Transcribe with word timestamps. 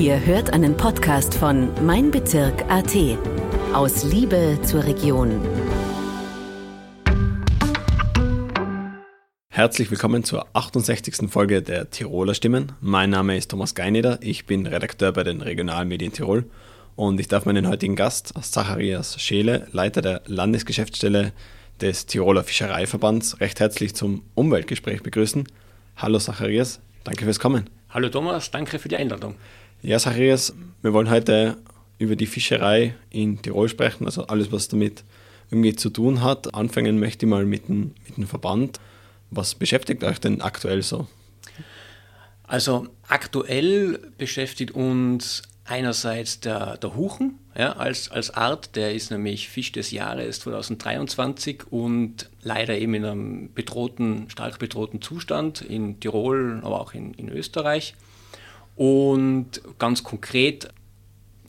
Ihr 0.00 0.24
hört 0.24 0.52
einen 0.52 0.76
Podcast 0.76 1.34
von 1.34 1.70
Mein 1.84 2.12
Bezirk 2.12 2.70
AT. 2.70 2.94
Aus 3.72 4.04
Liebe 4.04 4.56
zur 4.62 4.84
Region. 4.84 5.40
Herzlich 9.48 9.90
willkommen 9.90 10.22
zur 10.22 10.46
68. 10.52 11.28
Folge 11.28 11.62
der 11.62 11.90
Tiroler 11.90 12.34
Stimmen. 12.34 12.70
Mein 12.80 13.10
Name 13.10 13.36
ist 13.36 13.50
Thomas 13.50 13.74
Geineder, 13.74 14.20
ich 14.22 14.46
bin 14.46 14.68
Redakteur 14.68 15.12
bei 15.12 15.24
den 15.24 15.40
Regionalmedien 15.42 16.12
Tirol 16.12 16.44
und 16.94 17.18
ich 17.18 17.26
darf 17.26 17.44
meinen 17.44 17.66
heutigen 17.66 17.96
Gast, 17.96 18.34
Zacharias 18.40 19.20
Scheele, 19.20 19.66
Leiter 19.72 20.00
der 20.00 20.22
Landesgeschäftsstelle 20.26 21.32
des 21.80 22.06
Tiroler 22.06 22.44
Fischereiverbands, 22.44 23.40
recht 23.40 23.58
herzlich 23.58 23.96
zum 23.96 24.22
Umweltgespräch 24.36 25.02
begrüßen. 25.02 25.48
Hallo 25.96 26.20
Zacharias, 26.20 26.78
danke 27.02 27.24
fürs 27.24 27.40
Kommen. 27.40 27.68
Hallo 27.90 28.10
Thomas, 28.10 28.52
danke 28.52 28.78
für 28.78 28.88
die 28.88 28.96
Einladung. 28.96 29.34
Ja, 29.80 29.96
Zacharias, 30.00 30.54
wir 30.82 30.92
wollen 30.92 31.08
heute 31.08 31.56
über 31.98 32.16
die 32.16 32.26
Fischerei 32.26 32.96
in 33.10 33.40
Tirol 33.40 33.68
sprechen, 33.68 34.06
also 34.06 34.26
alles, 34.26 34.50
was 34.50 34.66
damit 34.66 35.04
irgendwie 35.52 35.76
zu 35.76 35.90
tun 35.90 36.20
hat. 36.20 36.52
Anfangen 36.52 36.98
möchte 36.98 37.26
ich 37.26 37.30
mal 37.30 37.46
mit 37.46 37.68
dem, 37.68 37.94
mit 38.06 38.16
dem 38.16 38.26
Verband. 38.26 38.80
Was 39.30 39.54
beschäftigt 39.54 40.02
euch 40.02 40.18
denn 40.18 40.40
aktuell 40.40 40.82
so? 40.82 41.06
Also 42.42 42.88
aktuell 43.06 44.00
beschäftigt 44.18 44.72
uns 44.72 45.42
einerseits 45.64 46.40
der, 46.40 46.76
der 46.78 46.96
Huchen 46.96 47.38
ja, 47.56 47.74
als, 47.74 48.10
als 48.10 48.30
Art, 48.30 48.74
der 48.74 48.94
ist 48.94 49.12
nämlich 49.12 49.48
Fisch 49.48 49.70
des 49.70 49.92
Jahres 49.92 50.40
2023 50.40 51.70
und 51.70 52.30
leider 52.42 52.76
eben 52.76 52.94
in 52.94 53.04
einem 53.04 53.52
bedrohten, 53.54 54.28
stark 54.28 54.58
bedrohten 54.58 55.02
Zustand 55.02 55.60
in 55.60 56.00
Tirol, 56.00 56.60
aber 56.64 56.80
auch 56.80 56.94
in, 56.94 57.14
in 57.14 57.28
Österreich. 57.28 57.94
Und 58.78 59.60
ganz 59.80 60.04
konkret 60.04 60.68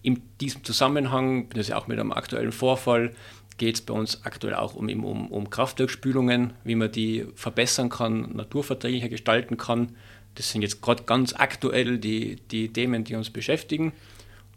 in 0.01 0.19
diesem 0.41 0.63
Zusammenhang, 0.63 1.47
das 1.49 1.59
ist 1.59 1.67
ja 1.69 1.77
auch 1.77 1.85
mit 1.85 1.99
einem 1.99 2.11
aktuellen 2.11 2.51
Vorfall, 2.51 3.13
geht 3.59 3.75
es 3.75 3.81
bei 3.81 3.93
uns 3.93 4.25
aktuell 4.25 4.55
auch 4.55 4.73
um, 4.73 4.87
um, 5.03 5.27
um 5.27 5.49
Kraftwerkspülungen, 5.51 6.53
wie 6.63 6.73
man 6.73 6.91
die 6.91 7.27
verbessern 7.35 7.89
kann, 7.89 8.35
naturverträglicher 8.35 9.09
gestalten 9.09 9.57
kann. 9.57 9.95
Das 10.33 10.49
sind 10.49 10.63
jetzt 10.63 10.81
gerade 10.81 11.03
ganz 11.03 11.33
aktuell 11.33 11.99
die, 11.99 12.37
die 12.49 12.73
Themen, 12.73 13.03
die 13.03 13.13
uns 13.13 13.29
beschäftigen. 13.29 13.93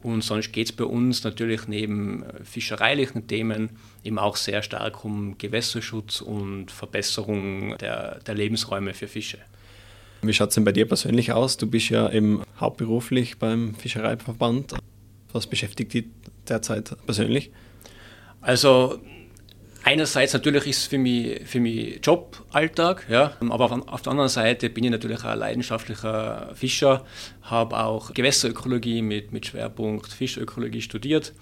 Und 0.03 0.25
sonst 0.25 0.51
geht 0.53 0.71
es 0.71 0.73
bei 0.73 0.85
uns 0.85 1.25
natürlich 1.25 1.69
neben 1.69 2.25
fischereilichen 2.43 3.27
Themen 3.27 3.69
eben 4.03 4.19
auch 4.19 4.37
sehr 4.37 4.63
stark 4.63 5.05
um 5.05 5.37
Gewässerschutz 5.37 6.23
und 6.23 6.71
Verbesserung 6.71 7.77
der, 7.77 8.21
der 8.21 8.35
Lebensräume 8.35 8.95
für 8.95 9.09
Fische. 9.09 9.39
Wie 10.23 10.33
schaut 10.33 10.51
es 10.51 10.55
denn 10.55 10.65
bei 10.65 10.71
dir 10.71 10.87
persönlich 10.87 11.33
aus? 11.33 11.57
Du 11.57 11.67
bist 11.67 11.89
ja 11.89 12.09
eben 12.11 12.43
hauptberuflich 12.63 13.39
beim 13.39 13.75
Fischereiverband. 13.75 14.75
Was 15.33 15.47
beschäftigt 15.47 15.93
dich 15.93 16.07
derzeit 16.49 16.97
persönlich? 17.05 17.51
Also 18.41 19.01
einerseits 19.85 20.33
natürlich 20.33 20.67
ist 20.67 20.79
es 20.79 20.87
für 20.87 20.99
mich, 20.99 21.47
für 21.47 21.61
mich 21.61 22.01
Joballtag, 22.03 23.07
ja, 23.09 23.33
aber 23.41 23.65
auf, 23.67 23.73
auf, 23.89 24.03
der 24.03 24.11
anderen 24.11 24.29
Seite 24.29 24.71
bin 24.71 24.85
ich 24.85 24.91
natürlich 24.91 25.25
ein 25.25 25.39
leidenschaftlicher 25.39 26.51
Fischer, 26.55 27.05
habe 27.43 27.79
auch 27.79 28.15
Gewässerökologie 28.15 29.03
mit, 29.03 29.33
mit 29.33 29.47
Schwerpunkt 29.47 30.13
Fischökologie 30.13 30.83
studiert. 30.83 31.33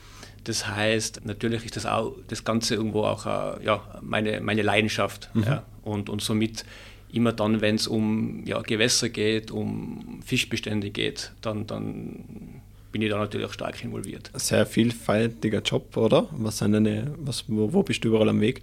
Das 0.45 0.67
heißt, 0.67 1.27
natürlich 1.27 1.67
ist 1.67 1.77
das 1.77 1.85
auch 1.85 2.17
das 2.29 2.45
Ganze 2.45 2.75
irgendwo 2.75 3.05
auch 3.05 3.27
äh, 3.27 3.63
ja, 3.65 3.83
meine, 4.01 4.41
meine 4.41 4.63
Leidenschaft. 4.63 5.31
Mhm. 5.35 5.43
Ja, 5.43 5.63
und, 5.83 6.09
und 6.09 6.23
somit 6.23 6.65
immer 7.13 7.33
dann, 7.33 7.61
wenn 7.61 7.77
es 7.77 7.87
um 7.87 8.43
ja, 8.47 8.61
Gewässer 8.61 9.09
geht, 9.09 9.51
um 9.51 10.21
Fischbestände 10.25 10.91
geht, 10.91 11.33
dann, 11.41 11.67
dann 11.67 12.61
bin 12.93 13.03
ich 13.03 13.11
da 13.11 13.19
natürlich 13.19 13.47
auch 13.47 13.53
stark 13.53 13.83
involviert. 13.85 14.31
Sehr 14.35 14.67
vielfältiger 14.67 15.63
Job, 15.63 15.97
oder? 15.97 16.29
Was 16.33 16.59
sind 16.59 16.73
deine, 16.73 17.15
was, 17.19 17.45
wo, 17.49 17.73
wo 17.73 17.83
bist 17.83 18.05
du 18.05 18.09
überall 18.09 18.29
am 18.29 18.41
Weg? 18.41 18.63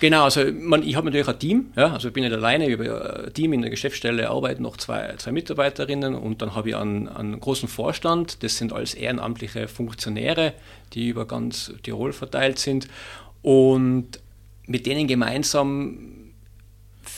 Genau, 0.00 0.24
also 0.24 0.44
man, 0.52 0.82
ich 0.82 0.96
habe 0.96 1.06
natürlich 1.06 1.28
ein 1.28 1.38
Team, 1.38 1.66
ja, 1.76 1.92
also 1.92 2.08
ich 2.08 2.14
bin 2.14 2.24
nicht 2.24 2.32
alleine, 2.32 2.68
ich 2.68 2.76
habe 2.76 3.24
ein 3.26 3.34
Team 3.34 3.52
in 3.52 3.62
der 3.62 3.70
Geschäftsstelle, 3.70 4.30
arbeiten 4.30 4.64
noch 4.64 4.76
zwei, 4.76 5.14
zwei 5.16 5.30
Mitarbeiterinnen 5.30 6.16
und 6.16 6.42
dann 6.42 6.56
habe 6.56 6.70
ich 6.70 6.76
einen, 6.76 7.06
einen 7.06 7.38
großen 7.38 7.68
Vorstand, 7.68 8.42
das 8.42 8.56
sind 8.56 8.72
alles 8.72 8.94
ehrenamtliche 8.94 9.68
Funktionäre, 9.68 10.54
die 10.92 11.06
über 11.06 11.24
ganz 11.24 11.72
Tirol 11.84 12.12
verteilt 12.12 12.58
sind 12.58 12.88
und 13.42 14.18
mit 14.66 14.86
denen 14.86 15.06
gemeinsam 15.06 16.21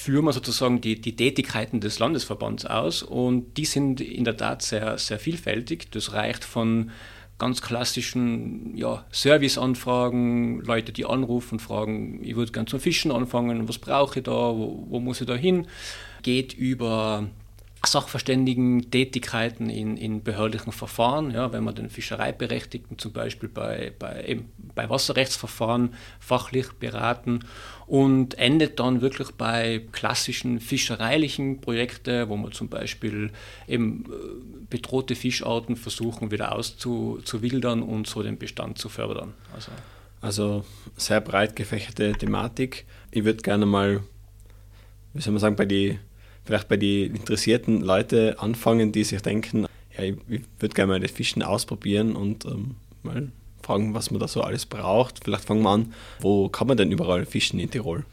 führen 0.04 0.26
wir 0.26 0.34
sozusagen 0.34 0.82
die, 0.82 1.00
die 1.00 1.16
Tätigkeiten 1.16 1.80
des 1.80 1.98
Landesverbands 1.98 2.66
aus 2.66 3.02
und 3.02 3.56
die 3.56 3.64
sind 3.64 4.02
in 4.02 4.24
der 4.24 4.36
Tat 4.36 4.60
sehr, 4.60 4.98
sehr 4.98 5.18
vielfältig. 5.18 5.90
Das 5.92 6.12
reicht 6.12 6.44
von 6.44 6.90
ganz 7.38 7.62
klassischen 7.62 8.76
ja, 8.76 9.06
Serviceanfragen, 9.10 10.60
Leute, 10.60 10.92
die 10.92 11.06
anrufen, 11.06 11.58
fragen, 11.58 12.22
ich 12.22 12.36
würde 12.36 12.52
gerne 12.52 12.66
zum 12.66 12.80
Fischen 12.80 13.12
anfangen, 13.12 13.66
was 13.66 13.78
brauche 13.78 14.18
ich 14.18 14.24
da, 14.24 14.30
wo, 14.30 14.86
wo 14.90 15.00
muss 15.00 15.22
ich 15.22 15.26
da 15.26 15.34
hin, 15.34 15.66
geht 16.22 16.52
über 16.52 17.30
Sachverständigen-Tätigkeiten 17.86 19.70
in, 19.70 19.96
in 19.96 20.22
behördlichen 20.22 20.72
Verfahren, 20.72 21.30
ja, 21.30 21.52
wenn 21.52 21.64
man 21.64 21.74
den 21.74 21.90
Fischereiberechtigten 21.90 22.98
zum 22.98 23.12
Beispiel 23.12 23.48
bei, 23.48 23.92
bei, 23.98 24.40
bei 24.74 24.88
Wasserrechtsverfahren 24.88 25.94
fachlich 26.20 26.72
beraten 26.72 27.40
und 27.86 28.38
endet 28.38 28.80
dann 28.80 29.00
wirklich 29.00 29.30
bei 29.32 29.82
klassischen 29.92 30.60
fischereilichen 30.60 31.60
Projekten, 31.60 32.28
wo 32.28 32.36
man 32.36 32.52
zum 32.52 32.68
Beispiel 32.68 33.30
eben 33.68 34.04
äh, 34.04 34.66
bedrohte 34.70 35.14
Fischarten 35.14 35.76
versuchen 35.76 36.30
wieder 36.30 36.54
auszuwildern 36.54 37.82
und 37.82 38.06
so 38.06 38.22
den 38.22 38.38
Bestand 38.38 38.78
zu 38.78 38.88
fördern. 38.88 39.34
Also, 39.54 39.72
also 40.20 40.64
sehr 40.96 41.20
breit 41.20 41.56
gefächerte 41.56 42.12
Thematik. 42.12 42.86
Ich 43.10 43.24
würde 43.24 43.42
gerne 43.42 43.66
mal, 43.66 44.02
wie 45.12 45.20
soll 45.20 45.32
man 45.32 45.40
sagen, 45.40 45.56
bei 45.56 45.66
die 45.66 45.98
vielleicht 46.44 46.68
bei 46.68 46.76
den 46.76 47.14
interessierten 47.14 47.80
Leuten 47.80 48.38
anfangen, 48.38 48.92
die 48.92 49.04
sich 49.04 49.20
denken, 49.22 49.66
ja, 49.96 50.04
ich, 50.04 50.16
ich 50.28 50.42
würde 50.58 50.74
gerne 50.74 50.92
mal 50.92 51.00
das 51.00 51.10
Fischen 51.10 51.42
ausprobieren 51.42 52.16
und 52.16 52.44
ähm, 52.44 52.76
mal 53.02 53.30
fragen, 53.62 53.94
was 53.94 54.10
man 54.10 54.20
da 54.20 54.28
so 54.28 54.42
alles 54.42 54.66
braucht. 54.66 55.20
Vielleicht 55.24 55.44
fangen 55.44 55.62
wir 55.62 55.70
an, 55.70 55.94
wo 56.20 56.48
kann 56.48 56.66
man 56.66 56.76
denn 56.76 56.92
überall 56.92 57.26
fischen 57.26 57.58
in 57.58 57.70
Tirol? 57.70 58.04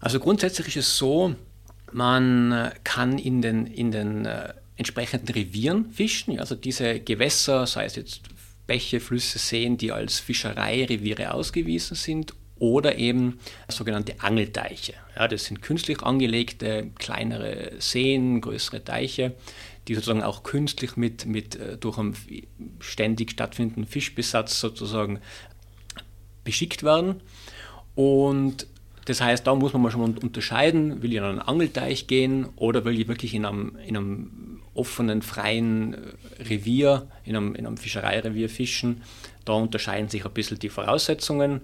Also 0.00 0.18
grundsätzlich 0.18 0.76
ist 0.76 0.88
es 0.88 0.98
so, 0.98 1.34
man 1.92 2.72
kann 2.82 3.18
in 3.18 3.42
den, 3.42 3.66
in 3.66 3.92
den 3.92 4.26
äh, 4.26 4.52
entsprechenden 4.76 5.28
Revieren 5.32 5.92
fischen. 5.92 6.40
Also 6.40 6.54
diese 6.54 6.98
Gewässer, 7.00 7.66
sei 7.66 7.84
es 7.84 7.96
jetzt 7.96 8.22
Bäche, 8.66 9.00
Flüsse, 9.00 9.38
Seen, 9.38 9.76
die 9.76 9.92
als 9.92 10.18
Fischereireviere 10.18 11.32
ausgewiesen 11.34 11.96
sind 11.96 12.34
oder 12.58 12.96
eben 12.96 13.38
sogenannte 13.68 14.20
Angelteiche. 14.20 14.94
Ja, 15.16 15.28
das 15.28 15.44
sind 15.44 15.62
künstlich 15.62 16.02
angelegte 16.02 16.90
kleinere 16.98 17.72
Seen, 17.78 18.40
größere 18.40 18.84
Teiche, 18.84 19.34
die 19.88 19.94
sozusagen 19.94 20.22
auch 20.22 20.42
künstlich 20.42 20.96
mit, 20.96 21.26
mit 21.26 21.56
äh, 21.56 21.76
durch 21.76 21.98
einen 21.98 22.16
ständig 22.78 23.32
stattfindenden 23.32 23.86
Fischbesatz 23.86 24.60
sozusagen 24.60 25.20
beschickt 26.44 26.82
werden. 26.82 27.20
Und 27.94 28.66
das 29.04 29.20
heißt, 29.20 29.46
da 29.46 29.54
muss 29.54 29.72
man 29.72 29.82
mal 29.82 29.90
schon 29.90 30.16
unterscheiden, 30.18 31.02
will 31.02 31.10
ich 31.10 31.18
in 31.18 31.24
einen 31.24 31.40
Angelteich 31.40 32.06
gehen 32.06 32.48
oder 32.56 32.84
will 32.84 32.98
ich 33.00 33.08
wirklich 33.08 33.34
in 33.34 33.44
einem, 33.44 33.76
in 33.84 33.96
einem 33.96 34.60
offenen, 34.74 35.22
freien 35.22 35.94
äh, 35.94 36.42
Revier, 36.44 37.08
in 37.24 37.36
einem, 37.36 37.54
in 37.54 37.66
einem 37.66 37.76
Fischereirevier 37.76 38.48
fischen. 38.48 39.02
Da 39.44 39.54
unterscheiden 39.54 40.08
sich 40.08 40.24
ein 40.24 40.32
bisschen 40.32 40.58
die 40.58 40.68
Voraussetzungen. 40.68 41.62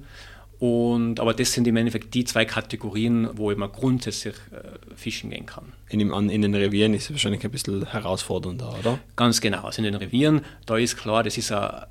Und, 0.59 1.21
aber 1.21 1.35
das 1.35 1.53
sind 1.53 1.69
im 1.69 1.77
Endeffekt 1.77 2.15
die 2.15 2.25
zwei 2.25 2.45
Kategorien, 2.45 3.29
wo 3.35 3.55
man 3.55 3.71
grundsätzlich 3.71 4.35
äh, 4.51 4.97
fischen 4.97 5.31
gehen 5.31 5.47
kann. 5.47 5.73
In, 5.89 6.01
dem, 6.01 6.13
in 6.13 6.43
den 6.43 6.55
Revieren 6.55 6.95
ist 6.95 7.05
es 7.05 7.13
wahrscheinlich 7.13 7.45
ein 7.45 7.51
bisschen 7.51 7.87
herausfordernder, 7.87 8.77
oder? 8.81 8.99
Ganz 9.15 9.41
genau. 9.41 9.63
Also 9.63 9.79
in 9.79 9.85
den 9.85 9.95
Revieren, 9.95 10.41
da 10.67 10.77
ist 10.77 10.97
klar, 10.97 11.23
das 11.23 11.39
ist 11.39 11.53
ein, 11.53 11.85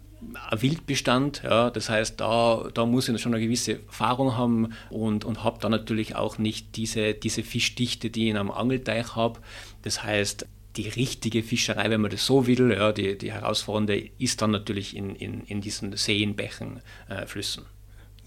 ein 0.50 0.62
Wildbestand. 0.62 1.44
Ja, 1.45 1.69
das 1.69 1.89
heißt, 1.89 2.19
da, 2.19 2.69
da 2.74 2.86
muss 2.86 3.07
ich 3.07 3.21
schon 3.21 3.33
eine 3.33 3.44
gewisse 3.44 3.80
Erfahrung 3.86 4.36
haben 4.36 4.74
und, 4.89 5.24
und 5.24 5.45
habe 5.45 5.59
dann 5.62 5.71
natürlich 5.71 6.18
auch 6.18 6.38
nicht 6.38 6.75
diese, 6.75 7.13
diese 7.13 7.44
Fischdichte, 7.44 8.09
die 8.09 8.25
ich 8.25 8.30
in 8.31 8.38
einem 8.38 8.51
Angelteich 8.51 9.15
habe. 9.15 9.39
Das 9.83 10.03
heißt, 10.03 10.45
die 10.75 10.89
richtige 10.89 11.41
Fischerei, 11.41 11.89
wenn 11.89 12.01
man 12.01 12.12
das 12.12 12.25
so 12.25 12.47
will, 12.47 12.71
ja, 12.71 12.91
die, 12.91 13.18
die 13.18 13.31
herausfordernde, 13.31 14.09
ist 14.19 14.41
dann 14.41 14.51
natürlich 14.51 14.95
in, 14.95 15.15
in, 15.15 15.41
in 15.45 15.62
diesen 15.62 15.95
Seen, 15.95 16.36
Bächen, 16.36 16.81
äh, 17.07 17.25
Flüssen. 17.25 17.63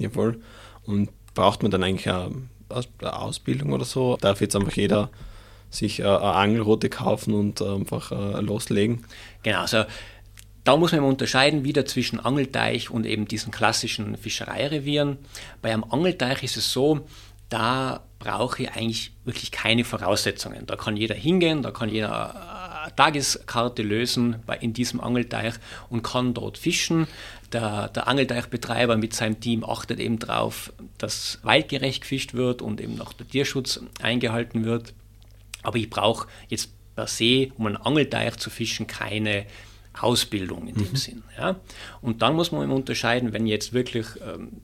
Jawohl. 0.01 0.41
Und 0.85 1.11
braucht 1.35 1.63
man 1.63 1.71
dann 1.71 1.85
eigentlich 1.85 2.09
eine 2.09 2.49
Ausbildung 3.01 3.73
oder 3.73 3.85
so? 3.85 4.17
Darf 4.21 4.41
jetzt 4.41 4.57
einfach 4.57 4.73
jeder 4.73 5.11
sich 5.71 6.03
eine 6.03 6.21
Angelroute 6.21 6.89
kaufen 6.89 7.35
und 7.35 7.63
einfach 7.63 8.11
äh, 8.11 8.41
loslegen? 8.41 9.05
Genau, 9.43 9.61
also 9.61 9.85
da 10.65 10.77
muss 10.77 10.93
man 10.93 11.03
unterscheiden 11.03 11.65
wieder 11.65 11.87
zwischen 11.87 12.21
Angelteich 12.21 12.91
und 12.91 13.07
eben 13.07 13.27
diesen 13.27 13.53
klassischen 13.53 14.17
Fischereirevieren. 14.17 15.19
Bei 15.63 15.73
einem 15.73 15.85
Angelteich 15.85 16.43
ist 16.43 16.57
es 16.57 16.73
so, 16.73 17.07
da 17.49 18.05
brauche 18.19 18.63
ich 18.63 18.71
eigentlich 18.73 19.13
wirklich 19.25 19.51
keine 19.51 19.85
Voraussetzungen. 19.85 20.67
Da 20.67 20.77
kann 20.77 20.97
jeder 20.97 21.15
hingehen, 21.15 21.63
da 21.63 21.71
kann 21.71 21.89
jeder 21.89 22.83
eine 22.85 22.95
Tageskarte 22.95 23.83
lösen 23.83 24.37
in 24.61 24.73
diesem 24.73 25.01
Angelteich 25.01 25.55
und 25.89 26.03
kann 26.03 26.35
dort 26.35 26.59
fischen. 26.59 27.07
Der, 27.53 27.89
der 27.89 28.07
Angelteichbetreiber 28.07 28.97
mit 28.97 29.13
seinem 29.13 29.41
Team 29.41 29.65
achtet 29.65 29.99
eben 29.99 30.21
darauf, 30.21 30.73
dass 30.99 31.41
waldgerecht 31.43 32.03
gefischt 32.03 32.35
wird 32.35 32.63
und 32.63 32.81
eben 32.81 32.95
noch 32.95 33.13
der 33.13 33.27
Tierschutz 33.27 33.81
eingehalten 34.01 34.65
wird. 34.65 34.95
Aber 35.63 35.77
ich 35.77 35.91
brauche 35.91 36.29
jetzt 36.49 36.71
per 36.95 37.07
se, 37.07 37.51
um 37.57 37.67
einen 37.67 37.77
Angelteich 37.77 38.37
zu 38.37 38.51
fischen, 38.51 38.87
keine 38.87 39.47
Ausbildung 39.99 40.69
in 40.69 40.77
dem 40.77 40.91
mhm. 40.91 40.97
Sinn. 40.97 41.23
Ja? 41.37 41.57
Und 42.01 42.23
dann 42.23 42.35
muss 42.35 42.53
man 42.53 42.63
eben 42.63 42.73
unterscheiden, 42.73 43.33
wenn 43.33 43.47
ich 43.47 43.53
jetzt 43.53 43.73
wirklich 43.73 44.07
ähm, 44.23 44.61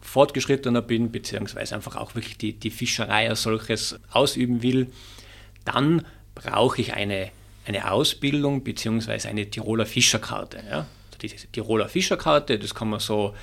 fortgeschrittener 0.00 0.82
bin, 0.82 1.10
beziehungsweise 1.10 1.74
einfach 1.74 1.96
auch 1.96 2.14
wirklich 2.14 2.38
die, 2.38 2.52
die 2.52 2.70
Fischerei 2.70 3.28
als 3.28 3.42
solches 3.42 3.98
ausüben 4.10 4.62
will, 4.62 4.90
dann 5.64 6.06
brauche 6.34 6.80
ich 6.80 6.94
eine, 6.94 7.30
eine 7.66 7.90
Ausbildung 7.90 8.64
beziehungsweise 8.64 9.28
eine 9.28 9.48
Tiroler 9.48 9.86
Fischerkarte. 9.86 10.62
Ja? 10.68 10.86
Die 11.32 11.46
Tiroler 11.52 11.88
Fischerkarte, 11.88 12.58
das 12.58 12.74
kann 12.74 12.90
man 12.90 13.00
so 13.00 13.34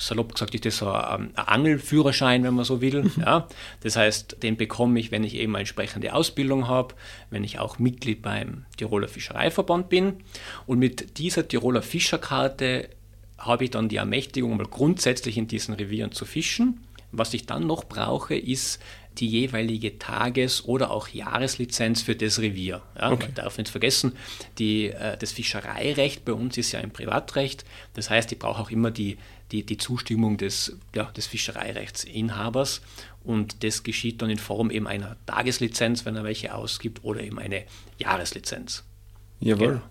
salopp 0.00 0.32
gesagt 0.32 0.54
ist 0.54 0.64
das 0.64 0.78
so 0.78 0.90
ein, 0.90 1.36
Angelführerschein, 1.36 2.42
wenn 2.42 2.54
man 2.54 2.64
so 2.64 2.80
will. 2.80 3.02
Mhm. 3.02 3.12
Ja. 3.18 3.48
Das 3.82 3.96
heißt, 3.96 4.42
den 4.42 4.56
bekomme 4.56 4.98
ich, 4.98 5.10
wenn 5.12 5.24
ich 5.24 5.34
eben 5.34 5.54
eine 5.54 5.60
entsprechende 5.60 6.14
Ausbildung 6.14 6.68
habe, 6.68 6.94
wenn 7.30 7.44
ich 7.44 7.58
auch 7.58 7.78
Mitglied 7.78 8.22
beim 8.22 8.64
Tiroler 8.76 9.08
Fischereiverband 9.08 9.88
bin. 9.88 10.14
Und 10.66 10.78
mit 10.78 11.18
dieser 11.18 11.46
Tiroler 11.46 11.82
Fischerkarte 11.82 12.88
habe 13.38 13.64
ich 13.64 13.70
dann 13.70 13.88
die 13.88 13.96
Ermächtigung, 13.96 14.56
mal 14.56 14.66
grundsätzlich 14.66 15.38
in 15.38 15.46
diesen 15.46 15.74
Revieren 15.74 16.12
zu 16.12 16.24
fischen. 16.24 16.80
Was 17.12 17.34
ich 17.34 17.46
dann 17.46 17.66
noch 17.66 17.84
brauche, 17.84 18.36
ist 18.36 18.80
die 19.20 19.28
jeweilige 19.28 19.98
Tages- 19.98 20.64
oder 20.64 20.90
auch 20.90 21.08
Jahreslizenz 21.08 22.02
für 22.02 22.16
das 22.16 22.38
Revier. 22.38 22.82
Ja, 22.98 23.12
okay. 23.12 23.26
Man 23.26 23.34
darf 23.34 23.58
nicht 23.58 23.70
vergessen, 23.70 24.16
die, 24.58 24.88
äh, 24.88 25.16
das 25.18 25.32
Fischereirecht 25.32 26.24
bei 26.24 26.32
uns 26.32 26.56
ist 26.56 26.72
ja 26.72 26.80
ein 26.80 26.90
Privatrecht. 26.90 27.64
Das 27.94 28.10
heißt, 28.10 28.32
ich 28.32 28.38
brauche 28.38 28.62
auch 28.62 28.70
immer 28.70 28.90
die, 28.90 29.18
die, 29.52 29.64
die 29.64 29.76
Zustimmung 29.76 30.36
des, 30.36 30.76
ja, 30.94 31.04
des 31.04 31.26
Fischereirechtsinhabers. 31.26 32.80
Und 33.22 33.62
das 33.62 33.82
geschieht 33.82 34.22
dann 34.22 34.30
in 34.30 34.38
Form 34.38 34.70
eben 34.70 34.86
einer 34.86 35.16
Tageslizenz, 35.26 36.06
wenn 36.06 36.16
er 36.16 36.24
welche 36.24 36.54
ausgibt, 36.54 37.04
oder 37.04 37.20
eben 37.20 37.38
eine 37.38 37.64
Jahreslizenz. 37.98 38.84
Jawohl. 39.40 39.66
Genau. 39.66 39.82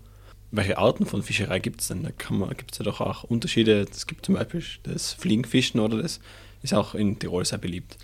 Welche 0.52 0.78
Arten 0.78 1.06
von 1.06 1.22
Fischerei 1.22 1.60
gibt 1.60 1.80
es 1.80 1.88
denn? 1.88 2.02
Da 2.02 2.10
gibt 2.10 2.72
es 2.72 2.78
ja 2.78 2.84
doch 2.84 3.00
auch 3.00 3.22
Unterschiede. 3.22 3.86
Es 3.88 4.08
gibt 4.08 4.26
zum 4.26 4.34
Beispiel 4.34 4.64
das 4.82 5.12
Fliegenfischen 5.12 5.78
oder 5.78 6.02
das 6.02 6.18
ist 6.62 6.74
auch 6.74 6.96
in 6.96 7.20
Tirol 7.20 7.44
sehr 7.44 7.58
beliebt. 7.58 7.96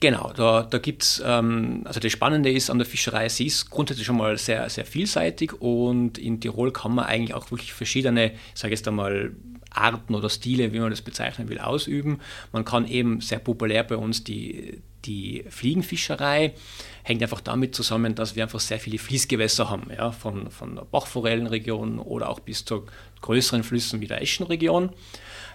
Genau, 0.00 0.32
da, 0.34 0.62
da 0.62 0.78
gibt 0.78 1.02
es, 1.02 1.22
ähm, 1.24 1.82
also 1.84 1.98
das 1.98 2.12
Spannende 2.12 2.52
ist 2.52 2.70
an 2.70 2.78
der 2.78 2.86
Fischerei, 2.86 3.28
sie 3.28 3.46
ist 3.46 3.68
grundsätzlich 3.68 4.06
schon 4.06 4.16
mal 4.16 4.38
sehr, 4.38 4.68
sehr 4.70 4.84
vielseitig 4.84 5.60
und 5.60 6.18
in 6.18 6.40
Tirol 6.40 6.72
kann 6.72 6.94
man 6.94 7.06
eigentlich 7.06 7.34
auch 7.34 7.50
wirklich 7.50 7.72
verschiedene, 7.72 8.32
ich 8.32 8.60
sage 8.60 8.74
jetzt 8.74 8.86
einmal, 8.86 9.32
Arten 9.70 10.14
oder 10.14 10.30
Stile, 10.30 10.72
wie 10.72 10.80
man 10.80 10.90
das 10.90 11.02
bezeichnen 11.02 11.48
will, 11.48 11.58
ausüben. 11.58 12.20
Man 12.52 12.64
kann 12.64 12.86
eben 12.86 13.20
sehr 13.20 13.38
populär 13.38 13.84
bei 13.84 13.96
uns 13.96 14.24
die, 14.24 14.80
die 15.04 15.44
Fliegenfischerei, 15.48 16.54
hängt 17.02 17.22
einfach 17.22 17.40
damit 17.40 17.74
zusammen, 17.74 18.14
dass 18.14 18.36
wir 18.36 18.42
einfach 18.42 18.60
sehr 18.60 18.80
viele 18.80 18.98
Fließgewässer 18.98 19.70
haben, 19.70 19.90
ja, 19.96 20.12
von, 20.12 20.50
von 20.50 20.76
der 20.76 20.84
Bachforellenregion 20.84 21.98
oder 21.98 22.28
auch 22.28 22.40
bis 22.40 22.64
zu 22.64 22.86
größeren 23.20 23.64
Flüssen 23.64 24.00
wie 24.00 24.06
der 24.06 24.22
Eschenregion 24.22 24.90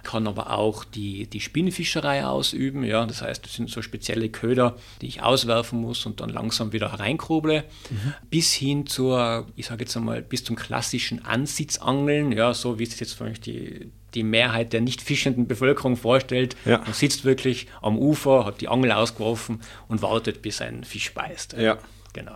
kann 0.04 0.28
aber 0.28 0.52
auch 0.52 0.84
die, 0.84 1.28
die 1.28 1.40
Spinnfischerei 1.40 2.26
ausüben. 2.26 2.84
Ja, 2.84 3.06
das 3.06 3.22
heißt, 3.22 3.44
das 3.46 3.54
sind 3.54 3.70
so 3.70 3.82
spezielle 3.82 4.30
Köder, 4.30 4.76
die 5.02 5.08
ich 5.08 5.24
auswerfen 5.24 5.80
muss 5.80 6.06
und 6.06 6.20
dann 6.20 6.30
langsam 6.30 6.74
wieder 6.74 6.92
hereinkruble. 6.92 7.64
Mhm. 7.90 8.14
Bis 8.30 8.54
hin 8.54 8.86
zur, 8.86 9.48
ich 9.56 9.68
sage 9.68 9.86
jetzt 9.86 9.96
einmal, 9.98 10.22
bis 10.22 10.44
zum 10.44 10.56
klassischen 10.56 11.26
Ansitzangeln, 11.26 12.32
ja, 12.34 12.54
so 12.54 12.78
wie 12.80 12.84
es 12.84 13.00
jetzt 13.00 13.14
für 13.14 13.24
mich 13.24 13.40
die, 13.40 13.92
die 14.16 14.24
Mehrheit 14.24 14.74
der 14.74 14.82
nicht 14.82 15.02
fischenden 15.02 15.48
Bevölkerung 15.48 15.98
vorstellt. 15.98 16.56
Ja. 16.66 16.80
Man 16.80 16.94
sitzt 16.94 17.26
wirklich 17.26 17.68
am 17.82 17.98
Ufer, 17.98 18.46
hat 18.46 18.62
die 18.62 18.68
Angel 18.68 18.92
ausgeworfen 18.92 19.62
und 19.88 20.02
wartet, 20.02 20.42
bis 20.42 20.62
ein 20.62 20.84
Fisch 20.84 21.14
beißt. 21.14 21.54
Ja. 21.54 21.78
Genau. 22.14 22.36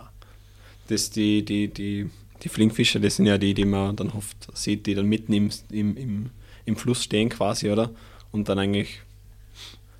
Das 0.88 1.10
die, 1.10 1.44
die, 1.44 1.68
die, 1.68 2.10
die 2.42 2.48
Flinkfischer, 2.48 3.00
das 3.00 3.16
sind 3.16 3.26
ja 3.26 3.38
die, 3.38 3.54
die 3.54 3.64
man 3.64 3.94
dann 3.96 4.10
oft 4.10 4.36
sieht, 4.56 4.86
die 4.86 4.94
dann 4.94 5.06
mitnimmt 5.06 5.64
im, 5.70 5.96
im 5.96 6.30
im 6.68 6.76
Fluss 6.76 7.02
stehen 7.02 7.30
quasi, 7.30 7.70
oder? 7.70 7.90
Und 8.30 8.48
dann 8.48 8.58
eigentlich 8.58 9.00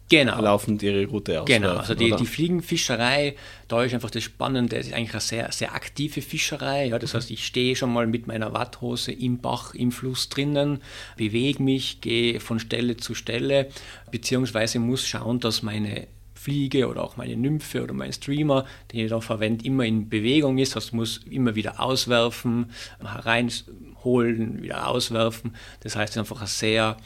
genau. 0.09 0.41
laufend 0.41 0.83
ihre 0.83 1.07
Route 1.07 1.43
aus. 1.43 1.47
Genau, 1.47 1.77
also 1.77 1.95
die, 1.95 2.15
die, 2.15 2.27
Fliegenfischerei, 2.27 3.35
da 3.69 3.83
ist 3.83 3.95
einfach 3.95 4.11
das 4.11 4.23
Spannende, 4.23 4.77
es 4.77 4.89
ist 4.89 4.93
eigentlich 4.95 5.13
eine 5.13 5.21
sehr, 5.21 5.53
sehr 5.53 5.75
aktive 5.75 6.23
Fischerei. 6.23 6.87
Ja, 6.87 6.99
das 6.99 7.13
mhm. 7.13 7.19
heißt, 7.19 7.31
ich 7.31 7.47
stehe 7.47 7.77
schon 7.77 7.93
mal 7.93 8.07
mit 8.07 8.27
meiner 8.27 8.53
Watthose 8.53 9.13
im 9.13 9.39
Bach, 9.39 9.75
im 9.75 9.93
Fluss 9.93 10.29
drinnen, 10.29 10.81
bewege 11.17 11.63
mich, 11.63 12.01
gehe 12.01 12.41
von 12.41 12.59
Stelle 12.61 12.97
zu 12.97 13.15
Stelle, 13.15 13.69
beziehungsweise 14.11 14.79
muss 14.79 15.07
schauen, 15.07 15.41
dass 15.41 15.63
meine 15.63 16.07
Fliege 16.39 16.89
oder 16.89 17.03
auch 17.03 17.17
meine 17.17 17.37
Nymphe 17.37 17.83
oder 17.83 17.93
mein 17.93 18.13
Streamer, 18.13 18.65
den 18.93 19.01
ich 19.01 19.11
da 19.11 19.21
verwende, 19.21 19.65
immer 19.65 19.85
in 19.85 20.09
Bewegung 20.09 20.59
ist. 20.59 20.77
Das 20.77 20.93
muss 20.93 21.21
immer 21.29 21.57
wieder 21.57 21.81
auswerfen, 21.81 22.71
hereinholen, 23.01 24.63
wieder 24.63 24.87
auswerfen. 24.87 25.57
Das 25.81 25.97
heißt 25.97 26.17
einfach 26.17 26.39
eine 26.39 26.47
sehr 26.47 26.97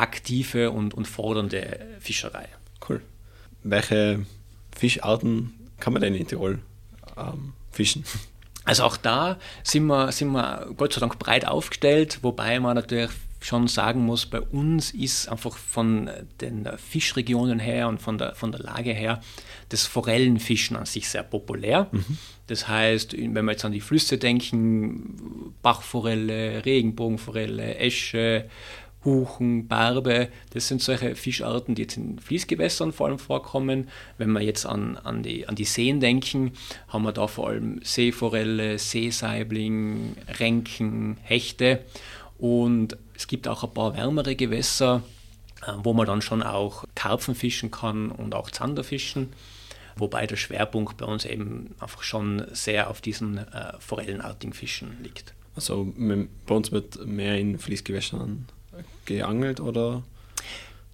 aktive 0.00 0.70
und, 0.70 0.94
und 0.94 1.06
fordernde 1.06 1.86
Fischerei. 2.00 2.48
Cool. 2.88 3.00
Welche 3.62 4.24
Fischarten 4.76 5.54
kann 5.78 5.92
man 5.92 6.02
denn 6.02 6.14
in 6.14 6.26
Tirol 6.26 6.58
ähm, 7.16 7.52
fischen? 7.70 8.04
Also 8.62 8.84
auch 8.84 8.98
da 8.98 9.38
sind 9.64 9.86
wir, 9.86 10.12
sind 10.12 10.32
wir 10.32 10.68
Gott 10.76 10.92
sei 10.92 11.00
Dank 11.00 11.18
breit 11.18 11.46
aufgestellt, 11.46 12.18
wobei 12.20 12.60
man 12.60 12.76
natürlich 12.76 13.10
schon 13.40 13.68
sagen 13.68 14.04
muss, 14.04 14.26
bei 14.26 14.40
uns 14.40 14.90
ist 14.90 15.28
einfach 15.28 15.56
von 15.56 16.10
den 16.40 16.68
Fischregionen 16.76 17.58
her 17.58 17.88
und 17.88 18.00
von 18.00 18.18
der, 18.18 18.34
von 18.34 18.52
der 18.52 18.60
Lage 18.60 18.92
her 18.92 19.22
das 19.70 19.86
Forellenfischen 19.86 20.76
an 20.76 20.84
sich 20.84 21.08
sehr 21.08 21.22
populär. 21.22 21.88
Mhm. 21.90 22.18
Das 22.48 22.68
heißt, 22.68 23.14
wenn 23.14 23.44
wir 23.44 23.52
jetzt 23.52 23.64
an 23.64 23.72
die 23.72 23.80
Flüsse 23.80 24.18
denken, 24.18 25.54
Bachforelle, 25.62 26.64
Regenbogenforelle, 26.64 27.76
Esche, 27.76 28.50
Huchen, 29.04 29.66
Barbe, 29.66 30.28
das 30.50 30.68
sind 30.68 30.82
solche 30.82 31.14
Fischarten, 31.16 31.74
die 31.74 31.82
jetzt 31.82 31.96
in 31.96 32.18
Fließgewässern 32.18 32.92
vor 32.92 33.06
allem 33.06 33.18
vorkommen. 33.18 33.88
Wenn 34.18 34.32
wir 34.32 34.42
jetzt 34.42 34.66
an, 34.66 34.96
an, 34.98 35.22
die, 35.22 35.48
an 35.48 35.54
die 35.54 35.64
Seen 35.64 36.00
denken, 36.00 36.52
haben 36.88 37.04
wir 37.04 37.12
da 37.12 37.26
vor 37.26 37.48
allem 37.48 37.80
Seeforelle, 37.82 38.78
Seesaibling, 38.78 40.16
Renken, 40.38 41.16
Hechte. 41.22 41.84
Und 42.38 42.96
es 43.14 43.26
gibt 43.26 43.48
auch 43.48 43.64
ein 43.64 43.72
paar 43.72 43.96
wärmere 43.96 44.36
Gewässer, 44.36 45.02
äh, 45.66 45.72
wo 45.82 45.94
man 45.94 46.06
dann 46.06 46.22
schon 46.22 46.42
auch 46.42 46.84
Karpfen 46.94 47.34
fischen 47.34 47.70
kann 47.70 48.10
und 48.10 48.34
auch 48.34 48.50
Zander 48.50 48.84
fischen. 48.84 49.32
Wobei 49.96 50.26
der 50.26 50.36
Schwerpunkt 50.36 50.98
bei 50.98 51.06
uns 51.06 51.24
eben 51.24 51.74
einfach 51.80 52.02
schon 52.02 52.44
sehr 52.52 52.90
auf 52.90 53.00
diesen 53.00 53.38
äh, 53.38 53.72
forellenartigen 53.78 54.52
Fischen 54.52 54.98
liegt. 55.02 55.34
Also 55.54 55.92
bei 55.96 56.54
uns 56.54 56.70
wird 56.70 57.04
mehr 57.06 57.38
in 57.38 57.58
Fließgewässern 57.58 58.46
geangelt 59.16 59.60
oder? 59.60 60.02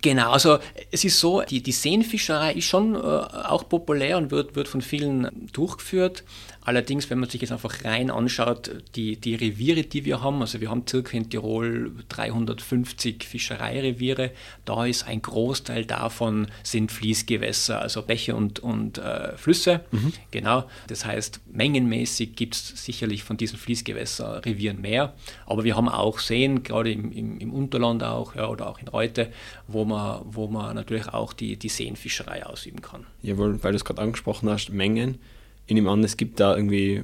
Genau, 0.02 0.30
also 0.30 0.58
es 0.90 1.04
ist 1.04 1.18
so, 1.18 1.42
die, 1.42 1.62
die 1.62 1.72
Seenfischerei 1.72 2.52
ist 2.52 2.66
schon 2.66 2.94
äh, 2.94 2.98
auch 2.98 3.68
populär 3.68 4.18
und 4.18 4.30
wird, 4.30 4.54
wird 4.54 4.68
von 4.68 4.82
vielen 4.82 5.48
durchgeführt. 5.52 6.22
Allerdings, 6.66 7.08
wenn 7.10 7.20
man 7.20 7.30
sich 7.30 7.40
jetzt 7.40 7.52
einfach 7.52 7.84
rein 7.84 8.10
anschaut, 8.10 8.72
die, 8.96 9.16
die 9.16 9.36
Reviere, 9.36 9.84
die 9.84 10.04
wir 10.04 10.20
haben, 10.20 10.40
also 10.40 10.60
wir 10.60 10.68
haben 10.68 10.82
circa 10.84 11.16
in 11.16 11.30
Tirol 11.30 11.92
350 12.08 13.22
Fischereireviere, 13.22 14.32
da 14.64 14.84
ist 14.84 15.06
ein 15.06 15.22
Großteil 15.22 15.84
davon 15.84 16.48
sind 16.64 16.90
Fließgewässer, 16.90 17.80
also 17.80 18.02
Bäche 18.02 18.34
und, 18.34 18.58
und 18.58 18.98
äh, 18.98 19.36
Flüsse. 19.36 19.84
Mhm. 19.92 20.12
Genau, 20.32 20.64
das 20.88 21.04
heißt, 21.04 21.40
mengenmäßig 21.52 22.34
gibt 22.34 22.56
es 22.56 22.84
sicherlich 22.84 23.22
von 23.22 23.36
diesen 23.36 23.58
Fließgewässerrevieren 23.58 24.80
mehr, 24.80 25.14
aber 25.46 25.62
wir 25.62 25.76
haben 25.76 25.88
auch 25.88 26.18
Seen, 26.18 26.64
gerade 26.64 26.90
im, 26.90 27.12
im, 27.12 27.38
im 27.38 27.54
Unterland 27.54 28.02
auch 28.02 28.34
ja, 28.34 28.48
oder 28.48 28.66
auch 28.66 28.80
in 28.80 28.88
Reute, 28.88 29.30
wo 29.68 29.84
man, 29.84 30.22
wo 30.24 30.48
man 30.48 30.74
natürlich 30.74 31.06
auch 31.06 31.32
die, 31.32 31.56
die 31.56 31.68
Seenfischerei 31.68 32.44
ausüben 32.44 32.82
kann. 32.82 33.06
Jawohl, 33.22 33.62
weil 33.62 33.70
du 33.70 33.76
es 33.76 33.84
gerade 33.84 34.02
angesprochen 34.02 34.50
hast, 34.50 34.70
Mengen 34.70 35.20
ich 35.66 35.74
nehme 35.74 35.90
an, 35.90 36.04
es 36.04 36.16
gibt 36.16 36.40
da 36.40 36.56
irgendwie 36.56 37.02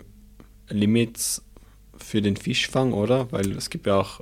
Limits 0.69 1.43
für 1.97 2.23
den 2.23 2.37
Fischfang, 2.37 2.93
oder? 2.93 3.31
Weil 3.33 3.53
es 3.53 3.71
gibt 3.71 3.87
ja 3.87 3.97
auch 3.97 4.21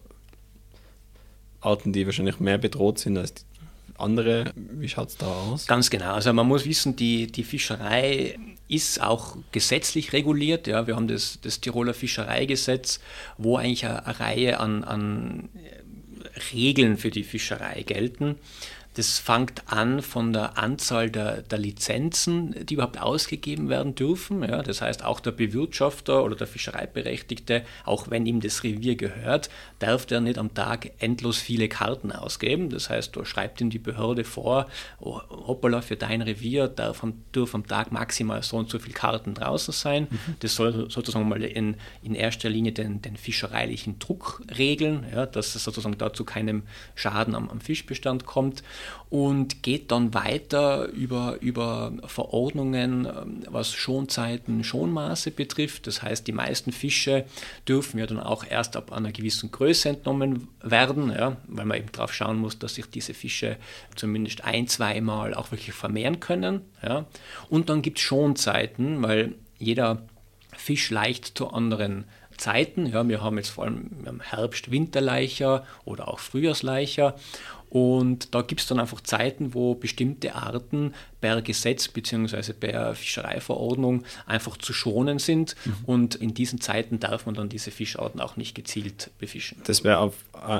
Arten, 1.60 1.92
die 1.92 2.06
wahrscheinlich 2.06 2.40
mehr 2.40 2.58
bedroht 2.58 2.98
sind 2.98 3.18
als 3.18 3.44
andere. 3.98 4.52
Wie 4.54 4.88
schaut 4.88 5.10
es 5.10 5.16
da 5.16 5.26
aus? 5.26 5.66
Ganz 5.66 5.90
genau. 5.90 6.14
Also 6.14 6.32
man 6.32 6.48
muss 6.48 6.64
wissen, 6.64 6.96
die, 6.96 7.26
die 7.26 7.44
Fischerei 7.44 8.38
ist 8.68 9.00
auch 9.00 9.36
gesetzlich 9.52 10.12
reguliert. 10.12 10.66
Ja, 10.66 10.86
wir 10.86 10.96
haben 10.96 11.08
das, 11.08 11.38
das 11.42 11.60
Tiroler 11.60 11.92
Fischereigesetz, 11.92 13.00
wo 13.36 13.56
eigentlich 13.56 13.84
eine, 13.84 14.06
eine 14.06 14.20
Reihe 14.20 14.60
an, 14.60 14.84
an 14.84 15.48
Regeln 16.52 16.96
für 16.96 17.10
die 17.10 17.24
Fischerei 17.24 17.82
gelten. 17.82 18.36
Das 18.94 19.20
fängt 19.20 19.62
an 19.72 20.02
von 20.02 20.32
der 20.32 20.58
Anzahl 20.58 21.10
der, 21.10 21.42
der, 21.42 21.58
Lizenzen, 21.58 22.66
die 22.66 22.74
überhaupt 22.74 23.00
ausgegeben 23.00 23.68
werden 23.68 23.94
dürfen. 23.94 24.42
Ja, 24.42 24.64
das 24.64 24.82
heißt, 24.82 25.04
auch 25.04 25.20
der 25.20 25.30
Bewirtschafter 25.30 26.24
oder 26.24 26.34
der 26.34 26.48
Fischereiberechtigte, 26.48 27.62
auch 27.84 28.10
wenn 28.10 28.26
ihm 28.26 28.40
das 28.40 28.64
Revier 28.64 28.96
gehört, 28.96 29.48
darf 29.78 30.06
der 30.06 30.20
nicht 30.20 30.38
am 30.38 30.54
Tag 30.54 30.90
endlos 30.98 31.38
viele 31.38 31.68
Karten 31.68 32.10
ausgeben. 32.10 32.68
Das 32.68 32.90
heißt, 32.90 33.16
da 33.16 33.24
schreibt 33.24 33.60
ihm 33.60 33.70
die 33.70 33.78
Behörde 33.78 34.24
vor, 34.24 34.66
oh, 34.98 35.20
hoppala, 35.30 35.82
für 35.82 35.96
dein 35.96 36.20
Revier 36.20 36.66
darf 36.66 37.04
am, 37.04 37.22
darf 37.30 37.54
am 37.54 37.68
Tag 37.68 37.92
maximal 37.92 38.42
so 38.42 38.56
und 38.56 38.70
so 38.70 38.80
viele 38.80 38.94
Karten 38.94 39.34
draußen 39.34 39.72
sein. 39.72 40.08
Mhm. 40.10 40.18
Das 40.40 40.56
soll 40.56 40.90
sozusagen 40.90 41.28
mal 41.28 41.44
in, 41.44 41.76
in 42.02 42.16
erster 42.16 42.50
Linie 42.50 42.72
den, 42.72 43.00
den 43.02 43.16
fischereilichen 43.16 44.00
Druck 44.00 44.42
regeln, 44.58 45.06
ja, 45.14 45.26
dass 45.26 45.54
es 45.54 45.62
sozusagen 45.62 45.96
dazu 45.96 46.24
keinem 46.24 46.64
Schaden 46.96 47.36
am, 47.36 47.48
am 47.48 47.60
Fischbestand 47.60 48.26
kommt 48.26 48.64
und 49.10 49.62
geht 49.62 49.90
dann 49.90 50.14
weiter 50.14 50.88
über, 50.88 51.36
über 51.40 51.92
Verordnungen, 52.06 53.06
ähm, 53.06 53.42
was 53.48 53.72
Schonzeiten, 53.72 54.62
Schonmaße 54.62 55.32
betrifft. 55.32 55.86
Das 55.86 56.02
heißt, 56.02 56.26
die 56.26 56.32
meisten 56.32 56.72
Fische 56.72 57.24
dürfen 57.66 57.98
ja 57.98 58.06
dann 58.06 58.20
auch 58.20 58.44
erst 58.48 58.76
ab 58.76 58.92
einer 58.92 59.10
gewissen 59.10 59.50
Größe 59.50 59.88
entnommen 59.88 60.48
werden, 60.62 61.10
ja, 61.10 61.36
weil 61.48 61.66
man 61.66 61.78
eben 61.78 61.92
darauf 61.92 62.14
schauen 62.14 62.38
muss, 62.38 62.58
dass 62.58 62.76
sich 62.76 62.86
diese 62.86 63.14
Fische 63.14 63.56
zumindest 63.96 64.44
ein, 64.44 64.68
zweimal 64.68 65.34
auch 65.34 65.50
wirklich 65.50 65.74
vermehren 65.74 66.20
können. 66.20 66.62
Ja. 66.82 67.06
Und 67.48 67.68
dann 67.68 67.82
gibt 67.82 67.98
es 67.98 68.04
Schonzeiten, 68.04 69.02
weil 69.02 69.34
jeder 69.58 70.02
Fisch 70.56 70.90
leicht 70.90 71.38
zu 71.38 71.50
anderen 71.50 72.04
Zeiten. 72.40 72.86
Ja, 72.86 73.06
wir 73.06 73.22
haben 73.22 73.36
jetzt 73.36 73.50
vor 73.50 73.64
allem 73.64 74.20
Herbst, 74.22 74.70
Winterleicher 74.70 75.64
oder 75.84 76.08
auch 76.08 76.18
Frühjahrsleicher. 76.18 77.14
Und 77.68 78.34
da 78.34 78.42
gibt 78.42 78.60
es 78.62 78.66
dann 78.66 78.80
einfach 78.80 79.00
Zeiten, 79.00 79.54
wo 79.54 79.76
bestimmte 79.76 80.34
Arten 80.34 80.92
per 81.20 81.40
Gesetz 81.40 81.86
bzw. 81.86 82.52
per 82.52 82.96
Fischereiverordnung 82.96 84.02
einfach 84.26 84.56
zu 84.56 84.72
schonen 84.72 85.20
sind. 85.20 85.54
Mhm. 85.64 85.74
Und 85.86 86.14
in 86.16 86.34
diesen 86.34 86.60
Zeiten 86.60 86.98
darf 86.98 87.26
man 87.26 87.36
dann 87.36 87.48
diese 87.48 87.70
Fischarten 87.70 88.20
auch 88.20 88.36
nicht 88.36 88.56
gezielt 88.56 89.12
befischen. 89.18 89.62
Das 89.64 89.84
wäre 89.84 89.98
auch 89.98 90.14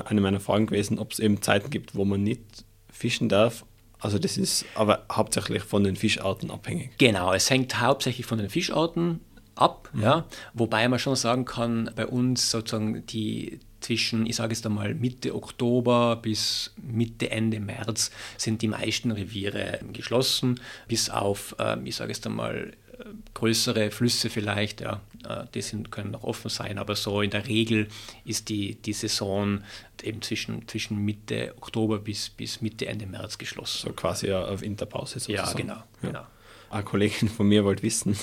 eine 0.05 0.21
meiner 0.21 0.39
Fragen 0.39 0.67
gewesen, 0.67 0.99
ob 0.99 1.11
es 1.11 1.19
eben 1.19 1.41
Zeiten 1.41 1.69
gibt, 1.69 1.95
wo 1.95 2.05
man 2.05 2.23
nicht 2.23 2.63
fischen 2.89 3.27
darf. 3.27 3.65
Also 3.99 4.17
das 4.17 4.37
ist 4.37 4.65
aber 4.73 5.05
hauptsächlich 5.11 5.63
von 5.63 5.83
den 5.83 5.95
Fischarten 5.97 6.49
abhängig. 6.49 6.91
Genau, 6.97 7.33
es 7.33 7.49
hängt 7.49 7.79
hauptsächlich 7.81 8.25
von 8.25 8.37
den 8.37 8.49
Fischarten 8.49 9.19
ab, 9.61 9.89
mhm. 9.93 10.03
ja, 10.03 10.25
wobei 10.53 10.87
man 10.87 10.99
schon 10.99 11.15
sagen 11.15 11.45
kann, 11.45 11.91
bei 11.95 12.07
uns 12.07 12.51
sozusagen 12.51 13.05
die 13.05 13.59
zwischen, 13.81 14.25
ich 14.25 14.35
sage 14.35 14.53
es 14.53 14.65
einmal, 14.65 14.93
Mitte 14.93 15.35
Oktober 15.35 16.15
bis 16.15 16.73
Mitte, 16.81 17.31
Ende 17.31 17.59
März 17.59 18.11
sind 18.37 18.61
die 18.61 18.67
meisten 18.67 19.11
Reviere 19.11 19.79
geschlossen, 19.91 20.59
bis 20.87 21.09
auf, 21.09 21.55
äh, 21.59 21.77
ich 21.83 21.95
sage 21.95 22.11
es 22.11 22.25
einmal, 22.25 22.73
äh, 22.99 23.05
größere 23.33 23.91
Flüsse 23.91 24.29
vielleicht, 24.29 24.81
ja, 24.81 25.01
äh, 25.27 25.45
die 25.53 25.61
sind, 25.61 25.91
können 25.91 26.11
noch 26.11 26.23
offen 26.23 26.49
sein, 26.49 26.77
aber 26.77 26.95
so 26.95 27.21
in 27.21 27.31
der 27.31 27.47
Regel 27.47 27.87
ist 28.23 28.49
die, 28.49 28.75
die 28.75 28.93
Saison 28.93 29.63
eben 30.03 30.21
zwischen, 30.21 30.67
zwischen 30.67 30.97
Mitte 30.97 31.53
Oktober 31.57 31.99
bis, 31.99 32.29
bis 32.29 32.61
Mitte, 32.61 32.85
Ende 32.87 33.07
März 33.07 33.37
geschlossen. 33.37 33.87
So 33.87 33.93
quasi 33.93 34.31
auf 34.31 34.61
Winterpause 34.61 35.19
sozusagen. 35.19 35.47
Ja, 35.47 35.53
genau. 35.53 35.73
Ja. 35.73 35.85
genau. 36.01 36.27
Eine 36.69 36.83
Kollegin 36.83 37.27
von 37.27 37.47
mir 37.47 37.65
wollte 37.65 37.83
wissen, 37.83 38.15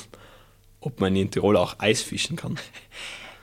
ob 0.80 1.00
man 1.00 1.14
in 1.16 1.30
Tirol 1.30 1.56
auch 1.56 1.76
Eis 1.78 2.02
fischen 2.02 2.36
kann. 2.36 2.58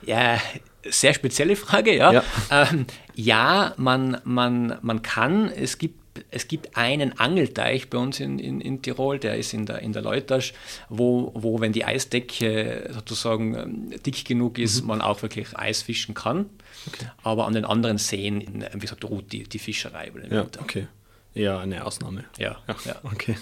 Ja, 0.02 0.40
sehr 0.88 1.14
spezielle 1.14 1.56
Frage, 1.56 1.96
ja. 1.96 2.12
Ja, 2.12 2.24
ähm, 2.50 2.86
ja 3.14 3.74
man, 3.76 4.20
man, 4.24 4.78
man 4.82 5.02
kann. 5.02 5.50
Es 5.50 5.78
gibt 5.78 6.06
es 6.30 6.48
gibt 6.48 6.76
einen 6.76 7.18
Angelteich 7.18 7.90
bei 7.90 7.98
uns 7.98 8.20
in, 8.20 8.38
in, 8.38 8.60
in, 8.60 8.82
Tirol, 8.82 9.18
der 9.18 9.36
ist 9.36 9.52
in 9.52 9.66
der, 9.66 9.80
in 9.80 9.92
der 9.92 10.02
Leutasch, 10.02 10.54
wo, 10.88 11.30
wo, 11.34 11.60
wenn 11.60 11.72
die 11.72 11.84
Eisdecke 11.84 12.90
sozusagen 12.92 13.54
ähm, 13.54 13.94
dick 14.04 14.24
genug 14.24 14.58
ist, 14.58 14.82
mhm. 14.82 14.88
man 14.88 15.00
auch 15.00 15.22
wirklich 15.22 15.56
Eis 15.56 15.82
fischen 15.82 16.14
kann. 16.14 16.48
Okay. 16.86 17.06
Aber 17.22 17.46
an 17.46 17.54
den 17.54 17.64
anderen 17.64 17.98
Seen, 17.98 18.64
wie 18.72 18.78
gesagt, 18.78 19.04
ruht 19.04 19.32
die, 19.32 19.44
die 19.44 19.58
Fischerei. 19.58 20.10
Ja, 20.30 20.46
okay. 20.60 20.86
Ja, 21.34 21.58
eine 21.58 21.84
Ausnahme. 21.84 22.24
Ja, 22.38 22.58
ja. 22.66 22.76
ja. 22.84 22.96
Okay. 23.02 23.36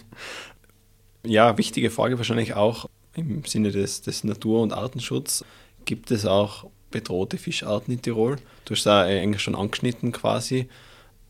Ja, 1.25 1.57
wichtige 1.57 1.91
Frage 1.91 2.19
wahrscheinlich 2.19 2.55
auch 2.55 2.89
im 3.17 3.45
Sinne 3.45 3.71
des, 3.71 4.03
des 4.03 4.25
Natur- 4.25 4.63
und 4.63 4.73
Artenschutzes. 4.73 5.45
Gibt 5.85 6.11
es 6.11 6.27
auch 6.27 6.67
bedrohte 6.91 7.39
Fischarten 7.39 7.93
in 7.93 8.03
Tirol? 8.03 8.37
Du 8.65 8.75
hast 8.75 8.87
da 8.87 9.03
eigentlich 9.03 9.43
schon 9.43 9.55
angeschnitten 9.55 10.13
quasi. 10.13 10.69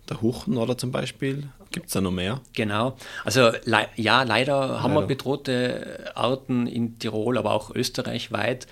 Der 0.08 0.20
Huchen 0.20 0.56
oder 0.58 0.76
zum 0.76 0.92
Beispiel. 0.92 1.48
Gibt 1.70 1.86
es 1.86 1.92
da 1.92 2.00
noch 2.00 2.10
mehr? 2.10 2.40
Genau. 2.52 2.96
Also 3.24 3.50
le 3.64 3.88
ja, 3.96 4.22
leider 4.22 4.82
haben 4.82 4.94
leider. 4.94 5.02
wir 5.02 5.06
bedrohte 5.08 6.12
Arten 6.14 6.66
in 6.66 6.98
Tirol, 6.98 7.38
aber 7.38 7.52
auch 7.52 7.74
österreichweit. 7.74 8.66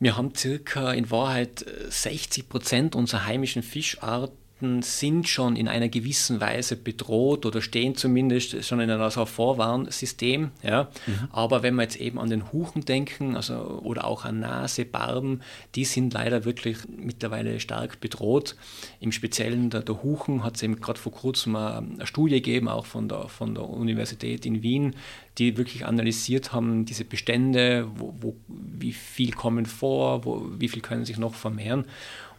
Wir 0.00 0.16
haben 0.16 0.34
circa 0.34 0.92
in 0.92 1.10
Wahrheit 1.10 1.64
60 1.88 2.48
Prozent 2.48 2.94
unserer 2.94 3.26
heimischen 3.26 3.62
Fischarten 3.62 4.45
Arten 4.56 4.82
sind 4.82 5.28
schon 5.28 5.54
in 5.54 5.68
einer 5.68 5.88
gewissen 5.88 6.40
Weise 6.40 6.76
bedroht 6.76 7.44
oder 7.44 7.60
stehen 7.60 7.94
zumindest 7.94 8.64
schon 8.64 8.80
in 8.80 8.90
einem 8.90 9.10
so 9.10 9.26
Vorwarnsystem. 9.26 10.50
Ja. 10.62 10.88
Mhm. 11.06 11.28
Aber 11.30 11.62
wenn 11.62 11.74
wir 11.74 11.82
jetzt 11.82 11.96
eben 11.96 12.18
an 12.18 12.30
den 12.30 12.52
Huchen 12.52 12.84
denken 12.84 13.36
also, 13.36 13.54
oder 13.82 14.06
auch 14.06 14.24
an 14.24 14.40
Nase, 14.40 14.86
Barben, 14.86 15.42
die 15.74 15.84
sind 15.84 16.14
leider 16.14 16.44
wirklich 16.44 16.78
mittlerweile 16.88 17.60
stark 17.60 18.00
bedroht. 18.00 18.56
Im 19.00 19.12
Speziellen 19.12 19.68
der, 19.68 19.82
der 19.82 20.02
Huchen 20.02 20.42
hat 20.42 20.56
es 20.56 20.62
eben 20.62 20.80
gerade 20.80 20.98
vor 20.98 21.12
kurzem 21.12 21.54
eine, 21.56 21.76
eine 21.76 22.06
Studie 22.06 22.36
gegeben, 22.36 22.68
auch 22.68 22.86
von 22.86 23.08
der, 23.08 23.28
von 23.28 23.54
der 23.54 23.68
Universität 23.68 24.46
in 24.46 24.62
Wien, 24.62 24.96
die 25.38 25.58
wirklich 25.58 25.84
analysiert 25.84 26.52
haben, 26.52 26.86
diese 26.86 27.04
Bestände, 27.04 27.88
wo, 27.96 28.14
wo, 28.20 28.36
wie 28.48 28.92
viel 28.92 29.32
kommen 29.32 29.66
vor, 29.66 30.24
wo, 30.24 30.46
wie 30.58 30.68
viel 30.68 30.80
können 30.80 31.04
sich 31.04 31.18
noch 31.18 31.34
vermehren. 31.34 31.84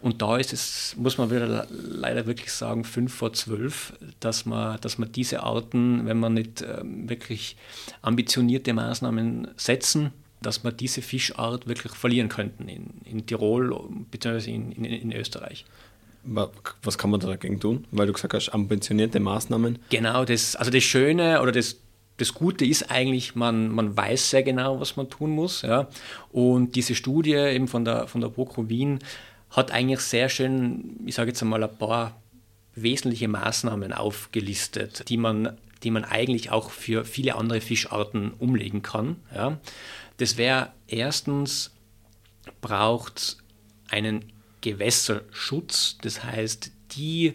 Und 0.02 0.22
da 0.22 0.38
ist 0.38 0.54
es, 0.54 0.96
muss 0.98 1.18
man 1.18 1.32
wieder 1.32 1.68
leider 1.72 2.28
wirklich 2.28 2.52
sagen, 2.52 2.84
fünf 2.84 3.14
vor 3.14 3.34
zwölf, 3.34 3.94
dass 4.20 4.46
man, 4.46 4.80
dass 4.82 4.98
man 4.98 5.12
diese 5.12 5.44
Arten, 5.44 6.06
wenn 6.06 6.20
man 6.20 6.36
nicht 6.36 6.62
ähm, 6.62 7.10
wirklich 7.10 7.58
ambitionierte 8.02 8.74
Maßnahmen 8.74 9.48
setzen, 9.58 10.12
dass 10.42 10.64
man 10.64 10.78
diese 10.78 11.02
Fischart 11.02 11.68
wirklich 11.68 11.94
verlieren 11.94 12.30
könnten 12.30 12.70
in, 12.70 13.02
in 13.06 13.26
Tirol 13.26 13.76
bzw. 14.12 14.54
In, 14.54 14.72
in, 14.72 14.86
in 14.86 15.12
Österreich. 15.12 15.66
Was 16.84 16.98
kann 16.98 17.10
man 17.10 17.20
dagegen 17.20 17.60
tun? 17.60 17.86
Weil 17.92 18.08
du 18.08 18.14
gesagt 18.14 18.34
hast, 18.34 18.50
ambitionierte 18.50 19.20
Maßnahmen. 19.20 19.80
Genau, 19.90 20.26
das, 20.26 20.56
also 20.56 20.70
das 20.70 20.84
Schöne 20.84 21.42
oder 21.42 21.54
das, 21.54 21.78
das 22.18 22.34
Gute 22.34 22.66
ist 22.66 22.92
eigentlich, 22.92 23.36
man, 23.36 23.70
man 23.70 23.96
weiß 23.96 24.32
sehr 24.32 24.44
genau, 24.44 24.80
was 24.80 24.98
man 24.98 25.10
tun 25.10 25.32
muss. 25.32 25.62
Ja. 25.62 25.88
Und 26.32 26.76
diese 26.76 26.96
Studie 26.96 27.34
eben 27.34 27.68
von 27.68 27.86
der, 27.86 28.08
von 28.08 28.22
der 28.22 28.28
BOKO 28.28 28.68
Wien 28.68 29.00
hat 29.50 29.72
eigentlich 29.72 30.02
sehr 30.02 30.30
schön, 30.30 31.00
ich 31.06 31.16
sage 31.16 31.30
jetzt 31.30 31.42
einmal, 31.42 31.64
ein 31.64 31.78
paar 31.78 32.22
wesentliche 32.76 33.28
Maßnahmen 33.28 33.94
aufgelistet, 33.94 35.10
die 35.10 35.18
man, 35.18 35.58
die 35.84 35.92
man 35.92 36.04
eigentlich 36.04 36.52
auch 36.52 36.70
für 36.70 37.06
viele 37.06 37.36
andere 37.36 37.62
Fischarten 37.62 38.32
umlegen 38.34 38.82
kann. 38.82 39.18
Ja. 39.34 39.60
Das 40.18 40.38
wäre 40.38 40.72
erstens, 40.88 41.72
braucht 42.62 43.38
einen 43.90 44.32
Gewässerschutz, 44.62 45.98
das 46.02 46.24
heißt, 46.24 46.72
die 46.92 47.34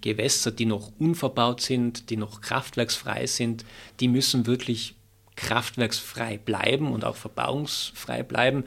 Gewässer, 0.00 0.50
die 0.50 0.66
noch 0.66 0.92
unverbaut 0.98 1.60
sind, 1.60 2.10
die 2.10 2.16
noch 2.16 2.40
kraftwerksfrei 2.40 3.26
sind, 3.26 3.64
die 4.00 4.08
müssen 4.08 4.46
wirklich 4.46 4.94
kraftwerksfrei 5.36 6.38
bleiben 6.38 6.92
und 6.92 7.04
auch 7.04 7.16
verbauungsfrei 7.16 8.22
bleiben. 8.22 8.64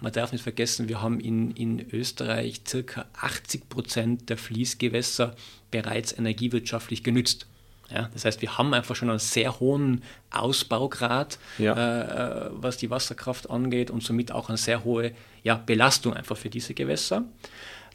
Man 0.00 0.12
darf 0.12 0.32
nicht 0.32 0.42
vergessen, 0.42 0.88
wir 0.88 1.00
haben 1.00 1.20
in, 1.20 1.52
in 1.52 1.90
Österreich 1.92 2.62
circa 2.66 3.06
80 3.20 3.68
Prozent 3.68 4.28
der 4.28 4.36
Fließgewässer 4.36 5.34
bereits 5.70 6.16
energiewirtschaftlich 6.16 7.02
genützt. 7.02 7.46
Ja, 7.90 8.08
das 8.12 8.24
heißt, 8.24 8.40
wir 8.40 8.56
haben 8.56 8.72
einfach 8.72 8.96
schon 8.96 9.10
einen 9.10 9.18
sehr 9.18 9.60
hohen 9.60 10.02
Ausbaugrad, 10.30 11.38
ja. 11.58 12.46
äh, 12.46 12.50
was 12.52 12.76
die 12.76 12.90
Wasserkraft 12.90 13.50
angeht 13.50 13.90
und 13.90 14.02
somit 14.02 14.32
auch 14.32 14.48
eine 14.48 14.58
sehr 14.58 14.84
hohe 14.84 15.12
ja, 15.42 15.54
Belastung 15.54 16.14
einfach 16.14 16.36
für 16.36 16.50
diese 16.50 16.74
Gewässer. 16.74 17.24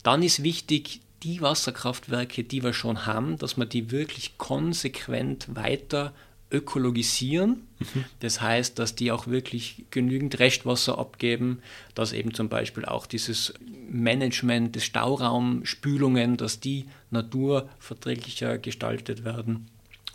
Dann 0.03 0.21
ist 0.21 0.43
wichtig, 0.43 1.01
die 1.23 1.41
Wasserkraftwerke, 1.41 2.43
die 2.43 2.63
wir 2.63 2.73
schon 2.73 3.05
haben, 3.05 3.37
dass 3.37 3.57
man 3.57 3.67
die 3.67 3.91
wirklich 3.91 4.37
konsequent 4.37 5.53
weiter 5.55 6.13
ökologisieren. 6.51 7.67
Mhm. 7.79 8.05
Das 8.19 8.41
heißt, 8.41 8.79
dass 8.79 8.95
die 8.95 9.11
auch 9.11 9.27
wirklich 9.27 9.85
genügend 9.91 10.39
Restwasser 10.39 10.97
abgeben, 10.97 11.61
dass 11.95 12.13
eben 12.13 12.33
zum 12.33 12.49
Beispiel 12.49 12.85
auch 12.85 13.05
dieses 13.05 13.53
Management 13.89 14.75
des 14.75 14.85
Stauraumspülungen, 14.85 16.37
dass 16.37 16.59
die 16.59 16.85
naturverträglicher 17.11 18.57
gestaltet 18.57 19.23
werden. 19.23 19.67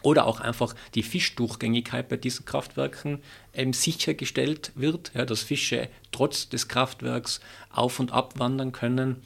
Oder 0.03 0.26
auch 0.26 0.41
einfach 0.41 0.75
die 0.95 1.03
Fischdurchgängigkeit 1.03 2.11
bei 2.11 2.19
diesen 2.19 2.45
Kraftwerken 2.45 3.21
eben 3.55 3.73
sichergestellt 3.73 4.73
wird, 4.75 5.12
ja, 5.14 5.25
dass 5.25 5.43
Fische 5.43 5.88
trotz 6.12 6.50
des 6.50 6.69
Kraftwerks 6.69 7.41
auf 7.71 8.00
und 8.00 8.12
ab 8.12 8.38
wandern 8.38 8.73
können. 8.73 9.23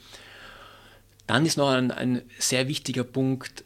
Dann 1.27 1.45
ist 1.45 1.57
noch 1.57 1.71
ein, 1.71 1.91
ein 1.91 2.23
sehr 2.39 2.69
wichtiger 2.69 3.03
Punkt, 3.03 3.65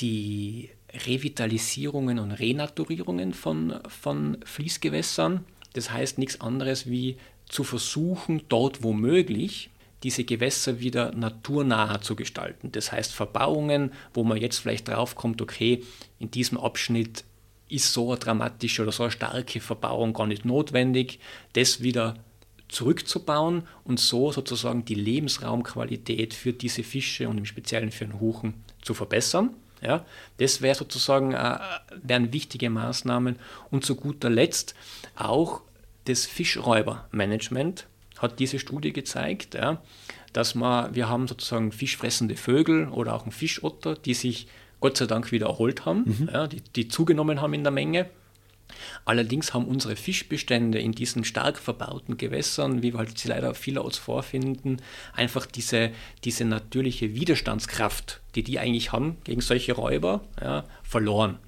die 0.00 0.70
Revitalisierungen 1.06 2.18
und 2.18 2.32
Renaturierungen 2.32 3.32
von, 3.34 3.78
von 3.88 4.38
Fließgewässern. 4.44 5.44
Das 5.72 5.90
heißt 5.90 6.18
nichts 6.18 6.40
anderes 6.40 6.88
wie 6.88 7.16
zu 7.48 7.64
versuchen, 7.64 8.42
dort 8.48 8.82
wo 8.82 8.92
möglich, 8.92 9.70
diese 10.02 10.24
Gewässer 10.24 10.80
wieder 10.80 11.12
naturnaher 11.12 12.00
zu 12.00 12.16
gestalten. 12.16 12.72
Das 12.72 12.92
heißt 12.92 13.12
Verbauungen, 13.12 13.92
wo 14.14 14.24
man 14.24 14.38
jetzt 14.38 14.58
vielleicht 14.58 14.88
draufkommt, 14.88 15.40
okay, 15.40 15.82
in 16.18 16.30
diesem 16.30 16.58
Abschnitt 16.58 17.24
ist 17.68 17.92
so 17.92 18.10
eine 18.10 18.18
dramatische 18.18 18.82
oder 18.82 18.92
so 18.92 19.04
eine 19.04 19.12
starke 19.12 19.60
Verbauung 19.60 20.12
gar 20.12 20.26
nicht 20.26 20.44
notwendig, 20.44 21.20
das 21.54 21.82
wieder 21.82 22.16
zurückzubauen 22.68 23.62
und 23.84 24.00
so 24.00 24.32
sozusagen 24.32 24.84
die 24.84 24.94
Lebensraumqualität 24.94 26.34
für 26.34 26.52
diese 26.52 26.82
Fische 26.82 27.28
und 27.28 27.38
im 27.38 27.44
Speziellen 27.44 27.90
für 27.90 28.06
den 28.06 28.18
Huchen 28.18 28.54
zu 28.82 28.94
verbessern. 28.94 29.50
Ja, 29.82 30.04
das 30.38 30.62
wäre 30.62 30.74
sozusagen 30.74 31.32
äh, 31.32 31.58
wären 32.02 32.32
wichtige 32.32 32.70
Maßnahmen. 32.70 33.36
Und 33.70 33.84
zu 33.84 33.96
guter 33.96 34.30
Letzt 34.30 34.74
auch 35.16 35.62
das 36.04 36.26
Fischräubermanagement 36.26 37.86
hat 38.18 38.38
diese 38.38 38.58
Studie 38.58 38.92
gezeigt, 38.92 39.54
ja, 39.54 39.82
dass 40.32 40.54
man, 40.54 40.94
wir 40.94 41.08
haben 41.08 41.28
sozusagen 41.28 41.72
fischfressende 41.72 42.36
Vögel 42.36 42.88
oder 42.88 43.14
auch 43.14 43.22
einen 43.22 43.32
Fischotter, 43.32 43.96
die 43.96 44.14
sich 44.14 44.46
Gott 44.80 44.96
sei 44.96 45.06
Dank 45.06 45.32
wieder 45.32 45.46
erholt 45.46 45.84
haben, 45.84 46.04
mhm. 46.06 46.30
ja, 46.32 46.46
die, 46.46 46.60
die 46.60 46.88
zugenommen 46.88 47.40
haben 47.40 47.54
in 47.54 47.62
der 47.62 47.72
Menge. 47.72 48.08
Allerdings 49.04 49.54
haben 49.54 49.66
unsere 49.66 49.96
Fischbestände 49.96 50.78
in 50.78 50.92
diesen 50.92 51.24
stark 51.24 51.58
verbauten 51.58 52.16
Gewässern, 52.16 52.82
wie 52.82 52.92
wir 52.92 52.98
halt 52.98 53.18
sie 53.18 53.28
leider 53.28 53.54
vielerorts 53.54 53.98
vorfinden, 53.98 54.80
einfach 55.14 55.46
diese, 55.46 55.90
diese 56.24 56.44
natürliche 56.44 57.14
Widerstandskraft, 57.14 58.20
die 58.34 58.42
die 58.42 58.58
eigentlich 58.58 58.92
haben 58.92 59.16
gegen 59.24 59.40
solche 59.40 59.72
Räuber, 59.72 60.20
ja, 60.40 60.64
verloren. 60.82 61.38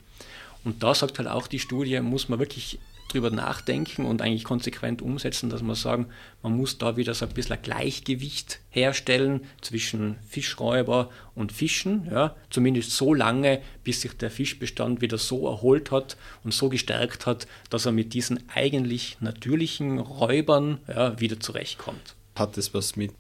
Und 0.65 0.83
da 0.83 0.95
sagt 0.95 1.19
halt 1.19 1.29
auch 1.29 1.47
die 1.47 1.59
Studie, 1.59 2.01
muss 2.01 2.29
man 2.29 2.39
wirklich 2.39 2.79
drüber 3.15 3.31
nachdenken 3.31 4.05
und 4.05 4.21
eigentlich 4.21 4.45
konsequent 4.45 5.01
umsetzen, 5.01 5.49
dass 5.49 5.63
man 5.63 5.77
sagen, 5.77 6.07
man 6.43 6.57
muss 6.57 6.79
da 6.79 6.97
wieder 6.97 7.15
so 7.15 7.27
ein 7.27 7.33
bisschen 7.33 7.57
ein 7.57 7.63
Gleichgewicht 7.63 8.61
herstellen 8.71 9.43
zwischen 9.61 10.17
Fischräuber 10.29 11.11
und 11.35 11.53
Fischen, 11.53 12.09
ja, 12.11 12.35
zumindest 12.51 12.91
so 12.91 13.15
lange, 13.15 13.63
bis 13.85 14.01
sich 14.01 14.15
der 14.15 14.31
Fischbestand 14.31 15.01
wieder 15.01 15.19
so 15.19 15.47
erholt 15.47 15.91
hat 15.91 16.17
und 16.43 16.53
so 16.53 16.69
gestärkt 16.69 17.27
hat, 17.27 17.47
dass 17.71 17.87
er 17.87 17.93
mit 17.93 18.15
diesen 18.15 18.41
eigentlich 18.53 19.17
natürlichen 19.21 19.99
Räubern 19.99 20.79
ja, 20.89 21.19
wieder 21.21 21.39
zurechtkommt. 21.39 22.15
Hat 22.35 22.57
das 22.57 22.75
was 22.75 22.97
mit 22.97 23.13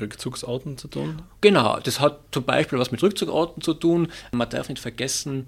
Rückzugsorten 0.00 0.78
zu 0.78 0.88
tun? 0.88 1.22
Genau, 1.40 1.78
das 1.80 2.00
hat 2.00 2.20
zum 2.30 2.44
Beispiel 2.44 2.78
was 2.78 2.92
mit 2.92 3.02
Rückzugsorten 3.02 3.62
zu 3.62 3.74
tun. 3.74 4.08
Man 4.32 4.48
darf 4.48 4.68
nicht 4.68 4.80
vergessen, 4.80 5.46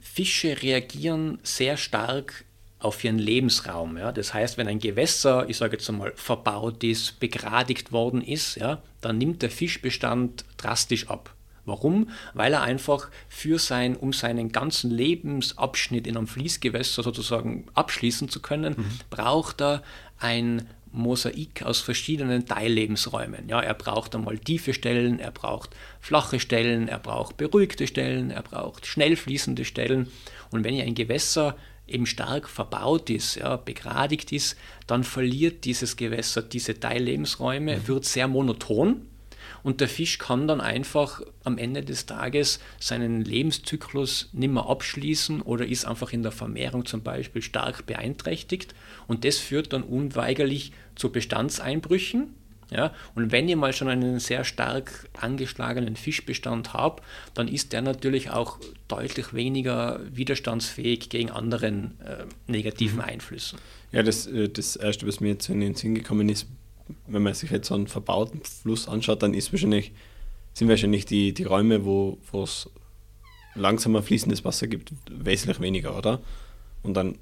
Fische 0.00 0.62
reagieren 0.62 1.38
sehr 1.42 1.76
stark 1.76 2.44
auf 2.84 3.02
ihren 3.02 3.18
Lebensraum. 3.18 3.96
Ja. 3.96 4.12
Das 4.12 4.34
heißt, 4.34 4.58
wenn 4.58 4.68
ein 4.68 4.78
Gewässer, 4.78 5.48
ich 5.48 5.56
sage 5.56 5.76
jetzt 5.76 5.88
einmal, 5.88 6.12
verbaut 6.16 6.84
ist, 6.84 7.18
begradigt 7.18 7.92
worden 7.92 8.20
ist, 8.20 8.56
ja, 8.56 8.82
dann 9.00 9.18
nimmt 9.18 9.42
der 9.42 9.50
Fischbestand 9.50 10.44
drastisch 10.56 11.08
ab. 11.08 11.34
Warum? 11.64 12.10
Weil 12.34 12.52
er 12.52 12.62
einfach 12.62 13.08
für 13.28 13.58
sein, 13.58 13.96
um 13.96 14.12
seinen 14.12 14.52
ganzen 14.52 14.90
Lebensabschnitt 14.90 16.06
in 16.06 16.18
einem 16.18 16.26
Fließgewässer 16.26 17.02
sozusagen 17.02 17.66
abschließen 17.72 18.28
zu 18.28 18.40
können, 18.40 18.74
mhm. 18.76 18.98
braucht 19.08 19.62
er 19.62 19.82
ein 20.18 20.68
Mosaik 20.92 21.62
aus 21.62 21.80
verschiedenen 21.80 22.44
Teillebensräumen. 22.44 23.48
Ja, 23.48 23.60
er 23.60 23.74
braucht 23.74 24.14
einmal 24.14 24.38
tiefe 24.38 24.74
Stellen, 24.74 25.18
er 25.18 25.30
braucht 25.30 25.70
flache 26.00 26.38
Stellen, 26.38 26.86
er 26.86 26.98
braucht 26.98 27.38
beruhigte 27.38 27.86
Stellen, 27.86 28.30
er 28.30 28.42
braucht 28.42 28.84
schnell 28.86 29.16
fließende 29.16 29.64
Stellen. 29.64 30.08
Und 30.50 30.64
wenn 30.64 30.74
ihr 30.74 30.84
ein 30.84 30.94
Gewässer 30.94 31.56
eben 31.86 32.06
stark 32.06 32.48
verbaut 32.48 33.10
ist, 33.10 33.36
ja, 33.36 33.56
begradigt 33.56 34.32
ist, 34.32 34.56
dann 34.86 35.04
verliert 35.04 35.64
dieses 35.64 35.96
Gewässer 35.96 36.42
diese 36.42 36.78
Teillebensräume, 36.78 37.76
mhm. 37.76 37.88
wird 37.88 38.04
sehr 38.04 38.28
monoton 38.28 39.02
und 39.62 39.80
der 39.80 39.88
Fisch 39.88 40.18
kann 40.18 40.46
dann 40.46 40.60
einfach 40.60 41.22
am 41.42 41.58
Ende 41.58 41.82
des 41.82 42.06
Tages 42.06 42.60
seinen 42.78 43.22
Lebenszyklus 43.22 44.28
nicht 44.32 44.52
mehr 44.52 44.66
abschließen 44.66 45.42
oder 45.42 45.66
ist 45.66 45.86
einfach 45.86 46.12
in 46.12 46.22
der 46.22 46.32
Vermehrung 46.32 46.86
zum 46.86 47.02
Beispiel 47.02 47.42
stark 47.42 47.86
beeinträchtigt 47.86 48.74
und 49.06 49.24
das 49.24 49.38
führt 49.38 49.72
dann 49.72 49.82
unweigerlich 49.82 50.72
zu 50.94 51.10
Bestandseinbrüchen 51.10 52.34
ja, 52.74 52.92
und 53.14 53.30
wenn 53.30 53.48
ich 53.48 53.54
mal 53.54 53.72
schon 53.72 53.88
einen 53.88 54.18
sehr 54.18 54.42
stark 54.42 55.08
angeschlagenen 55.20 55.94
Fischbestand 55.94 56.72
habe, 56.72 57.02
dann 57.32 57.46
ist 57.46 57.72
der 57.72 57.82
natürlich 57.82 58.30
auch 58.30 58.58
deutlich 58.88 59.32
weniger 59.32 60.00
widerstandsfähig 60.10 61.08
gegen 61.08 61.30
anderen 61.30 62.00
äh, 62.00 62.24
negativen 62.48 62.96
mhm. 62.96 63.04
Einflüssen. 63.04 63.60
Ja, 63.92 64.02
das, 64.02 64.26
äh, 64.26 64.48
das 64.48 64.74
Erste, 64.74 65.06
was 65.06 65.20
mir 65.20 65.28
jetzt 65.28 65.48
in 65.48 65.60
den 65.60 65.76
Sinn 65.76 65.94
gekommen 65.94 66.28
ist, 66.28 66.48
wenn 67.06 67.22
man 67.22 67.32
sich 67.32 67.50
jetzt 67.50 67.68
so 67.68 67.74
einen 67.74 67.86
verbauten 67.86 68.42
Fluss 68.42 68.88
anschaut, 68.88 69.22
dann 69.22 69.34
ist 69.34 69.52
wahrscheinlich, 69.52 69.92
sind 70.52 70.68
wahrscheinlich 70.68 71.06
die, 71.06 71.32
die 71.32 71.44
Räume, 71.44 71.84
wo 71.84 72.18
es 72.32 72.68
langsamer 73.54 74.02
fließendes 74.02 74.44
Wasser 74.44 74.66
gibt, 74.66 74.92
wesentlich 75.08 75.60
weniger, 75.60 75.96
oder? 75.96 76.20
Und 76.82 76.94
dann 76.94 77.18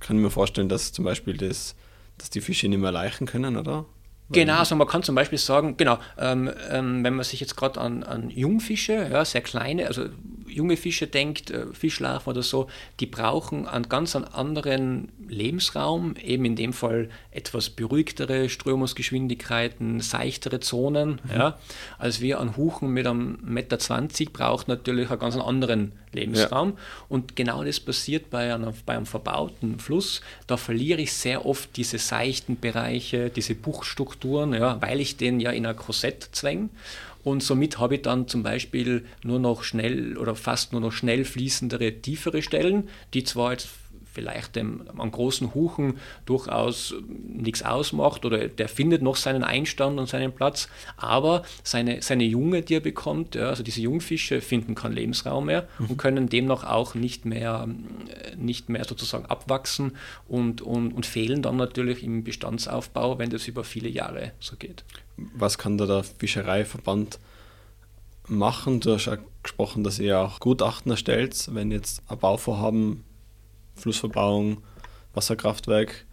kann 0.00 0.16
ich 0.16 0.22
mir 0.22 0.30
vorstellen, 0.30 0.70
dass 0.70 0.92
zum 0.92 1.04
Beispiel 1.04 1.36
das, 1.36 1.76
dass 2.16 2.30
die 2.30 2.40
Fische 2.40 2.66
nicht 2.68 2.80
mehr 2.80 2.92
leichen 2.92 3.26
können, 3.26 3.58
oder? 3.58 3.84
Genau, 4.32 4.58
also 4.58 4.76
man 4.76 4.86
kann 4.86 5.02
zum 5.02 5.14
Beispiel 5.14 5.38
sagen, 5.38 5.76
genau, 5.76 5.98
ähm, 6.18 6.50
ähm, 6.70 7.02
wenn 7.02 7.14
man 7.14 7.24
sich 7.24 7.40
jetzt 7.40 7.56
gerade 7.56 7.80
an, 7.80 8.04
an 8.04 8.30
Jungfische, 8.30 9.08
ja, 9.10 9.24
sehr 9.24 9.40
kleine, 9.40 9.88
also 9.88 10.06
junge 10.50 10.76
Fische 10.76 11.06
denkt, 11.06 11.50
äh, 11.50 11.66
Fischlarven 11.72 12.30
oder 12.30 12.42
so, 12.42 12.68
die 13.00 13.06
brauchen 13.06 13.66
einen 13.66 13.88
ganz 13.88 14.16
anderen 14.16 15.10
Lebensraum, 15.28 16.14
eben 16.16 16.44
in 16.44 16.56
dem 16.56 16.72
Fall 16.72 17.08
etwas 17.30 17.70
beruhigtere 17.70 18.48
Strömungsgeschwindigkeiten, 18.48 20.00
seichtere 20.00 20.60
Zonen. 20.60 21.20
Mhm. 21.24 21.30
Ja. 21.32 21.58
Als 21.98 22.20
wir 22.20 22.40
an 22.40 22.56
Huchen 22.56 22.90
mit 22.90 23.06
einem 23.06 23.38
Meter 23.42 23.78
20 23.78 24.32
braucht 24.32 24.68
natürlich 24.68 25.10
einen 25.10 25.20
ganz 25.20 25.36
anderen 25.36 25.92
Lebensraum. 26.12 26.70
Ja. 26.70 26.76
Und 27.08 27.36
genau 27.36 27.64
das 27.64 27.80
passiert 27.80 28.30
bei, 28.30 28.54
einer, 28.54 28.72
bei 28.84 28.96
einem 28.96 29.06
verbauten 29.06 29.78
Fluss. 29.78 30.20
Da 30.46 30.56
verliere 30.56 31.00
ich 31.00 31.12
sehr 31.12 31.46
oft 31.46 31.76
diese 31.76 31.98
seichten 31.98 32.58
Bereiche, 32.58 33.30
diese 33.30 33.54
Buchstrukturen, 33.54 34.54
ja, 34.54 34.80
weil 34.82 35.00
ich 35.00 35.16
den 35.16 35.40
ja 35.40 35.50
in 35.50 35.66
ein 35.66 35.76
Korsett 35.76 36.28
zwänge. 36.32 36.68
Und 37.22 37.42
somit 37.42 37.78
habe 37.78 37.96
ich 37.96 38.02
dann 38.02 38.28
zum 38.28 38.42
Beispiel 38.42 39.04
nur 39.22 39.38
noch 39.38 39.62
schnell 39.62 40.16
oder 40.16 40.34
fast 40.34 40.72
nur 40.72 40.80
noch 40.80 40.92
schnell 40.92 41.24
fließendere, 41.24 42.00
tiefere 42.00 42.42
Stellen, 42.42 42.88
die 43.12 43.24
zwar 43.24 43.52
jetzt 43.52 43.68
vielleicht 44.12 44.56
dem, 44.56 44.82
am 44.96 45.10
großen 45.10 45.54
Huchen 45.54 45.98
durchaus 46.26 46.94
nichts 47.08 47.62
ausmacht 47.62 48.24
oder 48.24 48.48
der 48.48 48.68
findet 48.68 49.02
noch 49.02 49.16
seinen 49.16 49.44
Einstand 49.44 49.98
und 49.98 50.08
seinen 50.08 50.32
Platz, 50.32 50.68
aber 50.96 51.42
seine, 51.62 52.02
seine 52.02 52.24
Junge, 52.24 52.62
die 52.62 52.74
er 52.74 52.80
bekommt, 52.80 53.34
ja, 53.34 53.48
also 53.48 53.62
diese 53.62 53.80
Jungfische 53.80 54.40
finden 54.40 54.74
keinen 54.74 54.94
Lebensraum 54.94 55.46
mehr 55.46 55.68
mhm. 55.78 55.86
und 55.86 55.96
können 55.96 56.28
demnach 56.28 56.64
auch 56.64 56.94
nicht 56.94 57.24
mehr, 57.24 57.68
nicht 58.36 58.68
mehr 58.68 58.84
sozusagen 58.84 59.26
abwachsen 59.26 59.92
und, 60.28 60.62
und, 60.62 60.92
und 60.92 61.06
fehlen 61.06 61.42
dann 61.42 61.56
natürlich 61.56 62.02
im 62.02 62.24
Bestandsaufbau, 62.24 63.18
wenn 63.18 63.30
das 63.30 63.46
über 63.48 63.64
viele 63.64 63.88
Jahre 63.88 64.32
so 64.40 64.56
geht. 64.56 64.84
Was 65.16 65.58
kann 65.58 65.78
da 65.78 65.86
der 65.86 66.02
Fischereiverband 66.04 67.18
machen? 68.26 68.80
Du 68.80 68.92
hast 68.94 69.06
ja 69.06 69.18
gesprochen, 69.42 69.84
dass 69.84 69.98
ihr 69.98 70.18
auch 70.18 70.40
Gutachten 70.40 70.90
erstellt, 70.90 71.48
wenn 71.52 71.70
jetzt 71.70 72.02
ein 72.08 72.18
Bauvorhaben 72.18 73.04
Flussverbauung, 73.80 74.62
Wasserkraftwerk 75.14 76.06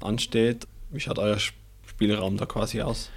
ansteht. 0.00 0.66
Wie 0.90 1.00
schaut 1.00 1.18
euer 1.18 1.38
Spielraum 1.86 2.36
da 2.36 2.46
quasi 2.46 2.82
aus? 2.82 3.10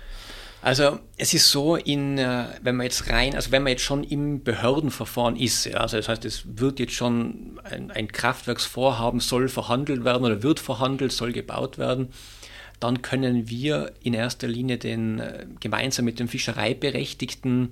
Also 0.61 0.99
es 1.15 1.33
ist 1.33 1.49
so, 1.49 1.77
in, 1.77 2.17
äh, 2.17 2.47
wenn 2.61 2.75
man 2.75 2.83
jetzt 2.83 3.09
rein, 3.09 3.33
also 3.33 3.51
wenn 3.51 3.63
man 3.63 3.71
jetzt 3.71 3.83
schon 3.83 4.03
im 4.03 4.43
Behördenverfahren 4.43 5.37
ist, 5.37 5.73
also 5.73 5.95
das 5.95 6.09
heißt, 6.09 6.25
es 6.25 6.43
wird 6.57 6.79
jetzt 6.79 6.93
schon 6.93 7.59
ein, 7.63 7.91
ein 7.91 8.09
Kraftwerksvorhaben 8.09 9.21
soll 9.21 9.47
verhandelt 9.47 10.03
werden 10.03 10.25
oder 10.25 10.43
wird 10.43 10.59
verhandelt, 10.59 11.13
soll 11.13 11.31
gebaut 11.31 11.77
werden, 11.77 12.09
dann 12.81 13.01
können 13.01 13.49
wir 13.49 13.93
in 14.03 14.13
erster 14.13 14.47
Linie 14.47 14.77
den 14.77 15.19
äh, 15.19 15.45
gemeinsam 15.61 16.03
mit 16.03 16.19
dem 16.19 16.27
Fischereiberechtigten 16.27 17.71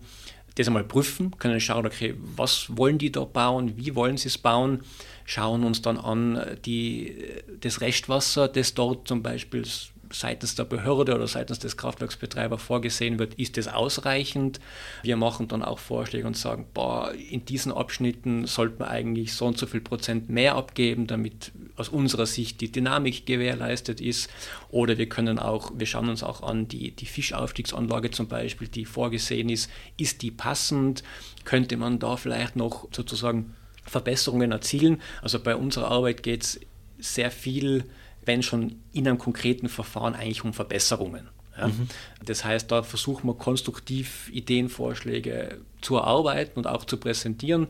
das 0.55 0.67
einmal 0.67 0.83
prüfen, 0.83 1.37
können 1.37 1.59
schauen, 1.59 1.85
okay, 1.85 2.15
was 2.17 2.75
wollen 2.75 2.97
die 2.97 3.11
da 3.11 3.25
bauen, 3.25 3.77
wie 3.77 3.95
wollen 3.95 4.17
sie 4.17 4.29
es 4.29 4.37
bauen, 4.37 4.81
schauen 5.27 5.63
uns 5.65 5.81
dann 5.81 5.97
an 5.97 6.57
die, 6.65 7.15
das 7.59 7.81
Restwasser, 7.81 8.47
das 8.47 8.73
dort 8.73 9.07
zum 9.07 9.21
Beispiel 9.21 9.65
seitens 10.09 10.55
der 10.55 10.63
Behörde 10.63 11.13
oder 11.13 11.27
seitens 11.27 11.59
des 11.59 11.75
Kraftwerksbetreibers 11.75 12.61
vorgesehen 12.61 13.19
wird, 13.19 13.33
ist 13.33 13.57
das 13.57 13.67
ausreichend. 13.67 14.61
Wir 15.03 15.17
machen 15.17 15.49
dann 15.49 15.63
auch 15.63 15.79
Vorschläge 15.79 16.25
und 16.25 16.37
sagen, 16.37 16.65
boah, 16.73 17.11
in 17.13 17.43
diesen 17.43 17.73
Abschnitten 17.73 18.47
sollte 18.47 18.79
man 18.79 18.87
eigentlich 18.87 19.33
so 19.33 19.45
und 19.45 19.57
so 19.57 19.65
viel 19.65 19.81
Prozent 19.81 20.29
mehr 20.29 20.55
abgeben, 20.55 21.07
damit 21.07 21.51
aus 21.75 21.89
unserer 21.89 22.25
Sicht 22.25 22.61
die 22.61 22.71
Dynamik 22.71 23.25
gewährleistet 23.25 23.99
ist. 23.99 24.29
Oder 24.69 24.97
wir 24.97 25.09
können 25.09 25.39
auch, 25.39 25.73
wir 25.75 25.87
schauen 25.87 26.07
uns 26.07 26.23
auch 26.23 26.41
an, 26.41 26.69
die, 26.69 26.91
die 26.91 27.05
Fischaufstiegsanlage 27.05 28.11
zum 28.11 28.29
Beispiel, 28.29 28.69
die 28.69 28.85
vorgesehen 28.85 29.49
ist, 29.49 29.69
ist 29.97 30.21
die 30.21 30.31
passend? 30.31 31.03
Könnte 31.43 31.75
man 31.75 31.99
da 31.99 32.15
vielleicht 32.15 32.55
noch 32.55 32.87
sozusagen 32.93 33.53
Verbesserungen 33.87 34.51
erzielen? 34.51 35.01
Also 35.21 35.39
bei 35.39 35.55
unserer 35.55 35.89
Arbeit 35.89 36.23
geht 36.23 36.43
es 36.43 36.59
sehr 36.99 37.31
viel 37.31 37.85
wenn 38.27 38.43
schon 38.43 38.75
in 38.91 39.07
einem 39.07 39.17
konkreten 39.17 39.69
Verfahren 39.69 40.13
eigentlich 40.13 40.43
um 40.43 40.53
Verbesserungen. 40.53 41.29
Ja. 41.57 41.69
Mhm. 41.69 41.87
Das 42.23 42.45
heißt, 42.45 42.71
da 42.71 42.83
versuchen 42.83 43.27
wir 43.27 43.33
konstruktiv 43.33 44.29
Ideenvorschläge 44.31 45.61
zu 45.81 45.95
erarbeiten 45.95 46.59
und 46.59 46.67
auch 46.67 46.85
zu 46.85 46.97
präsentieren, 46.97 47.67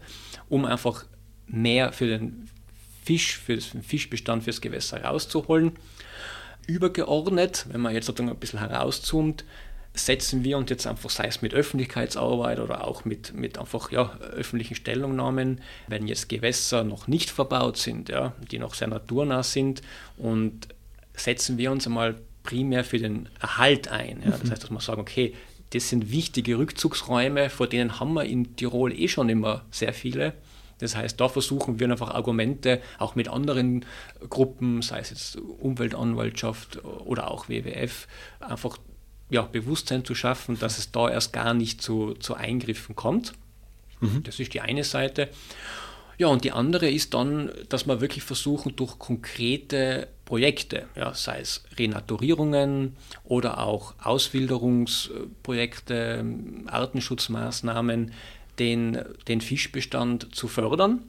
um 0.49 0.65
einfach 0.65 1.05
mehr 1.45 1.93
für 1.93 2.07
den 2.07 2.49
Fisch, 3.05 3.37
für 3.37 3.55
den 3.55 3.83
Fischbestand, 3.83 4.43
fürs 4.43 4.59
Gewässer 4.59 5.01
rauszuholen. 5.01 5.71
Übergeordnet, 6.65 7.65
wenn 7.69 7.79
man 7.79 7.93
jetzt 7.93 8.07
sozusagen 8.07 8.29
ein 8.29 8.39
bisschen 8.39 8.59
herauszoomt, 8.59 9.45
setzen 9.97 10.43
wir 10.43 10.57
uns 10.57 10.69
jetzt 10.69 10.87
einfach, 10.87 11.09
sei 11.09 11.25
es 11.27 11.41
mit 11.41 11.53
Öffentlichkeitsarbeit 11.53 12.59
oder 12.59 12.85
auch 12.85 13.05
mit, 13.05 13.33
mit 13.33 13.57
einfach 13.57 13.91
ja, 13.91 14.17
öffentlichen 14.35 14.75
Stellungnahmen, 14.75 15.61
wenn 15.87 16.07
jetzt 16.07 16.29
Gewässer 16.29 16.83
noch 16.83 17.07
nicht 17.07 17.29
verbaut 17.29 17.77
sind, 17.77 18.09
ja, 18.09 18.33
die 18.51 18.59
noch 18.59 18.73
sehr 18.73 18.87
naturnah 18.87 19.43
sind 19.43 19.81
und 20.17 20.67
setzen 21.13 21.57
wir 21.57 21.71
uns 21.71 21.85
einmal 21.87 22.15
primär 22.43 22.83
für 22.83 22.97
den 22.97 23.29
Erhalt 23.41 23.89
ein. 23.89 24.21
Ja. 24.23 24.31
Das 24.31 24.43
mhm. 24.43 24.51
heißt, 24.51 24.63
dass 24.63 24.71
wir 24.71 24.81
sagen, 24.81 25.01
okay, 25.01 25.33
das 25.71 25.89
sind 25.89 26.11
wichtige 26.11 26.57
Rückzugsräume, 26.57 27.49
vor 27.49 27.67
denen 27.67 27.99
haben 27.99 28.13
wir 28.13 28.23
in 28.23 28.55
Tirol 28.55 28.93
eh 28.93 29.07
schon 29.07 29.27
immer 29.29 29.65
sehr 29.69 29.93
viele. 29.93 30.33
Das 30.79 30.95
heißt, 30.95 31.19
da 31.19 31.27
versuchen 31.27 31.79
wir 31.79 31.89
einfach 31.89 32.11
Argumente 32.11 32.81
auch 32.99 33.15
mit 33.15 33.27
anderen 33.27 33.85
Gruppen, 34.29 34.81
sei 34.81 34.99
es 34.99 35.09
jetzt 35.09 35.37
Umweltanwaltschaft 35.37 36.83
oder 36.85 37.31
auch 37.31 37.49
WWF, 37.49 38.07
einfach 38.39 38.77
ja, 39.29 39.41
Bewusstsein 39.41 40.05
zu 40.05 40.15
schaffen, 40.15 40.57
dass 40.59 40.77
es 40.77 40.91
da 40.91 41.09
erst 41.09 41.33
gar 41.33 41.53
nicht 41.53 41.81
zu, 41.81 42.13
zu 42.15 42.35
Eingriffen 42.35 42.95
kommt. 42.95 43.33
Mhm. 43.99 44.23
Das 44.23 44.39
ist 44.39 44.53
die 44.53 44.61
eine 44.61 44.83
Seite. 44.83 45.29
Ja, 46.19 46.27
und 46.27 46.43
die 46.43 46.51
andere 46.51 46.89
ist 46.89 47.13
dann, 47.13 47.51
dass 47.69 47.85
wir 47.85 48.01
wirklich 48.01 48.23
versuchen, 48.23 48.75
durch 48.75 48.97
konkrete 48.97 50.07
Projekte, 50.25 50.87
ja, 50.95 51.13
sei 51.13 51.41
es 51.41 51.63
Renaturierungen 51.77 52.95
oder 53.23 53.59
auch 53.59 53.93
Auswilderungsprojekte, 54.01 56.25
Artenschutzmaßnahmen, 56.65 58.13
den, 58.57 58.97
den 59.27 59.41
Fischbestand 59.41 60.35
zu 60.35 60.47
fördern. 60.47 61.03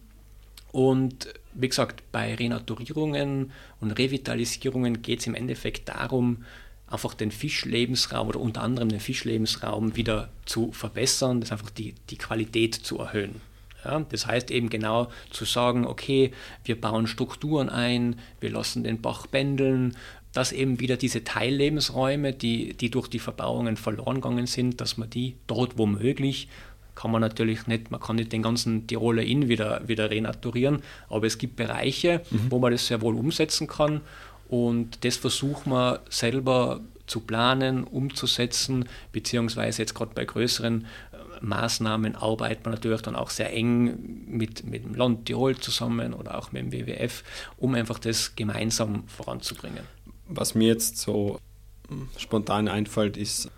Und 0.72 1.32
wie 1.54 1.68
gesagt, 1.68 2.02
bei 2.12 2.34
Renaturierungen 2.34 3.52
und 3.80 3.92
Revitalisierungen 3.92 5.00
geht 5.00 5.20
es 5.20 5.26
im 5.26 5.34
Endeffekt 5.34 5.88
darum, 5.88 6.44
einfach 6.90 7.14
den 7.14 7.30
Fischlebensraum 7.30 8.28
oder 8.28 8.40
unter 8.40 8.62
anderem 8.62 8.88
den 8.88 9.00
Fischlebensraum 9.00 9.96
wieder 9.96 10.30
zu 10.46 10.72
verbessern, 10.72 11.40
das 11.40 11.52
einfach 11.52 11.70
die, 11.70 11.94
die 12.10 12.18
Qualität 12.18 12.74
zu 12.74 12.98
erhöhen. 12.98 13.40
Ja, 13.84 14.00
das 14.00 14.26
heißt 14.26 14.50
eben 14.50 14.70
genau 14.70 15.08
zu 15.30 15.44
sagen, 15.44 15.86
okay, 15.86 16.32
wir 16.64 16.80
bauen 16.80 17.06
Strukturen 17.06 17.68
ein, 17.68 18.18
wir 18.40 18.50
lassen 18.50 18.82
den 18.82 19.00
Bach 19.00 19.26
bändeln, 19.26 19.96
dass 20.32 20.52
eben 20.52 20.80
wieder 20.80 20.96
diese 20.96 21.24
Teillebensräume, 21.24 22.32
die, 22.32 22.74
die 22.74 22.90
durch 22.90 23.08
die 23.08 23.18
Verbauungen 23.18 23.76
verloren 23.76 24.16
gegangen 24.16 24.46
sind, 24.46 24.80
dass 24.80 24.96
man 24.96 25.08
die 25.10 25.36
dort 25.46 25.78
womöglich, 25.78 26.48
kann 26.94 27.12
man 27.12 27.20
natürlich 27.20 27.68
nicht, 27.68 27.92
man 27.92 28.00
kann 28.00 28.16
nicht 28.16 28.32
den 28.32 28.42
ganzen 28.42 28.88
Tiroler 28.88 29.22
Inn 29.22 29.48
wieder, 29.48 29.86
wieder 29.86 30.10
renaturieren, 30.10 30.82
aber 31.08 31.28
es 31.28 31.38
gibt 31.38 31.54
Bereiche, 31.54 32.22
mhm. 32.30 32.50
wo 32.50 32.58
man 32.58 32.72
das 32.72 32.88
sehr 32.88 33.00
wohl 33.00 33.14
umsetzen 33.14 33.68
kann 33.68 34.00
und 34.48 35.04
das 35.04 35.16
versuchen 35.16 35.70
wir 35.70 36.00
selber 36.08 36.80
zu 37.06 37.20
planen, 37.20 37.84
umzusetzen, 37.84 38.88
beziehungsweise 39.12 39.82
jetzt 39.82 39.94
gerade 39.94 40.12
bei 40.14 40.24
größeren 40.24 40.84
äh, 40.84 41.16
Maßnahmen 41.44 42.16
arbeitet 42.16 42.64
man 42.64 42.74
natürlich 42.74 43.02
dann 43.02 43.16
auch 43.16 43.30
sehr 43.30 43.52
eng 43.52 44.26
mit, 44.26 44.64
mit 44.64 44.84
dem 44.84 44.94
Land 44.94 45.26
Tirol 45.26 45.56
zusammen 45.56 46.14
oder 46.14 46.38
auch 46.38 46.52
mit 46.52 46.62
dem 46.62 46.72
WWF, 46.72 47.24
um 47.56 47.74
einfach 47.74 47.98
das 47.98 48.36
gemeinsam 48.36 49.04
voranzubringen. 49.06 49.84
Was 50.28 50.54
mir 50.54 50.68
jetzt 50.68 50.98
so 50.98 51.40
hm, 51.88 52.08
spontan 52.16 52.68
einfällt, 52.68 53.16
ist 53.16 53.50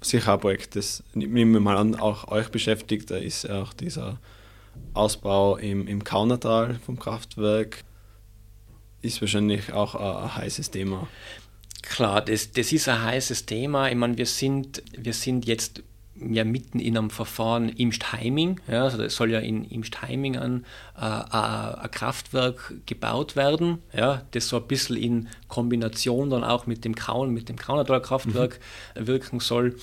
sicher 0.00 0.34
ein 0.34 0.40
Projekt, 0.40 0.76
das 0.76 1.02
nehmen 1.14 1.52
wir 1.52 1.60
mal 1.60 1.76
an, 1.76 1.94
auch 1.94 2.28
euch 2.28 2.48
beschäftigt, 2.48 3.10
da 3.10 3.16
ist 3.16 3.48
auch 3.48 3.72
dieser 3.74 4.18
Ausbau 4.94 5.56
im, 5.56 5.86
im 5.86 6.04
Kaunertal 6.04 6.78
vom 6.84 6.98
Kraftwerk 6.98 7.84
ist 9.02 9.20
wahrscheinlich 9.20 9.72
auch 9.72 9.94
ein, 9.94 10.36
heißes 10.36 10.70
Thema. 10.70 11.08
Klar, 11.82 12.20
das, 12.22 12.52
das 12.52 12.72
ist 12.72 12.88
ein 12.88 13.02
heißes 13.02 13.46
Thema. 13.46 13.88
Ich 13.88 13.94
meine, 13.94 14.18
wir 14.18 14.26
sind, 14.26 14.82
wir 14.96 15.12
sind 15.12 15.46
jetzt 15.46 15.82
ja 16.20 16.44
mitten 16.44 16.80
in 16.80 16.98
einem 16.98 17.10
Verfahren 17.10 17.68
Imstheiming. 17.68 18.60
Ja, 18.66 18.84
also 18.84 19.02
es 19.02 19.14
soll 19.14 19.30
ja 19.30 19.38
in 19.38 19.64
Imstheiming 19.64 20.36
ein, 20.36 20.64
äh, 20.96 21.00
ein, 21.00 21.90
Kraftwerk 21.90 22.74
gebaut 22.86 23.36
werden, 23.36 23.82
ja, 23.92 24.22
das 24.32 24.48
so 24.48 24.56
ein 24.56 24.66
bisschen 24.66 24.96
in 24.96 25.28
Kombination 25.46 26.30
dann 26.30 26.44
auch 26.44 26.66
mit 26.66 26.84
dem 26.84 26.94
Kaun, 26.94 27.32
mit 27.32 27.48
dem 27.48 27.56
Kaunertaler 27.56 28.00
Kraftwerk 28.00 28.58
mhm. 28.96 29.06
wirken 29.06 29.40
soll. 29.40 29.76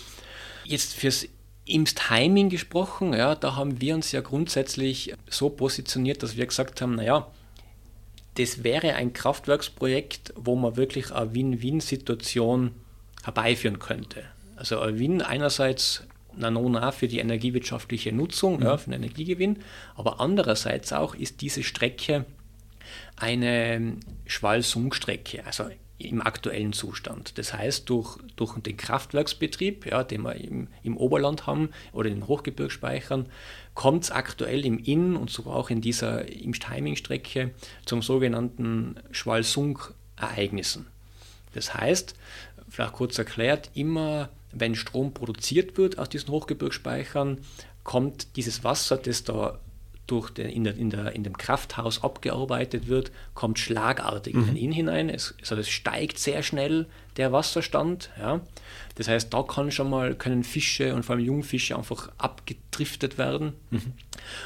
Jetzt 0.66 0.94
fürs 0.94 1.28
Imstheiming 1.66 2.50
gesprochen, 2.50 3.14
ja, 3.14 3.36
da 3.36 3.56
haben 3.56 3.82
wir 3.82 3.96
uns 3.96 4.12
ja 4.12 4.22
grundsätzlich 4.22 5.14
so 5.30 5.50
positioniert, 5.50 6.22
dass 6.22 6.38
wir 6.38 6.46
gesagt 6.46 6.82
haben, 6.82 6.96
naja, 6.96 7.28
das 8.36 8.64
wäre 8.64 8.96
ein 8.96 9.14
Kraftwerksprojekt, 9.14 10.34
wo 10.36 10.56
man 10.56 10.76
wirklich 10.76 11.12
eine 11.12 11.34
Win-Win-Situation 11.34 12.72
herbeiführen 13.24 13.80
könnte. 13.80 14.24
Also 14.56 14.80
ein 14.80 15.00
Win 15.00 15.22
einerseits 15.22 16.04
Nanona 16.36 16.92
für 16.92 17.08
die 17.08 17.20
energiewirtschaftliche 17.20 18.12
Nutzung, 18.12 18.58
mhm. 18.58 18.64
ja, 18.64 18.78
für 18.78 18.90
den 18.90 19.04
Energiegewinn, 19.04 19.60
aber 19.96 20.20
andererseits 20.20 20.92
auch 20.94 21.16
ist 21.16 21.42
diese 21.42 21.64
Strecke 21.64 22.26
eine 23.18 23.98
Schwalsungstrecke, 24.26 25.46
also 25.46 25.70
im 25.98 26.22
aktuellen 26.22 26.74
Zustand. 26.74 27.38
Das 27.38 27.54
heißt, 27.54 27.90
durch, 27.90 28.18
durch 28.36 28.58
den 28.60 28.78
Kraftwerksbetrieb, 28.78 29.86
ja, 29.86 30.04
den 30.04 30.24
wir 30.24 30.36
im, 30.36 30.68
im 30.84 30.98
Oberland 30.98 31.48
haben 31.48 31.70
oder 31.94 32.10
in 32.10 32.16
den 32.16 32.28
Hochgebirgsspeichern, 32.28 33.28
kommt 33.74 34.04
es 34.04 34.12
aktuell 34.12 34.66
im 34.66 34.80
Inn 34.80 35.16
und 35.16 35.30
sogar 35.30 35.56
auch 35.56 35.70
in 35.70 35.82
dieser 35.82 36.28
im 36.30 36.54
Timing-Strecke 36.54 37.52
zum 37.86 38.02
sogenannten 38.02 38.98
Schwalsunk-Ereignissen. 39.12 40.88
Das 41.54 41.74
heißt, 41.74 42.16
vielleicht 42.70 42.94
kurz 42.94 43.18
erklärt, 43.18 43.72
immer 43.74 44.30
wenn 44.52 44.76
Strom 44.76 45.14
produziert 45.14 45.78
wird 45.78 45.98
aus 45.98 46.10
diesen 46.10 46.30
Hochgebirgsspeichern, 46.30 47.40
kommt 47.84 48.36
dieses 48.36 48.64
Wasser, 48.64 48.98
das 48.98 49.24
da 49.24 49.60
durch 50.08 50.30
den, 50.30 50.50
in, 50.50 50.64
der, 50.64 50.76
in, 50.76 50.90
der, 50.90 51.14
in 51.14 51.24
dem 51.24 51.38
Krafthaus 51.38 52.04
abgearbeitet 52.04 52.88
wird, 52.88 53.12
kommt 53.34 53.60
schlagartig 53.60 54.36
mhm. 54.36 54.42
in 54.42 54.48
den 54.48 54.58
Inn 54.58 54.72
hinein. 54.72 55.10
Es, 55.10 55.34
also 55.42 55.56
es 55.56 55.70
steigt 55.70 56.20
sehr 56.20 56.44
schnell 56.44 56.86
der 57.18 57.32
Wasserstand. 57.32 58.10
Ja. 58.20 58.42
Das 58.96 59.08
heißt, 59.08 59.34
da 59.34 59.44
kann 59.44 59.72
schon 59.72 59.90
mal, 59.90 60.16
können 60.16 60.44
Fische 60.44 60.94
und 60.94 61.04
vor 61.04 61.16
allem 61.16 61.26
Jungfische 61.26 61.78
einfach 61.78 62.10
abgedriftet 62.18 63.18
werden. 63.18 63.54
Mhm. 63.72 63.94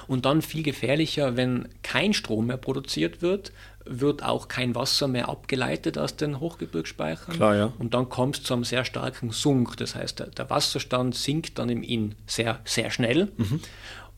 Und 0.08 0.26
dann 0.26 0.42
viel 0.42 0.64
gefährlicher, 0.64 1.36
wenn 1.36 1.68
kein 1.84 2.14
Strom 2.14 2.48
mehr 2.48 2.58
produziert 2.58 3.22
wird, 3.22 3.52
wird 3.86 4.24
auch 4.24 4.48
kein 4.48 4.76
Wasser 4.76 5.08
mehr 5.08 5.30
abgeleitet 5.30 5.98
aus 5.98 6.16
den 6.16 6.40
Hochgebirgsspeichern. 6.40 7.36
Klar, 7.36 7.56
ja. 7.56 7.74
Und 7.80 7.94
dann 7.94 8.08
kommt 8.08 8.38
es 8.38 8.44
zu 8.44 8.54
einem 8.54 8.64
sehr 8.64 8.86
starken 8.86 9.32
Sunk. 9.32 9.78
Das 9.78 9.96
heißt, 9.96 10.20
der, 10.20 10.28
der 10.28 10.50
Wasserstand 10.50 11.16
sinkt 11.16 11.58
dann 11.58 11.70
im 11.70 11.82
Inn 11.82 12.16
sehr, 12.28 12.60
sehr 12.66 12.92
schnell. 12.92 13.32
Mhm. 13.38 13.62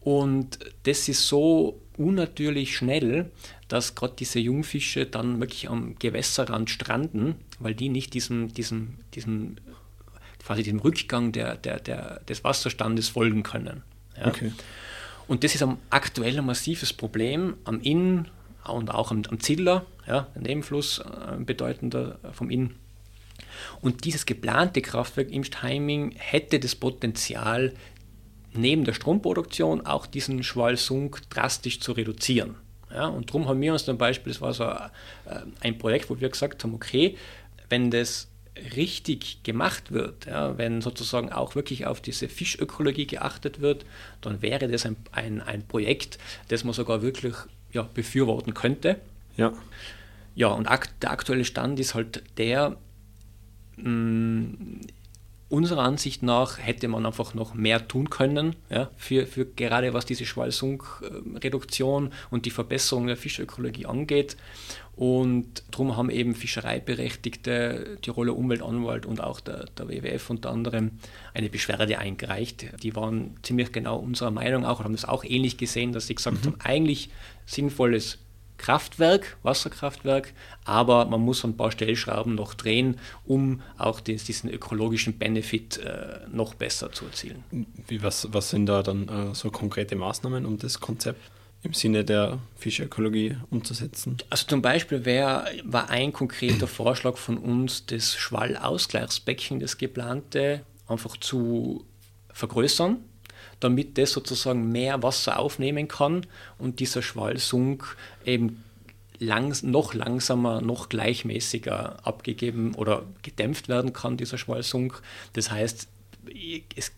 Und 0.02 0.60
das 0.84 1.08
ist 1.08 1.28
so 1.28 1.80
unnatürlich 1.98 2.76
schnell, 2.76 3.32
dass 3.68 3.96
gerade 3.96 4.16
diese 4.18 4.40
Jungfische 4.40 5.06
dann 5.06 5.40
wirklich 5.40 5.70
am 5.70 5.96
Gewässerrand 5.98 6.70
stranden, 6.70 7.36
weil 7.60 7.76
die 7.76 7.90
nicht 7.90 8.14
diesem, 8.14 8.54
diesem, 8.54 8.98
diesem, 9.14 9.58
quasi 10.44 10.64
dem 10.64 10.80
Rückgang 10.80 11.32
der, 11.32 11.56
der, 11.56 11.80
der, 11.80 12.22
des 12.28 12.44
Wasserstandes 12.44 13.10
folgen 13.10 13.44
können. 13.44 13.84
Ja. 14.18 14.28
Okay. 14.28 14.52
Und 15.28 15.44
das 15.44 15.56
ist 15.56 15.62
am 15.62 15.78
aktuell 15.90 16.38
ein 16.38 16.46
massives 16.46 16.92
Problem 16.92 17.56
am 17.64 17.80
Inn 17.82 18.28
und 18.66 18.90
auch 18.90 19.12
am, 19.12 19.22
am 19.30 19.40
Ziller, 19.40 19.86
ja, 20.08 20.28
der 20.36 20.42
Nebenfluss, 20.42 21.00
äh, 21.00 21.38
bedeutender 21.44 22.20
vom 22.34 22.50
Inn. 22.50 22.72
Und 23.82 24.06
dieses 24.06 24.26
geplante 24.26 24.82
Kraftwerk 24.82 25.32
im 25.32 25.44
Timing 25.44 26.14
hätte 26.18 26.60
das 26.60 26.76
Potenzial, 26.76 27.74
neben 28.54 28.84
der 28.84 28.94
Stromproduktion 28.94 29.86
auch 29.86 30.06
diesen 30.06 30.44
Schwalsunk 30.44 31.30
drastisch 31.30 31.80
zu 31.80 31.94
reduzieren. 31.94 32.56
Ja, 32.94 33.08
und 33.08 33.30
darum 33.30 33.48
haben 33.48 33.62
wir 33.62 33.72
uns 33.72 33.86
zum 33.86 33.98
Beispiel, 33.98 34.34
das 34.34 34.42
war 34.42 34.54
so 34.54 34.66
äh, 34.66 34.90
ein 35.62 35.78
Projekt, 35.78 36.10
wo 36.10 36.20
wir 36.20 36.30
gesagt 36.30 36.64
haben, 36.64 36.74
okay, 36.74 37.18
wenn 37.70 37.90
das 37.90 38.28
richtig 38.76 39.44
gemacht 39.44 39.92
wird, 39.92 40.26
ja, 40.26 40.58
wenn 40.58 40.82
sozusagen 40.82 41.32
auch 41.32 41.56
wirklich 41.56 41.86
auf 41.86 42.02
diese 42.02 42.28
Fischökologie 42.28 43.08
geachtet 43.08 43.62
wird, 43.62 43.86
dann 44.20 44.42
wäre 44.42 44.68
das 44.68 44.86
ein, 44.86 44.98
ein, 45.14 45.42
ein 45.42 45.66
Projekt, 45.66 46.18
das 46.50 46.64
man 46.64 46.74
sogar 46.74 47.02
wirklich 47.02 47.36
ja, 47.72 47.84
befürworten 47.84 48.54
könnte. 48.54 49.00
Ja. 49.38 49.54
Ja, 50.36 50.48
und 50.48 50.68
akt, 50.68 50.92
der 51.02 51.12
aktuelle 51.12 51.46
Stand 51.46 51.80
ist 51.80 51.94
halt 51.94 52.24
der, 52.38 52.78
mh, 53.78 53.90
mm, 53.90 54.82
unserer 55.52 55.84
Ansicht 55.84 56.24
nach 56.24 56.58
hätte 56.58 56.88
man 56.88 57.06
einfach 57.06 57.34
noch 57.34 57.54
mehr 57.54 57.88
tun 57.88 58.10
können, 58.10 58.56
ja, 58.70 58.90
für, 58.96 59.28
für 59.28 59.46
gerade 59.46 59.94
was 59.94 60.06
diese 60.06 60.26
Schwalsunkreduktion 60.26 62.12
und 62.30 62.46
die 62.46 62.52
Verbesserung 62.52 63.08
der 63.08 63.18
Fischökologie 63.18 63.86
angeht. 63.86 64.38
Und 64.96 65.64
darum 65.72 65.98
haben 65.98 66.10
eben 66.10 66.36
Fischereiberechtigte, 66.36 67.98
Tiroler 68.02 68.36
Umweltanwalt 68.36 69.06
und 69.06 69.22
auch 69.22 69.40
der, 69.40 69.66
der 69.78 69.90
WWF 69.90 70.30
unter 70.30 70.52
anderem 70.52 70.92
eine 71.34 71.50
Beschwerde 71.50 71.98
eingereicht. 71.98 72.68
Die 72.84 72.96
waren 72.96 73.36
ziemlich 73.42 73.72
genau 73.72 73.98
unserer 73.98 74.32
Meinung 74.32 74.66
auch 74.66 74.80
und 74.80 74.86
haben 74.86 74.96
das 74.96 75.06
auch 75.06 75.24
ähnlich 75.24 75.58
gesehen, 75.58 75.92
dass 75.92 76.08
sie 76.08 76.16
gesagt 76.16 76.44
mhm. 76.44 76.52
haben, 76.52 76.62
eigentlich 76.62 77.10
sinnvolles 77.46 78.20
Kraftwerk, 78.62 79.38
Wasserkraftwerk, 79.42 80.34
aber 80.66 81.06
man 81.06 81.20
muss 81.20 81.44
ein 81.44 81.58
paar 81.58 81.72
Stellschrauben 81.72 82.36
noch 82.36 82.54
drehen, 82.54 83.00
um 83.26 83.62
auch 83.80 84.00
diesen 84.00 84.52
ökologischen 84.52 85.18
Benefit 85.18 85.80
äh, 85.80 86.20
noch 86.32 86.54
besser 86.54 86.92
zu 86.92 87.06
erzielen. 87.06 87.44
Wie, 87.88 88.04
was, 88.04 88.28
was 88.32 88.52
sind 88.52 88.68
da 88.68 88.84
dann 88.84 89.08
äh, 89.08 89.34
so 89.34 89.50
konkrete 89.50 89.96
Maßnahmen, 89.96 90.46
um 90.46 90.60
das 90.60 90.80
Konzept 90.80 91.20
im 91.64 91.74
Sinne 91.74 92.06
der 92.06 92.38
Fischökologie 92.56 93.36
umzusetzen? 93.50 94.18
Also 94.30 94.46
zum 94.46 94.62
Beispiel 94.62 95.06
wär, 95.06 95.46
war 95.64 95.90
ein 95.90 96.14
konkreter 96.14 96.68
Vorschlag 96.82 97.18
von 97.18 97.40
uns, 97.40 97.88
das 97.88 98.16
Schwallausgleichsbecken, 98.16 99.60
das 99.60 99.80
geplante, 99.80 100.62
einfach 100.88 101.18
zu 101.18 101.84
vergrößern 102.32 103.00
damit 103.62 103.98
das 103.98 104.12
sozusagen 104.12 104.72
mehr 104.72 105.02
Wasser 105.04 105.40
aufnehmen 105.40 105.88
kann 105.88 106.26
und 106.58 106.80
dieser 106.80 107.02
Schwallsunk 107.02 107.96
eben 108.26 108.64
langs 109.20 109.62
noch 109.62 109.94
langsamer, 109.94 110.62
noch 110.62 110.90
gleichmäßiger 110.90 112.06
abgegeben 112.06 112.74
oder 112.76 113.04
gedämpft 113.22 113.70
werden 113.70 113.94
kann, 113.94 114.18
dieser 114.18 114.38
Schwallsunk. 114.38 115.02
Das 115.34 115.52
heißt, 115.52 115.88
es, 116.76 116.92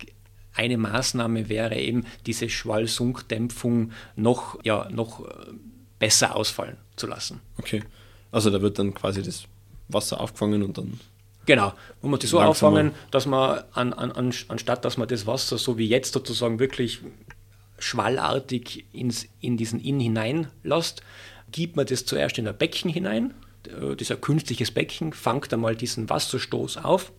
eine 0.56 0.78
Maßnahme 0.78 1.50
wäre 1.50 1.76
eben, 1.76 2.06
diese 2.26 2.50
Schwallsunkdämpfung 2.50 3.92
noch, 4.16 4.64
ja, 4.64 4.88
noch 4.90 5.28
besser 6.00 6.36
ausfallen 6.36 6.78
zu 6.96 7.08
lassen. 7.08 7.42
Okay, 7.58 7.84
also 8.32 8.50
da 8.50 8.62
wird 8.62 8.80
dann 8.80 8.94
quasi 8.94 9.22
das 9.22 9.44
Wasser 9.90 10.20
aufgefangen 10.20 10.64
und 10.64 10.78
dann 10.78 11.00
Genau, 11.46 11.74
man 12.02 12.12
muss 12.12 12.20
das 12.20 12.30
so 12.30 12.40
Langsamer. 12.40 12.50
auffangen, 12.50 12.92
dass 13.12 13.26
man 13.26 13.64
an, 13.74 13.92
an, 13.92 14.34
anstatt 14.48 14.86
dass 14.86 14.96
man 14.98 15.10
das 15.10 15.28
Wasser 15.28 15.58
so 15.58 15.78
wie 15.78 15.88
jetzt 15.88 16.14
sozusagen 16.14 16.58
wirklich 16.60 17.02
schwallartig 17.84 18.86
ins, 18.94 19.28
in 19.42 19.58
diesen 19.58 19.80
Inn 19.80 20.00
hineinlässt, 20.00 21.04
gibt 21.52 21.76
man 21.76 21.86
das 21.86 22.06
zuerst 22.06 22.38
in 22.38 22.48
ein 22.48 22.58
Becken 22.58 22.90
hinein, 22.90 23.34
äh, 23.68 23.96
dieser 23.96 24.16
künstliches 24.16 24.72
Becken, 24.72 25.14
fangt 25.14 25.54
einmal 25.54 25.76
diesen 25.76 26.10
Wasserstoß 26.10 26.78
auf 26.78 27.12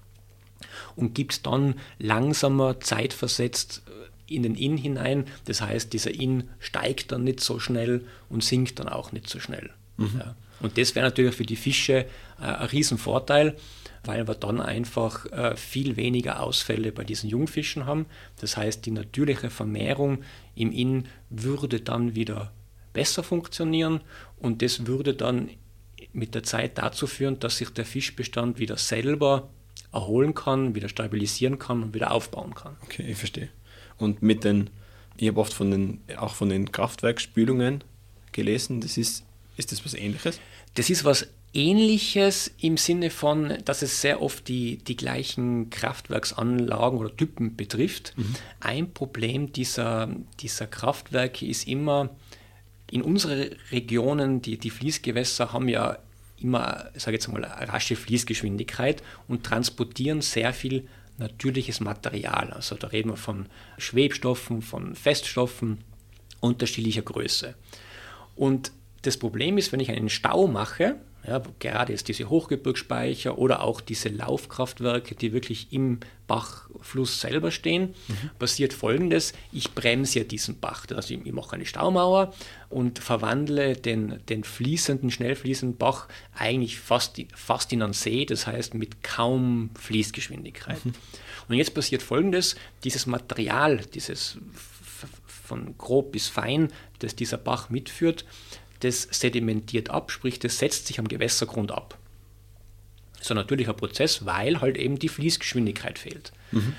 und 0.97 1.15
gibt 1.15 1.47
dann 1.47 1.75
langsamer, 1.99 2.81
zeitversetzt 2.81 3.83
äh, 3.87 4.35
in 4.35 4.43
den 4.43 4.55
Inn 4.55 4.77
hinein. 4.77 5.27
Das 5.45 5.61
heißt, 5.61 5.93
dieser 5.93 6.13
Inn 6.13 6.49
steigt 6.59 7.13
dann 7.13 7.25
nicht 7.25 7.41
so 7.41 7.61
schnell 7.61 8.07
und 8.31 8.43
sinkt 8.43 8.79
dann 8.79 8.89
auch 8.89 9.13
nicht 9.13 9.29
so 9.29 9.41
schnell. 9.41 9.71
Mhm. 9.99 10.13
Ja. 10.19 10.35
Und 10.61 10.79
das 10.79 10.95
wäre 10.95 11.07
natürlich 11.07 11.35
für 11.35 11.45
die 11.45 11.57
Fische 11.57 12.07
äh, 12.41 12.45
ein 12.45 12.67
Riesenvorteil 12.67 13.57
weil 14.07 14.27
wir 14.27 14.35
dann 14.35 14.61
einfach 14.61 15.27
äh, 15.33 15.57
viel 15.57 15.97
weniger 15.97 16.41
Ausfälle 16.41 16.93
bei 16.93 17.05
diesen 17.05 17.29
Jungfischen 17.29 17.87
haben. 17.87 18.07
Das 18.41 18.57
heißt, 18.57 18.85
die 18.87 18.91
natürliche 18.91 19.51
Vermehrung 19.51 20.23
im 20.55 20.73
Inn 20.73 21.07
würde 21.31 21.81
dann 21.81 22.15
wieder 22.15 22.53
besser 22.93 23.23
funktionieren 23.23 24.01
und 24.39 24.63
das 24.63 24.87
würde 24.87 25.15
dann 25.15 25.51
mit 26.13 26.35
der 26.35 26.45
Zeit 26.45 26.79
dazu 26.79 27.07
führen, 27.07 27.41
dass 27.41 27.59
sich 27.59 27.71
der 27.71 27.85
Fischbestand 27.85 28.59
wieder 28.59 28.77
selber 28.77 29.51
erholen 29.93 30.35
kann, 30.35 30.75
wieder 30.75 30.89
stabilisieren 30.89 31.59
kann 31.59 31.83
und 31.83 31.95
wieder 31.95 32.13
aufbauen 32.13 32.55
kann. 32.55 32.77
Okay, 32.83 33.05
ich 33.09 33.19
verstehe. 33.19 33.49
Und 33.97 34.23
mit 34.23 34.45
den, 34.45 34.71
ich 35.17 35.29
habe 35.29 35.41
oft 35.41 35.53
von 35.53 35.71
den, 35.71 36.01
auch 36.17 36.35
von 36.35 36.49
den 36.49 36.73
Kraftwerksspülungen 36.73 37.85
gelesen, 38.33 38.81
das 38.81 38.97
ist, 38.97 39.25
ist 39.57 39.73
das 39.73 39.85
was 39.85 39.95
ähnliches? 39.95 40.41
Das 40.75 40.91
ist 40.91 41.05
was 41.05 41.29
Ähnliches 41.55 42.51
im 42.61 42.77
Sinne 42.77 43.11
von, 43.11 43.55
dass 43.65 43.83
es 43.83 44.01
sehr 44.01 44.21
oft 44.21 44.49
die, 44.49 44.79
die 44.79 44.97
gleichen 44.97 45.71
Kraftwerksanlagen 45.71 46.99
oder 46.99 47.17
Typen 47.17 47.57
betrifft. 47.57 48.13
Mhm. 48.17 48.35
Ein 48.61 48.93
Problem 48.93 49.53
dieser, 49.53 50.09
dieser 50.41 50.67
Kraftwerke 50.67 51.47
ist 51.47 51.69
immer, 51.69 52.11
in 52.91 53.03
unseren 53.03 53.51
Regionen, 53.71 54.43
die, 54.43 54.59
die 54.59 54.71
Fließgewässer 54.71 55.53
haben 55.53 55.69
ja 55.69 55.99
immer, 56.41 56.91
sage 56.95 57.17
jetzt 57.17 57.29
mal, 57.29 57.43
rasche 57.45 57.97
Fließgeschwindigkeit 57.97 59.03
und 59.29 59.45
transportieren 59.45 60.21
sehr 60.21 60.53
viel 60.53 60.87
natürliches 61.19 61.81
Material. 61.81 62.53
Also 62.53 62.75
da 62.75 62.89
reden 62.89 63.11
wir 63.11 63.17
von 63.17 63.47
Schwebstoffen, 63.79 64.63
von 64.63 64.95
Feststoffen 64.95 65.79
unterschiedlicher 66.41 67.03
Größe. 67.03 67.55
Und 68.37 68.73
das 69.03 69.17
Problem 69.17 69.59
ist, 69.59 69.73
wenn 69.73 69.81
ich 69.81 69.91
einen 69.91 70.09
Stau 70.11 70.47
mache, 70.47 70.97
ja, 71.27 71.43
gerade 71.59 71.93
jetzt 71.93 72.09
diese 72.09 72.29
Hochgebirgsspeicher 72.29 73.39
oder 73.39 73.63
auch 73.63 73.81
diese 73.81 74.11
Laufkraftwerke, 74.11 75.15
die 75.15 75.33
wirklich 75.33 75.73
im 75.73 76.01
Bachfluss 76.27 77.21
selber 77.21 77.51
stehen, 77.51 77.95
mhm. 78.09 78.31
passiert 78.39 78.73
folgendes: 78.73 79.33
Ich 79.51 79.73
bremse 79.73 80.19
ja 80.19 80.25
diesen 80.25 80.61
Bach. 80.61 80.87
Also 80.95 81.15
ich, 81.15 81.25
ich 81.25 81.33
mache 81.33 81.57
eine 81.57 81.65
Staumauer 81.65 82.35
und 82.69 82.99
verwandle 82.99 83.75
den, 83.75 84.21
den 84.29 84.45
fließenden, 84.45 85.11
schnell 85.11 85.35
fließenden 85.35 85.79
Bach 85.79 86.09
eigentlich 86.35 86.79
fast, 86.79 87.21
fast 87.35 87.73
in 87.73 87.83
einen 87.83 87.95
See, 87.95 88.27
das 88.27 88.47
heißt 88.47 88.75
mit 88.75 89.03
kaum 89.03 89.71
Fließgeschwindigkeit. 89.79 90.85
Mhm. 90.85 90.93
Und 91.49 91.57
jetzt 91.57 91.75
passiert 91.75 92.03
folgendes: 92.03 92.57
Dieses 92.85 93.07
Material, 93.07 93.79
dieses 93.95 94.39
von 95.27 95.77
grob 95.79 96.13
bis 96.13 96.29
fein, 96.29 96.69
das 96.99 97.17
dieser 97.17 97.39
Bach 97.39 97.71
mitführt, 97.71 98.25
das 98.85 99.03
sedimentiert 99.11 99.91
ab, 99.91 100.11
sprich, 100.11 100.39
das 100.39 100.59
setzt 100.59 100.87
sich 100.87 100.99
am 100.99 101.09
Gewässergrund 101.09 101.73
ab. 101.73 101.99
Das 103.15 103.23
ist 103.23 103.31
ein 103.31 103.37
natürlicher 103.37 103.73
Prozess, 103.73 104.27
weil 104.27 104.61
halt 104.61 104.77
eben 104.77 104.99
die 104.99 105.09
Fließgeschwindigkeit 105.09 105.99
fehlt. 105.99 106.33
Mhm. 106.53 106.75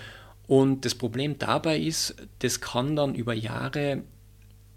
Und 0.48 0.86
das 0.86 0.94
Problem 0.94 1.40
dabei 1.40 1.80
ist, 1.80 2.16
das 2.40 2.62
kann 2.62 2.96
dann 2.96 3.16
über 3.16 3.34
Jahre 3.34 4.04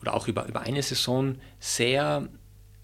oder 0.01 0.15
auch 0.15 0.29
über, 0.29 0.47
über 0.47 0.63
eine 0.63 0.83
Saison 0.83 1.37
sehr 1.61 2.29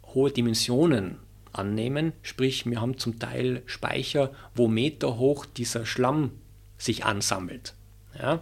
hohe 0.06 0.30
Dimensionen 0.30 1.16
annehmen. 1.52 2.12
Sprich, 2.22 2.66
wir 2.66 2.80
haben 2.80 2.98
zum 2.98 3.18
Teil 3.18 3.62
Speicher, 3.66 4.32
wo 4.54 4.68
Meter 4.68 5.16
hoch 5.16 5.46
dieser 5.46 5.86
Schlamm 5.86 6.32
sich 6.76 7.04
ansammelt. 7.04 7.74
Ja? 8.18 8.40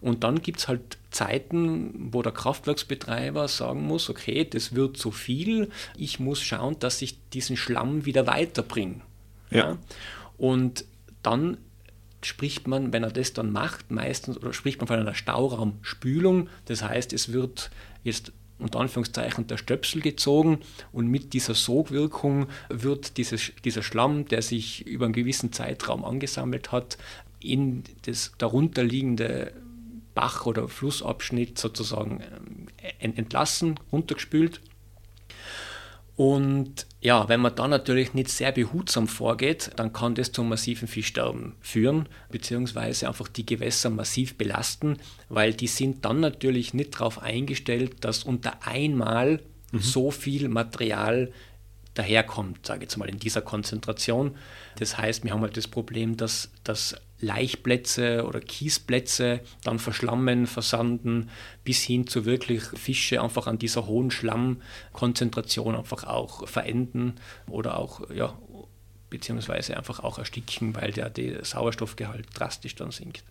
Und 0.00 0.24
dann 0.24 0.40
gibt 0.40 0.60
es 0.60 0.68
halt 0.68 0.98
Zeiten, 1.12 2.08
wo 2.12 2.22
der 2.22 2.32
Kraftwerksbetreiber 2.32 3.48
sagen 3.48 3.82
muss, 3.82 4.10
okay, 4.10 4.44
das 4.44 4.74
wird 4.74 4.96
zu 4.96 5.10
viel, 5.10 5.70
ich 5.96 6.18
muss 6.18 6.42
schauen, 6.42 6.78
dass 6.78 7.02
ich 7.02 7.18
diesen 7.30 7.56
Schlamm 7.56 8.04
wieder 8.04 8.26
weiterbringe. 8.26 9.00
Ja. 9.50 9.58
ja? 9.58 9.78
Und 10.38 10.84
dann 11.22 11.58
spricht 12.24 12.68
man, 12.68 12.92
wenn 12.92 13.02
er 13.02 13.10
das 13.10 13.32
dann 13.32 13.52
macht, 13.52 13.90
meistens, 13.90 14.36
oder 14.36 14.52
spricht 14.52 14.80
man 14.80 14.88
von 14.88 14.98
einer 14.98 15.14
Stauraumspülung, 15.14 16.48
das 16.66 16.82
heißt, 16.82 17.12
es 17.12 17.32
wird 17.32 17.70
jetzt 18.04 18.32
unter 18.58 18.80
Anführungszeichen 18.80 19.46
der 19.48 19.56
Stöpsel 19.56 20.00
gezogen 20.00 20.60
und 20.92 21.08
mit 21.08 21.32
dieser 21.32 21.54
Sogwirkung 21.54 22.46
wird 22.68 23.16
dieses, 23.16 23.52
dieser 23.64 23.82
Schlamm, 23.82 24.26
der 24.26 24.40
sich 24.40 24.86
über 24.86 25.04
einen 25.06 25.14
gewissen 25.14 25.52
Zeitraum 25.52 26.04
angesammelt 26.04 26.70
hat, 26.70 26.96
in 27.40 27.82
das 28.02 28.32
darunterliegende 28.38 29.52
Bach- 30.14 30.46
oder 30.46 30.68
Flussabschnitt 30.68 31.58
sozusagen 31.58 32.22
ähm, 33.00 33.14
entlassen, 33.16 33.78
runtergespült. 33.90 34.60
Und 36.14 36.86
ja, 37.00 37.28
wenn 37.28 37.40
man 37.40 37.54
da 37.54 37.66
natürlich 37.66 38.12
nicht 38.12 38.28
sehr 38.28 38.52
behutsam 38.52 39.08
vorgeht, 39.08 39.70
dann 39.76 39.92
kann 39.92 40.14
das 40.14 40.30
zum 40.30 40.48
massiven 40.48 40.86
Fischsterben 40.86 41.54
führen, 41.60 42.08
beziehungsweise 42.30 43.08
einfach 43.08 43.28
die 43.28 43.46
Gewässer 43.46 43.88
massiv 43.90 44.36
belasten, 44.36 44.98
weil 45.28 45.54
die 45.54 45.66
sind 45.66 46.04
dann 46.04 46.20
natürlich 46.20 46.74
nicht 46.74 46.94
darauf 46.94 47.22
eingestellt, 47.22 48.04
dass 48.04 48.24
unter 48.24 48.66
einmal 48.66 49.40
mhm. 49.72 49.80
so 49.80 50.10
viel 50.10 50.48
Material 50.48 51.32
daherkommt, 51.94 52.66
sage 52.66 52.78
ich 52.78 52.82
jetzt 52.84 52.96
mal, 52.96 53.08
in 53.08 53.18
dieser 53.18 53.42
Konzentration. 53.42 54.36
Das 54.78 54.96
heißt, 54.98 55.24
wir 55.24 55.32
haben 55.32 55.42
halt 55.42 55.56
das 55.56 55.68
Problem, 55.68 56.16
dass, 56.16 56.50
dass 56.64 56.96
Laichplätze 57.20 58.24
oder 58.26 58.40
Kiesplätze 58.40 59.40
dann 59.62 59.78
verschlammen, 59.78 60.46
versanden, 60.46 61.30
bis 61.64 61.82
hin 61.82 62.06
zu 62.06 62.24
wirklich 62.24 62.62
Fische 62.62 63.22
einfach 63.22 63.46
an 63.46 63.58
dieser 63.58 63.86
hohen 63.86 64.10
Schlammkonzentration 64.10 65.76
einfach 65.76 66.04
auch 66.04 66.48
verenden 66.48 67.14
oder 67.46 67.78
auch 67.78 68.10
ja, 68.10 68.36
beziehungsweise 69.08 69.76
einfach 69.76 70.00
auch 70.00 70.18
ersticken, 70.18 70.74
weil 70.74 70.90
der, 70.90 71.10
der 71.10 71.44
Sauerstoffgehalt 71.44 72.26
drastisch 72.34 72.74
dann 72.74 72.90
sinkt. 72.90 73.22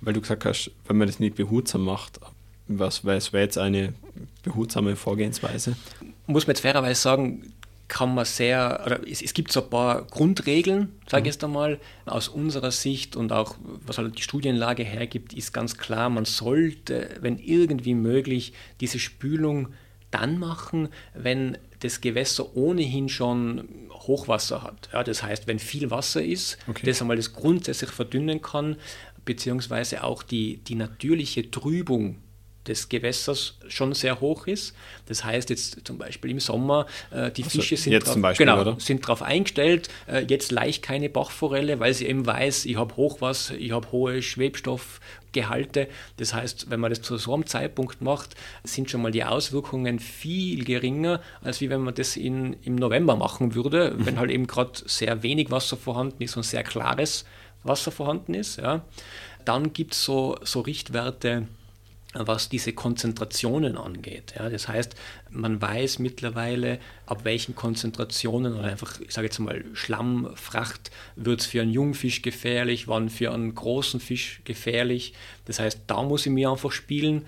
Weil 0.00 0.14
du 0.14 0.20
gesagt 0.22 0.44
hast, 0.44 0.70
wenn 0.86 0.96
man 0.96 1.06
das 1.06 1.20
nicht 1.20 1.36
behutsam 1.36 1.84
macht, 1.84 2.18
was 2.68 3.04
wäre 3.04 3.20
jetzt 3.34 3.58
eine 3.58 3.94
behutsame 4.42 4.96
Vorgehensweise? 4.96 5.76
Muss 6.26 6.46
man 6.46 6.54
jetzt 6.54 6.62
fairerweise 6.62 7.00
sagen, 7.00 7.52
kann 7.88 8.14
man 8.14 8.24
sehr, 8.24 8.82
oder 8.84 9.06
es, 9.08 9.22
es 9.22 9.32
gibt 9.32 9.52
so 9.52 9.62
ein 9.62 9.70
paar 9.70 10.02
Grundregeln, 10.06 10.92
sage 11.08 11.22
ich 11.22 11.22
mhm. 11.22 11.26
jetzt 11.26 11.44
einmal, 11.44 11.80
aus 12.04 12.28
unserer 12.28 12.70
Sicht 12.70 13.16
und 13.16 13.32
auch 13.32 13.56
was 13.86 13.98
halt 13.98 14.18
die 14.18 14.22
Studienlage 14.22 14.82
hergibt, 14.82 15.32
ist 15.32 15.52
ganz 15.52 15.76
klar, 15.78 16.10
man 16.10 16.24
sollte, 16.24 17.10
wenn 17.20 17.38
irgendwie 17.38 17.94
möglich, 17.94 18.52
diese 18.80 18.98
Spülung 18.98 19.68
dann 20.10 20.38
machen, 20.38 20.88
wenn 21.14 21.58
das 21.80 22.00
Gewässer 22.00 22.56
ohnehin 22.56 23.08
schon 23.08 23.68
Hochwasser 23.90 24.62
hat. 24.62 24.88
Ja, 24.92 25.04
das 25.04 25.22
heißt, 25.22 25.46
wenn 25.46 25.58
viel 25.58 25.90
Wasser 25.90 26.24
ist, 26.24 26.58
okay. 26.68 26.86
das 26.86 27.00
einmal 27.00 27.16
das 27.16 27.32
grundsätzlich 27.32 27.90
verdünnen 27.90 28.40
kann, 28.40 28.76
beziehungsweise 29.24 30.04
auch 30.04 30.22
die, 30.22 30.58
die 30.58 30.74
natürliche 30.74 31.50
Trübung 31.50 32.16
des 32.66 32.88
Gewässers 32.88 33.54
schon 33.68 33.94
sehr 33.94 34.20
hoch 34.20 34.46
ist. 34.46 34.74
Das 35.06 35.24
heißt 35.24 35.50
jetzt 35.50 35.86
zum 35.86 35.98
Beispiel 35.98 36.30
im 36.30 36.40
Sommer, 36.40 36.86
äh, 37.10 37.30
die 37.30 37.44
also 37.44 37.60
Fische 37.60 37.76
sind, 37.76 38.06
drauf, 38.06 38.20
Beispiel, 38.20 38.46
genau, 38.46 38.78
sind 38.78 39.02
darauf 39.04 39.22
eingestellt, 39.22 39.88
äh, 40.06 40.24
jetzt 40.28 40.52
leicht 40.52 40.82
keine 40.82 41.08
Bachforelle, 41.08 41.80
weil 41.80 41.94
sie 41.94 42.06
eben 42.06 42.26
weiß, 42.26 42.66
ich 42.66 42.76
habe 42.76 42.96
Hochwasser, 42.96 43.56
ich 43.56 43.72
habe 43.72 43.90
hohe 43.92 44.22
Schwebstoffgehalte. 44.22 45.88
Das 46.16 46.34
heißt, 46.34 46.70
wenn 46.70 46.80
man 46.80 46.90
das 46.90 47.02
zu 47.02 47.16
so 47.16 47.34
einem 47.34 47.46
Zeitpunkt 47.46 48.02
macht, 48.02 48.34
sind 48.64 48.90
schon 48.90 49.02
mal 49.02 49.12
die 49.12 49.24
Auswirkungen 49.24 49.98
viel 49.98 50.64
geringer, 50.64 51.20
als 51.42 51.60
wie 51.60 51.70
wenn 51.70 51.82
man 51.82 51.94
das 51.94 52.16
in, 52.16 52.56
im 52.62 52.76
November 52.76 53.16
machen 53.16 53.54
würde, 53.54 53.92
mhm. 53.96 54.06
wenn 54.06 54.18
halt 54.18 54.30
eben 54.30 54.46
gerade 54.46 54.72
sehr 54.86 55.22
wenig 55.22 55.50
Wasser 55.50 55.76
vorhanden 55.76 56.22
ist 56.22 56.36
und 56.36 56.42
sehr 56.42 56.64
klares 56.64 57.24
Wasser 57.62 57.90
vorhanden 57.90 58.34
ist. 58.34 58.58
Ja. 58.58 58.84
Dann 59.44 59.72
gibt 59.72 59.94
es 59.94 60.04
so, 60.04 60.36
so 60.42 60.60
Richtwerte, 60.60 61.46
was 62.20 62.48
diese 62.48 62.72
Konzentrationen 62.72 63.76
angeht. 63.76 64.34
Ja, 64.36 64.48
das 64.48 64.68
heißt, 64.68 64.94
man 65.30 65.60
weiß 65.60 65.98
mittlerweile, 65.98 66.78
ab 67.06 67.24
welchen 67.24 67.54
Konzentrationen 67.54 68.54
oder 68.54 68.64
einfach, 68.64 69.00
ich 69.00 69.12
sage 69.12 69.26
jetzt 69.26 69.38
mal, 69.38 69.64
Schlammfracht 69.74 70.90
wird 71.16 71.40
es 71.40 71.46
für 71.46 71.62
einen 71.62 71.72
Jungfisch 71.72 72.22
gefährlich, 72.22 72.88
wann 72.88 73.08
für 73.08 73.32
einen 73.32 73.54
großen 73.54 74.00
Fisch 74.00 74.40
gefährlich. 74.44 75.12
Das 75.44 75.58
heißt, 75.60 75.80
da 75.86 76.02
muss 76.02 76.26
ich 76.26 76.32
mir 76.32 76.50
einfach 76.50 76.72
spielen 76.72 77.24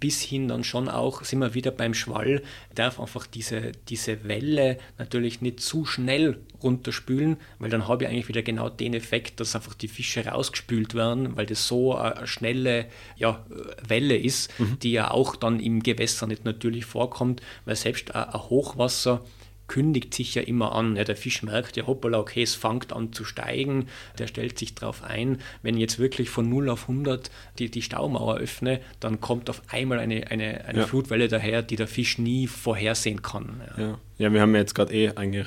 bis 0.00 0.22
hin 0.22 0.48
dann 0.48 0.64
schon 0.64 0.88
auch, 0.88 1.22
sind 1.24 1.38
wir 1.38 1.54
wieder 1.54 1.70
beim 1.70 1.94
Schwall, 1.94 2.42
darf 2.74 2.98
einfach 2.98 3.26
diese, 3.26 3.72
diese 3.88 4.24
Welle 4.24 4.78
natürlich 4.98 5.42
nicht 5.42 5.60
zu 5.60 5.84
schnell 5.84 6.40
runterspülen, 6.62 7.36
weil 7.58 7.70
dann 7.70 7.86
habe 7.86 8.04
ich 8.04 8.10
eigentlich 8.10 8.28
wieder 8.28 8.42
genau 8.42 8.68
den 8.68 8.94
Effekt, 8.94 9.40
dass 9.40 9.54
einfach 9.54 9.74
die 9.74 9.88
Fische 9.88 10.26
rausgespült 10.26 10.94
werden, 10.94 11.36
weil 11.36 11.46
das 11.46 11.68
so 11.68 11.94
eine 11.94 12.26
schnelle 12.26 12.86
ja, 13.16 13.44
Welle 13.86 14.16
ist, 14.16 14.58
mhm. 14.58 14.78
die 14.80 14.92
ja 14.92 15.10
auch 15.10 15.36
dann 15.36 15.60
im 15.60 15.82
Gewässer 15.82 16.26
nicht 16.26 16.44
natürlich 16.44 16.86
vorkommt, 16.86 17.42
weil 17.64 17.76
selbst 17.76 18.14
ein 18.14 18.32
Hochwasser 18.32 19.22
kündigt 19.70 20.12
sich 20.14 20.34
ja 20.34 20.42
immer 20.42 20.72
an. 20.72 20.96
Ja, 20.96 21.04
der 21.04 21.14
Fisch 21.14 21.44
merkt 21.44 21.76
ja, 21.76 21.86
hoppala, 21.86 22.18
okay, 22.18 22.42
es 22.42 22.56
fängt 22.56 22.92
an 22.92 23.12
zu 23.12 23.24
steigen, 23.24 23.86
der 24.18 24.26
stellt 24.26 24.58
sich 24.58 24.74
darauf 24.74 25.04
ein. 25.04 25.38
Wenn 25.62 25.76
ich 25.76 25.80
jetzt 25.80 26.00
wirklich 26.00 26.28
von 26.28 26.48
0 26.48 26.68
auf 26.70 26.82
100 26.82 27.30
die, 27.60 27.70
die 27.70 27.80
Staumauer 27.80 28.38
öffne, 28.38 28.80
dann 28.98 29.20
kommt 29.20 29.48
auf 29.48 29.62
einmal 29.68 30.00
eine, 30.00 30.26
eine, 30.28 30.64
eine 30.64 30.80
ja. 30.80 30.86
Flutwelle 30.86 31.28
daher, 31.28 31.62
die 31.62 31.76
der 31.76 31.86
Fisch 31.86 32.18
nie 32.18 32.48
vorhersehen 32.48 33.22
kann. 33.22 33.60
Ja, 33.76 33.82
ja. 33.82 33.98
ja 34.18 34.32
wir 34.32 34.40
haben 34.40 34.56
jetzt 34.56 34.74
gerade 34.74 34.92
eh 34.92 35.10
eigentlich 35.14 35.46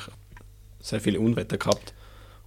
sehr 0.80 1.02
viele 1.02 1.20
Unwetter 1.20 1.58
gehabt 1.58 1.94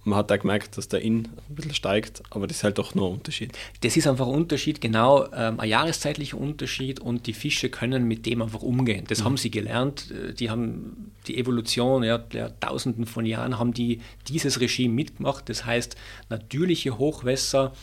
man 0.07 0.17
hat 0.17 0.31
da 0.31 0.37
gemerkt, 0.37 0.77
dass 0.77 0.87
der 0.87 1.01
Inn 1.01 1.27
ein 1.49 1.55
bisschen 1.55 1.73
steigt, 1.73 2.23
aber 2.29 2.47
das 2.47 2.57
ist 2.57 2.63
halt 2.63 2.77
doch 2.77 2.95
nur 2.95 3.09
ein 3.09 3.13
Unterschied. 3.13 3.57
Das 3.81 3.97
ist 3.97 4.07
einfach 4.07 4.27
ein 4.27 4.33
Unterschied, 4.33 4.81
genau, 4.81 5.25
ähm, 5.33 5.59
ein 5.59 5.69
jahreszeitlicher 5.69 6.37
Unterschied 6.37 6.99
und 6.99 7.27
die 7.27 7.33
Fische 7.33 7.69
können 7.69 8.07
mit 8.07 8.25
dem 8.25 8.41
einfach 8.41 8.61
umgehen. 8.61 9.05
Das 9.07 9.19
mhm. 9.19 9.25
haben 9.25 9.37
sie 9.37 9.51
gelernt, 9.51 10.11
äh, 10.11 10.33
die 10.33 10.49
haben 10.49 11.11
die 11.27 11.37
Evolution, 11.37 12.03
ja, 12.03 12.17
der 12.17 12.57
Tausenden 12.59 13.05
von 13.05 13.25
Jahren 13.25 13.59
haben 13.59 13.73
die 13.73 13.99
dieses 14.27 14.59
Regime 14.59 14.93
mitgemacht. 14.93 15.49
Das 15.49 15.65
heißt, 15.65 15.97
natürliche 16.29 16.97
Hochwässer 16.97 17.73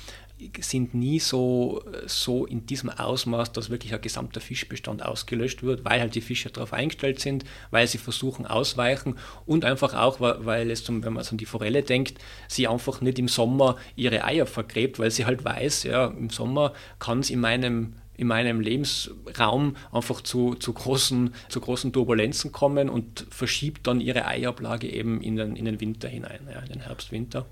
sind 0.61 0.95
nie 0.95 1.21
so, 1.21 1.83
so 2.07 2.47
in 2.47 2.67
diesem 2.67 2.91
Ausmaß, 2.91 3.53
dass 3.53 3.71
wirklich 3.71 3.95
ein 3.95 4.01
gesamter 4.01 4.41
Fischbestand 4.41 5.05
ausgelöscht 5.05 5.63
wird, 5.63 5.85
weil 5.85 6.01
halt 6.01 6.15
die 6.15 6.21
Fische 6.21 6.51
darauf 6.51 6.73
eingestellt 6.73 7.21
sind, 7.21 7.45
weil 7.71 7.87
sie 7.87 7.99
versuchen 7.99 8.47
ausweichen 8.47 9.17
und 9.47 9.65
einfach 9.65 9.95
auch, 9.95 10.21
weil 10.21 10.71
es, 10.71 10.85
zum, 10.85 11.05
wenn 11.05 11.13
man 11.13 11.27
an 11.27 11.37
die 11.37 11.47
Forelle 11.47 11.83
denkt, 11.83 12.19
sie 12.49 12.69
einfach 12.69 13.01
nicht 13.01 13.19
im 13.19 13.29
Sommer 13.29 13.77
ihre 13.97 14.25
Eier 14.25 14.47
vergräbt, 14.47 14.99
weil 14.99 15.11
sie 15.11 15.27
halt 15.27 15.45
weiß, 15.45 15.85
ja, 15.85 16.07
im 16.07 16.31
Sommer 16.31 16.73
kann 16.99 17.21
es 17.21 17.31
in 17.31 17.41
meinem 17.41 17.95
in 18.17 18.29
meinem 18.29 18.61
Lebensraum 18.61 19.77
einfach 19.91 20.21
zu, 20.21 20.55
zu, 20.55 20.73
großen, 20.73 21.35
zu 21.49 21.61
großen 21.61 21.93
Turbulenzen 21.93 22.53
kommen 22.53 22.89
und 22.89 23.27
verschiebt 23.29 23.87
dann 23.87 24.01
ihre 24.01 24.27
Eiablage 24.27 24.89
eben 24.89 25.21
in 25.21 25.37
den, 25.37 25.57
in 25.57 25.65
den 25.65 25.81
Winter 25.81 26.09
hinein, 26.09 26.49
ja, 26.49 26.61
in 26.61 26.69
den 26.69 26.81
Herbst, 26.83 27.11
Winter. 27.11 27.45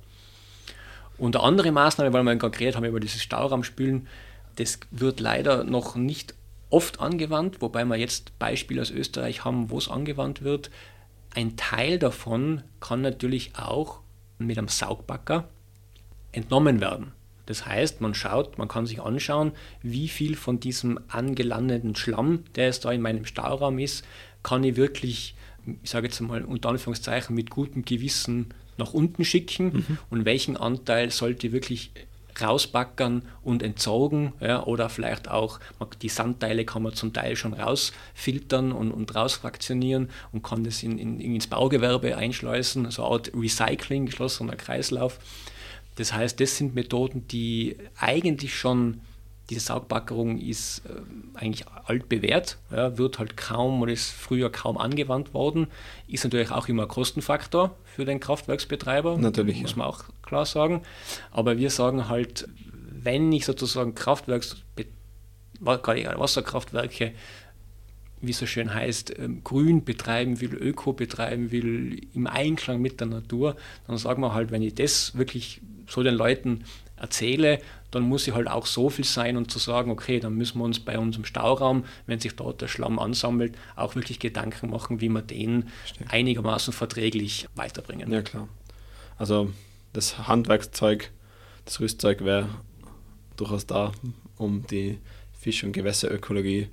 Und 1.19 1.37
eine 1.37 1.45
andere 1.45 1.73
Maßnahme, 1.73 2.13
weil 2.13 2.23
wir 2.23 2.37
geredet 2.37 2.77
haben 2.77 2.85
über 2.85 3.01
dieses 3.01 3.23
Stauraumspülen, 3.23 4.09
das 4.57 4.81
wird 4.91 5.21
leider 5.21 5.65
noch 5.65 5.97
nicht 5.97 6.35
oft 6.71 7.01
angewandt, 7.01 7.61
wobei 7.61 7.85
wir 7.85 7.97
jetzt 7.97 8.39
Beispiele 8.39 8.81
aus 8.81 8.91
Österreich 8.91 9.45
haben, 9.45 9.71
wo 9.71 9.79
es 9.79 9.89
angewandt 9.89 10.43
wird. 10.43 10.71
Ein 11.35 11.57
Teil 11.57 11.99
davon 11.99 12.63
kann 12.81 13.03
natürlich 13.03 13.53
auch 13.57 14.01
mit 14.39 14.59
einem 14.59 14.69
Saugbagger 14.69 15.49
entnommen 16.33 16.81
werden. 16.81 17.13
Das 17.47 17.67
heißt, 17.67 18.01
man 18.01 18.15
schaut, 18.15 18.57
man 18.59 18.69
kann 18.69 18.87
sich 18.87 19.03
anschauen, 19.03 19.53
wie 19.83 20.09
viel 20.09 20.37
von 20.37 20.61
diesem 20.61 20.99
angelandeten 21.09 21.97
Schlamm, 21.97 22.45
der 22.55 22.69
es 22.69 22.81
da 22.81 22.93
in 22.93 23.03
meinem 23.03 23.27
Stauraum 23.27 23.79
ist, 23.79 24.05
kann 24.43 24.65
ich 24.65 24.77
wirklich, 24.77 25.35
ich 25.83 25.91
sage 25.91 26.07
jetzt 26.07 26.21
mal 26.21 26.45
unter 26.45 26.69
Anführungszeichen, 26.69 27.35
mit 27.35 27.51
gutem 27.51 27.85
Gewissen 27.85 28.55
nach 28.83 28.95
unten 28.95 29.25
schicken 29.25 29.65
mhm. 29.65 29.99
und 30.11 30.25
welchen 30.25 30.57
Anteil 30.57 31.11
sollte 31.11 31.53
wirklich 31.53 31.91
rausbackern 32.41 33.23
und 33.43 33.63
entsorgen 33.63 34.33
ja, 34.41 34.65
oder 34.65 34.89
vielleicht 34.89 35.29
auch 35.29 35.61
die 36.01 36.09
Sandteile 36.09 36.65
kann 36.65 36.83
man 36.83 36.95
zum 36.95 37.13
Teil 37.13 37.37
schon 37.37 37.53
rausfiltern 37.53 38.73
und, 38.73 38.91
und 38.91 39.15
rausfraktionieren 39.15 40.09
und 40.33 40.43
kann 40.43 40.65
das 40.65 40.83
in, 40.83 40.99
in, 40.99 41.21
ins 41.21 41.47
Baugewerbe 41.47 42.17
einschleusen, 42.17 42.91
so 42.91 43.05
eine 43.05 43.13
Art 43.13 43.33
Recycling, 43.35 44.07
geschlossener 44.07 44.57
Kreislauf. 44.57 45.19
Das 45.97 46.15
heißt, 46.15 46.41
das 46.41 46.57
sind 46.57 46.75
Methoden, 46.75 47.29
die 47.29 47.77
eigentlich 47.99 48.57
schon 48.57 49.03
diese 49.53 49.67
Saugbackerung 49.67 50.39
ist 50.39 50.83
äh, 50.87 50.95
eigentlich 51.35 51.67
altbewährt, 51.85 52.57
ja, 52.71 52.97
wird 52.97 53.19
halt 53.19 53.37
kaum 53.37 53.83
oder 53.83 53.93
ist 53.93 54.11
früher 54.11 54.51
kaum 54.51 54.79
angewandt 54.79 55.35
worden, 55.35 55.67
ist 56.09 56.25
natürlich 56.25 56.51
auch 56.51 56.69
immer 56.69 56.85
ein 56.85 56.89
Kostenfaktor 56.89 57.77
für 57.85 58.07
den 58.07 58.19
Kraftwerksbetreiber, 58.19 59.19
natürlich, 59.19 59.61
muss 59.61 59.77
man 59.77 59.87
auch 59.89 60.05
klar 60.23 60.47
sagen. 60.47 60.83
Aber 61.31 61.59
wir 61.59 61.69
sagen 61.69 62.09
halt, 62.09 62.49
wenn 62.91 63.31
ich 63.31 63.45
sozusagen 63.45 63.95
Kraftwerks, 63.95 64.57
Wasserkraftwerke, 65.61 67.13
wie 68.23 68.31
es 68.31 68.39
so 68.39 68.47
schön 68.47 68.73
heißt, 68.73 69.19
ähm, 69.19 69.45
grün 69.45 69.85
betreiben 69.85 70.41
will, 70.41 70.55
öko 70.55 70.95
betreiben 70.95 71.51
will, 71.51 72.01
im 72.15 72.27
Einklang 72.27 72.81
mit 72.81 73.01
der 73.01 73.09
Natur, 73.09 73.57
dann 73.87 73.99
sagen 73.99 74.23
wir 74.23 74.33
halt, 74.33 74.51
wenn 74.51 74.63
ich 74.63 74.75
das 74.75 75.15
wirklich 75.19 75.61
so 75.89 76.03
den 76.03 76.15
Leuten 76.15 76.65
erzähle, 77.03 77.59
dann 77.91 78.05
muss 78.05 78.25
sie 78.25 78.33
halt 78.33 78.49
auch 78.49 78.65
so 78.65 78.89
viel 78.89 79.05
sein 79.05 79.37
und 79.37 79.51
zu 79.51 79.59
sagen, 79.59 79.91
okay, 79.91 80.21
dann 80.21 80.35
müssen 80.35 80.59
wir 80.59 80.65
uns 80.65 80.81
bei 80.81 80.99
unserem 80.99 81.25
Stauraum, 81.27 81.85
wenn 82.07 82.21
sich 82.21 82.35
dort 82.35 82.63
der 82.63 82.69
Schlamm 82.69 82.99
ansammelt, 82.99 83.55
auch 83.77 83.95
wirklich 83.95 84.19
Gedanken 84.19 84.71
machen, 84.71 85.01
wie 85.01 85.11
wir 85.11 85.21
den 85.21 85.69
Stimmt. 85.85 86.13
einigermaßen 86.13 86.73
verträglich 86.73 87.49
weiterbringen. 87.55 88.11
Ja, 88.11 88.23
klar. 88.23 88.49
Also 89.19 89.53
das 89.93 90.27
Handwerkszeug, 90.27 91.11
das 91.65 91.81
Rüstzeug 91.81 92.25
wäre 92.25 92.49
durchaus 93.37 93.67
da, 93.67 93.93
um 94.37 94.67
die 94.67 94.99
Fisch- 95.39 95.65
und 95.65 95.73
Gewässerökologie 95.73 96.69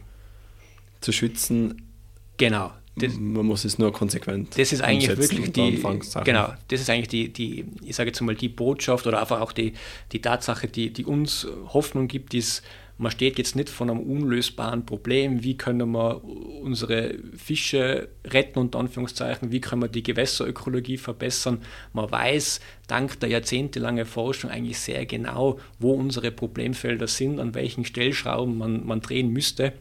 zu 1.01 1.11
schützen. 1.11 1.89
Genau. 2.37 2.71
Das, 3.01 3.17
man 3.17 3.45
muss 3.45 3.65
es 3.65 3.77
nur 3.77 3.91
konsequent 3.91 4.57
Das 4.57 4.71
ist 4.71 4.81
eigentlich 4.81 5.17
wirklich 5.17 5.51
die, 5.51 5.81
genau, 6.23 6.53
das 6.67 6.81
ist 6.81 6.89
eigentlich 6.89 7.07
die, 7.07 7.29
die 7.33 7.65
ich 7.83 7.95
sage 7.95 8.09
jetzt 8.09 8.21
mal, 8.21 8.35
die 8.35 8.49
Botschaft 8.49 9.07
oder 9.07 9.19
einfach 9.19 9.41
auch 9.41 9.51
die, 9.51 9.73
die 10.11 10.21
Tatsache, 10.21 10.67
die, 10.67 10.91
die 10.91 11.05
uns 11.05 11.47
Hoffnung 11.73 12.07
gibt, 12.07 12.33
ist, 12.33 12.63
man 12.99 13.13
steht 13.13 13.37
jetzt 13.37 13.55
nicht 13.55 13.69
vor 13.69 13.89
einem 13.89 14.01
unlösbaren 14.01 14.85
Problem, 14.85 15.41
wie 15.41 15.55
können 15.55 15.89
wir 15.91 16.21
unsere 16.61 17.15
Fische 17.35 18.09
retten, 18.25 18.59
unter 18.59 18.77
Anführungszeichen, 18.79 19.53
wie 19.53 19.61
können 19.61 19.83
wir 19.83 19.87
die 19.87 20.03
Gewässerökologie 20.03 20.97
verbessern. 20.97 21.61
Man 21.93 22.11
weiß 22.11 22.59
dank 22.87 23.17
der 23.21 23.29
jahrzehntelangen 23.29 24.05
Forschung 24.05 24.51
eigentlich 24.51 24.79
sehr 24.79 25.05
genau, 25.05 25.59
wo 25.79 25.93
unsere 25.93 26.29
Problemfelder 26.29 27.07
sind, 27.07 27.39
an 27.39 27.55
welchen 27.55 27.85
Stellschrauben 27.85 28.57
man, 28.57 28.85
man 28.85 28.99
drehen 28.99 29.31
müsste. 29.31 29.71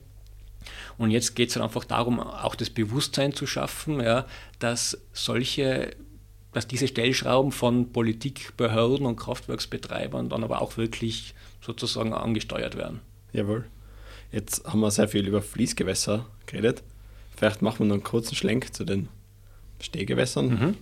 Und 0.96 1.10
jetzt 1.10 1.36
geht 1.36 1.50
es 1.50 1.56
einfach 1.56 1.84
darum, 1.84 2.20
auch 2.20 2.54
das 2.54 2.70
Bewusstsein 2.70 3.32
zu 3.32 3.46
schaffen, 3.46 4.00
ja, 4.00 4.26
dass 4.58 4.98
solche 5.12 5.96
dass 6.52 6.66
diese 6.66 6.88
Stellschrauben 6.88 7.52
von 7.52 7.92
Politik, 7.92 8.56
Behörden 8.56 9.06
und 9.06 9.16
Kraftwerksbetreibern 9.16 10.28
dann 10.28 10.44
aber 10.44 10.62
auch 10.62 10.76
wirklich 10.76 11.34
sozusagen 11.60 12.12
angesteuert 12.12 12.76
werden. 12.76 13.00
Jawohl. 13.32 13.66
Jetzt 14.32 14.64
haben 14.66 14.80
wir 14.80 14.90
sehr 14.90 15.08
viel 15.08 15.26
über 15.26 15.42
Fließgewässer 15.42 16.26
geredet. 16.46 16.82
Vielleicht 17.36 17.62
machen 17.62 17.80
wir 17.80 17.86
noch 17.86 17.94
einen 17.94 18.02
kurzen 18.02 18.34
Schlenk 18.34 18.74
zu 18.74 18.84
den 18.84 19.08
Stehgewässern. 19.80 20.48
Mhm. 20.48 20.76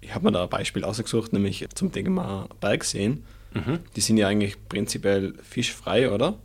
Ich 0.00 0.14
habe 0.14 0.26
mir 0.26 0.32
da 0.32 0.44
ein 0.44 0.48
Beispiel 0.48 0.84
ausgesucht, 0.84 1.32
nämlich 1.32 1.66
zum 1.74 1.92
Thema 1.92 2.48
Bergseen. 2.60 3.24
Mhm. 3.52 3.80
Die 3.96 4.00
sind 4.00 4.16
ja 4.16 4.28
eigentlich 4.28 4.56
prinzipiell 4.68 5.34
fischfrei, 5.42 6.10
oder? 6.10 6.38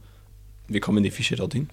Wie 0.68 0.80
kommen 0.80 1.04
die 1.04 1.12
Fische 1.12 1.36
dorthin? 1.36 1.70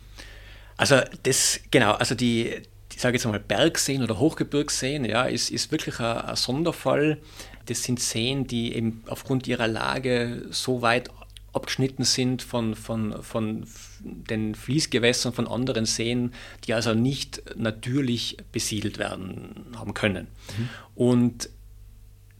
Also 0.80 1.02
das, 1.24 1.60
genau, 1.70 1.92
also 1.92 2.14
die, 2.14 2.54
ich 2.94 3.02
sage 3.02 3.18
jetzt 3.18 3.26
mal 3.26 3.38
Bergseen 3.38 4.02
oder 4.02 4.18
Hochgebirgsseen, 4.18 5.04
ja, 5.04 5.24
ist, 5.24 5.50
ist 5.50 5.70
wirklich 5.72 6.00
ein, 6.00 6.16
ein 6.16 6.36
Sonderfall. 6.36 7.18
Das 7.66 7.82
sind 7.82 8.00
Seen, 8.00 8.46
die 8.46 8.74
eben 8.74 9.04
aufgrund 9.06 9.46
ihrer 9.46 9.68
Lage 9.68 10.46
so 10.48 10.80
weit 10.80 11.10
abgeschnitten 11.52 12.04
sind 12.04 12.40
von, 12.40 12.74
von, 12.74 13.22
von 13.22 13.66
den 14.00 14.54
Fließgewässern 14.54 15.34
von 15.34 15.46
anderen 15.46 15.84
Seen, 15.84 16.32
die 16.64 16.72
also 16.72 16.94
nicht 16.94 17.42
natürlich 17.56 18.38
besiedelt 18.50 18.96
werden 18.96 19.66
haben 19.76 19.92
können. 19.92 20.28
Mhm. 20.56 20.68
Und 20.94 21.50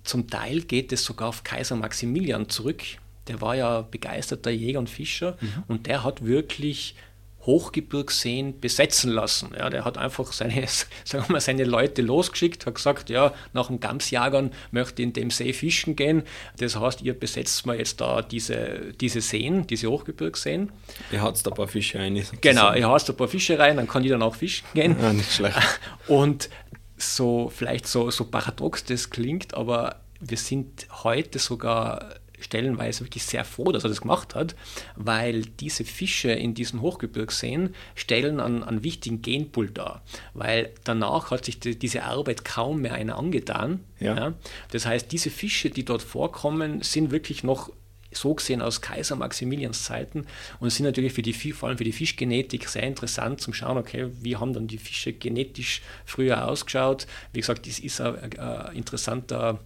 zum 0.02 0.30
Teil 0.30 0.62
geht 0.62 0.92
es 0.92 1.04
sogar 1.04 1.28
auf 1.28 1.44
Kaiser 1.44 1.76
Maximilian 1.76 2.48
zurück. 2.48 2.82
Der 3.28 3.42
war 3.42 3.54
ja 3.54 3.82
begeisterter 3.82 4.50
Jäger 4.50 4.78
und 4.78 4.88
Fischer 4.88 5.36
mhm. 5.42 5.64
und 5.68 5.86
der 5.86 6.04
hat 6.04 6.24
wirklich 6.24 6.94
Hochgebirgsseen 7.42 8.60
besetzen 8.60 9.10
lassen. 9.10 9.50
Ja, 9.56 9.70
der 9.70 9.84
hat 9.84 9.96
einfach 9.96 10.32
seine, 10.32 10.66
sagen 11.04 11.24
wir 11.26 11.32
mal, 11.32 11.40
seine 11.40 11.64
Leute 11.64 12.02
losgeschickt, 12.02 12.66
hat 12.66 12.74
gesagt, 12.74 13.08
ja, 13.08 13.32
nach 13.52 13.68
dem 13.68 13.80
Gamsjagern 13.80 14.52
möchte 14.70 15.02
ich 15.02 15.08
in 15.08 15.12
dem 15.14 15.30
See 15.30 15.52
fischen 15.52 15.96
gehen. 15.96 16.24
Das 16.58 16.76
heißt, 16.76 17.02
ihr 17.02 17.18
besetzt 17.18 17.64
mal 17.66 17.78
jetzt 17.78 18.00
da 18.00 18.22
diese, 18.22 18.92
diese 19.00 19.20
Seen, 19.20 19.66
diese 19.66 19.88
Hochgebirgsseen. 19.88 20.70
Ihr 21.12 21.22
haut 21.22 21.44
da 21.44 21.50
ein 21.50 21.56
paar 21.56 21.68
Fische 21.68 21.98
rein. 21.98 22.22
Genau, 22.40 22.74
ihr 22.74 22.88
haut 22.88 23.08
da 23.08 23.12
ein 23.12 23.16
paar 23.16 23.28
Fische 23.28 23.58
rein, 23.58 23.76
dann 23.76 23.88
kann 23.88 24.04
ich 24.04 24.10
dann 24.10 24.22
auch 24.22 24.34
fischen 24.34 24.66
gehen. 24.74 24.96
Ja, 25.00 25.12
nicht 25.12 25.32
schlecht. 25.32 25.58
Und 26.06 26.50
so, 26.98 27.50
vielleicht 27.54 27.86
so, 27.86 28.10
so 28.10 28.26
paradox 28.26 28.84
das 28.84 29.08
klingt, 29.08 29.54
aber 29.54 29.96
wir 30.20 30.36
sind 30.36 30.86
heute 31.02 31.38
sogar 31.38 32.14
stellenweise 32.40 33.04
wirklich 33.04 33.24
sehr 33.24 33.44
froh, 33.44 33.72
dass 33.72 33.84
er 33.84 33.90
das 33.90 34.00
gemacht 34.00 34.34
hat, 34.34 34.56
weil 34.96 35.42
diese 35.42 35.84
Fische 35.84 36.30
in 36.30 36.54
diesen 36.54 36.80
Hochgebirgsseen 36.80 37.74
stellen 37.94 38.40
einen, 38.40 38.62
einen 38.62 38.82
wichtigen 38.82 39.22
Genpool 39.22 39.70
dar, 39.70 40.02
weil 40.34 40.70
danach 40.84 41.30
hat 41.30 41.44
sich 41.44 41.60
die, 41.60 41.78
diese 41.78 42.04
Arbeit 42.04 42.44
kaum 42.44 42.82
mehr 42.82 42.94
einer 42.94 43.18
angetan. 43.18 43.80
Ja. 43.98 44.16
ja. 44.16 44.34
Das 44.70 44.86
heißt, 44.86 45.12
diese 45.12 45.30
Fische, 45.30 45.70
die 45.70 45.84
dort 45.84 46.02
vorkommen, 46.02 46.82
sind 46.82 47.10
wirklich 47.10 47.44
noch 47.44 47.70
so 48.12 48.34
gesehen 48.34 48.62
aus 48.62 48.80
Kaiser 48.80 49.16
Maximilians 49.16 49.84
Zeiten 49.84 50.26
und 50.58 50.70
sind 50.70 50.86
natürlich 50.86 51.12
für 51.12 51.22
die, 51.22 51.32
vor 51.32 51.68
allem 51.68 51.78
für 51.78 51.84
die 51.84 51.92
Fischgenetik 51.92 52.68
sehr 52.68 52.82
interessant 52.82 53.40
zum 53.40 53.54
Schauen, 53.54 53.78
okay, 53.78 54.10
wie 54.20 54.36
haben 54.36 54.52
dann 54.52 54.66
die 54.66 54.78
Fische 54.78 55.12
genetisch 55.12 55.82
früher 56.04 56.48
ausgeschaut. 56.48 57.06
Wie 57.32 57.40
gesagt, 57.40 57.66
das 57.66 57.78
ist 57.78 58.00
ein, 58.00 58.38
ein 58.38 58.74
interessanter 58.74 59.60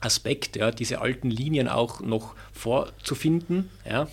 Aspekt, 0.00 0.56
ja, 0.56 0.70
diese 0.70 1.00
alten 1.00 1.30
Linien 1.30 1.68
auch 1.68 2.00
noch 2.00 2.34
vorzufinden. 2.52 3.70
Ja. 3.88 4.08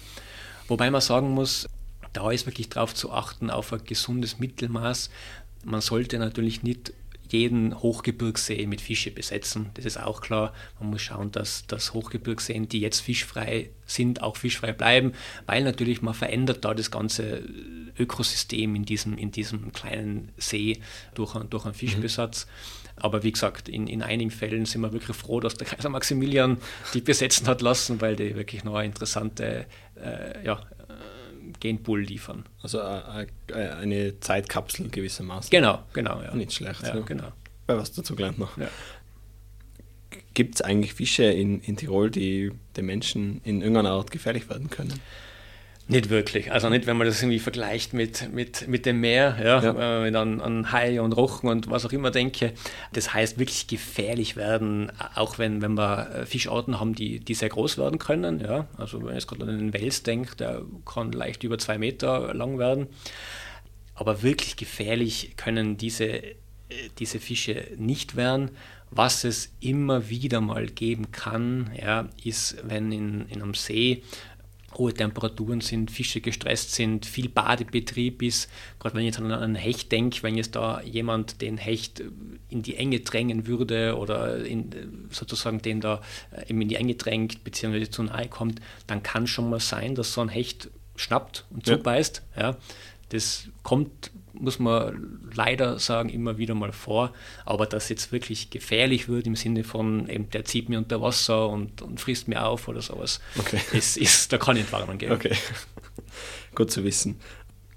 Wobei 0.67 0.91
man 0.91 1.01
sagen 1.01 1.31
muss, 1.31 1.67
da 2.13 2.31
ist 2.31 2.45
wirklich 2.45 2.69
darauf 2.69 2.93
zu 2.93 3.11
achten, 3.11 3.49
auf 3.49 3.71
ein 3.73 3.83
gesundes 3.83 4.39
Mittelmaß. 4.39 5.09
Man 5.63 5.81
sollte 5.81 6.19
natürlich 6.19 6.63
nicht 6.63 6.93
jeden 7.29 7.79
Hochgebirgssee 7.81 8.67
mit 8.67 8.81
Fische 8.81 9.11
besetzen. 9.11 9.69
Das 9.73 9.85
ist 9.85 9.99
auch 9.99 10.21
klar. 10.21 10.53
Man 10.79 10.91
muss 10.91 11.01
schauen, 11.01 11.31
dass, 11.31 11.67
dass 11.67 11.93
Hochgebirgsseen, 11.93 12.69
die 12.69 12.79
jetzt 12.79 13.01
fischfrei 13.01 13.69
sind, 13.85 14.21
auch 14.21 14.38
fischfrei 14.38 14.71
bleiben, 14.71 15.13
weil 15.45 15.63
natürlich 15.63 16.01
man 16.01 16.13
verändert 16.13 16.63
da 16.63 16.73
das 16.73 16.91
ganze 16.91 17.43
Ökosystem 17.97 18.75
in 18.75 18.85
diesem, 18.85 19.17
in 19.17 19.31
diesem 19.31 19.71
kleinen 19.73 20.31
See 20.38 20.79
durch, 21.15 21.33
durch 21.45 21.65
einen 21.65 21.73
Fischbesatz. 21.73 22.45
Mhm. 22.45 22.86
Aber 22.99 23.23
wie 23.23 23.31
gesagt, 23.31 23.69
in, 23.69 23.87
in 23.87 24.01
einigen 24.01 24.31
Fällen 24.31 24.65
sind 24.65 24.81
wir 24.81 24.91
wirklich 24.91 25.15
froh, 25.15 25.39
dass 25.39 25.55
der 25.55 25.67
Kaiser 25.67 25.89
Maximilian 25.89 26.57
die 26.93 27.01
besetzen 27.01 27.47
hat 27.47 27.61
lassen, 27.61 28.01
weil 28.01 28.15
die 28.15 28.35
wirklich 28.35 28.63
noch 28.63 28.75
eine 28.75 28.87
interessante 28.87 29.65
äh, 29.95 30.43
ja, 30.43 30.53
äh, 30.53 31.51
Genpool 31.59 32.01
liefern. 32.01 32.45
Also 32.61 32.79
äh, 32.79 33.27
äh, 33.49 33.53
eine 33.53 34.19
Zeitkapsel 34.19 34.89
gewissermaßen. 34.89 35.51
Genau, 35.51 35.83
genau. 35.93 36.21
Ja. 36.21 36.33
Nicht 36.33 36.53
schlecht. 36.53 36.81
Ja, 36.83 36.95
ja. 36.95 37.01
genau. 37.01 37.31
Bei 37.67 37.77
was 37.77 37.91
dazu 37.91 38.15
gelernt 38.15 38.39
noch. 38.39 38.57
Ja. 38.57 38.69
Gibt 40.33 40.55
es 40.55 40.61
eigentlich 40.61 40.93
Fische 40.93 41.23
in, 41.23 41.61
in 41.61 41.77
Tirol, 41.77 42.09
die 42.09 42.51
den 42.75 42.85
Menschen 42.85 43.41
in 43.43 43.61
irgendeiner 43.61 43.91
Art 43.91 44.09
gefährlich 44.11 44.49
werden 44.49 44.69
können? 44.69 44.99
Nicht 45.89 46.09
wirklich. 46.09 46.51
Also 46.51 46.67
nicht, 46.69 46.85
wenn 46.85 46.97
man 46.97 47.07
das 47.07 47.21
irgendwie 47.21 47.39
vergleicht 47.39 47.93
mit, 47.93 48.33
mit, 48.33 48.67
mit 48.67 48.85
dem 48.85 48.99
Meer, 48.99 49.38
ja, 49.41 49.63
ja. 49.63 50.05
Äh, 50.05 50.15
an, 50.15 50.41
an 50.41 50.71
Hai 50.73 50.99
und 50.99 51.13
Rochen 51.13 51.47
und 51.47 51.69
was 51.69 51.85
auch 51.85 51.93
immer 51.93 52.11
denke. 52.11 52.51
Das 52.91 53.13
heißt 53.13 53.39
wirklich 53.39 53.67
gefährlich 53.67 54.35
werden, 54.35 54.91
auch 55.15 55.38
wenn, 55.39 55.61
wenn 55.61 55.75
wir 55.75 56.09
äh, 56.13 56.25
Fischarten 56.25 56.81
haben, 56.81 56.93
die, 56.93 57.21
die 57.21 57.33
sehr 57.33 57.47
groß 57.47 57.77
werden 57.77 57.99
können. 57.99 58.41
Ja. 58.41 58.67
Also 58.77 58.99
wenn 58.99 59.09
ich 59.09 59.13
jetzt 59.15 59.27
gerade 59.27 59.43
an 59.43 59.57
den 59.57 59.73
Wels 59.73 60.03
denke, 60.03 60.35
der 60.35 60.61
kann 60.85 61.13
leicht 61.13 61.43
über 61.43 61.57
zwei 61.57 61.77
Meter 61.77 62.33
lang 62.33 62.59
werden. 62.59 62.88
Aber 63.95 64.23
wirklich 64.23 64.57
gefährlich 64.57 65.35
können 65.38 65.77
diese, 65.77 66.05
äh, 66.05 66.33
diese 66.99 67.21
Fische 67.21 67.63
nicht 67.77 68.17
werden. 68.17 68.51
Was 68.89 69.23
es 69.23 69.53
immer 69.59 70.09
wieder 70.09 70.39
mal 70.39 70.65
geben 70.67 71.11
kann, 71.11 71.71
ja, 71.77 72.09
ist, 72.23 72.57
wenn 72.63 72.91
in, 72.91 73.25
in 73.27 73.41
einem 73.41 73.53
See 73.53 74.03
hohe 74.76 74.93
Temperaturen 74.93 75.61
sind, 75.61 75.91
Fische 75.91 76.22
gestresst 76.22 76.76
sind, 76.76 77.05
viel 77.05 77.30
Badebetrieb 77.30 78.22
ist. 78.22 78.49
Gerade 78.80 78.95
wenn 78.95 79.01
ich 79.01 79.07
jetzt 79.07 79.20
an 79.20 79.32
einen 79.32 79.55
Hecht 79.55 79.91
denke, 79.91 80.24
wenn 80.24 80.36
jetzt 80.36 80.55
da 80.55 80.82
jemand 80.82 81.41
den 81.41 81.57
Hecht 81.57 82.03
in 82.49 82.63
die 82.63 82.76
Enge 82.76 82.99
drängen 82.99 83.47
würde 83.47 83.97
oder 83.97 84.43
in, 84.45 85.07
sozusagen 85.09 85.61
den 85.61 85.82
da 85.82 86.01
äh, 86.32 86.49
eben 86.49 86.61
in 86.61 86.68
die 86.68 86.76
Enge 86.76 86.95
drängt, 86.95 87.43
beziehungsweise 87.43 87.89
zu 87.89 88.03
nahe 88.03 88.28
kommt, 88.28 88.59
dann 88.88 89.03
kann 89.03 89.28
schon 89.28 89.49
mal 89.49 89.59
sein, 89.59 89.95
dass 89.95 90.13
so 90.13 90.22
ein 90.22 90.30
Hecht 90.30 90.70
schnappt 90.95 91.45
und 91.49 91.65
zubeißt. 91.65 92.24
Ja. 92.36 92.41
ja. 92.41 92.57
Das 93.09 93.47
kommt 93.63 94.11
muss 94.39 94.59
man 94.59 95.19
leider 95.33 95.79
sagen, 95.79 96.09
immer 96.09 96.38
wieder 96.38 96.55
mal 96.55 96.71
vor. 96.71 97.13
Aber 97.45 97.65
dass 97.65 97.89
jetzt 97.89 98.11
wirklich 98.11 98.49
gefährlich 98.49 99.07
wird 99.07 99.27
im 99.27 99.35
Sinne 99.35 99.63
von, 99.63 100.09
eben, 100.09 100.29
der 100.29 100.45
zieht 100.45 100.69
mir 100.69 100.77
unter 100.77 101.01
Wasser 101.01 101.49
und, 101.49 101.81
und 101.81 101.99
frisst 101.99 102.27
mir 102.27 102.45
auf 102.45 102.67
oder 102.67 102.81
sowas, 102.81 103.19
okay. 103.38 103.59
ist, 103.73 103.97
ist, 103.97 104.31
da 104.31 104.38
kann 104.38 104.55
ich 104.55 104.63
Entwarnung 104.63 104.97
geben. 104.97 105.13
Okay, 105.13 105.35
gut 106.55 106.71
zu 106.71 106.83
wissen. 106.83 107.19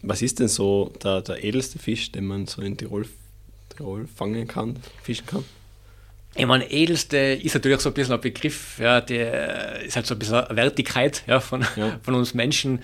Was 0.02 0.22
ist 0.22 0.40
denn 0.40 0.48
so 0.48 0.92
der, 1.02 1.20
der 1.20 1.44
edelste 1.44 1.78
Fisch, 1.78 2.10
den 2.12 2.26
man 2.26 2.46
so 2.46 2.62
in 2.62 2.76
Tirol, 2.76 3.06
Tirol 3.76 4.06
fangen 4.06 4.48
kann, 4.48 4.76
fischen 5.02 5.26
kann? 5.26 5.44
Ich 6.34 6.46
meine, 6.46 6.70
edelste 6.70 7.16
ist 7.16 7.54
natürlich 7.54 7.80
so 7.80 7.90
ein 7.90 7.94
bisschen 7.94 8.14
ein 8.14 8.20
Begriff, 8.20 8.78
ja, 8.78 9.00
der 9.00 9.80
ist 9.80 9.96
halt 9.96 10.06
so 10.06 10.14
ein 10.14 10.18
bisschen 10.18 10.36
eine 10.36 10.56
Wertigkeit 10.56 11.24
ja, 11.26 11.40
von, 11.40 11.66
ja. 11.76 11.98
von 12.02 12.14
uns 12.14 12.34
Menschen. 12.34 12.80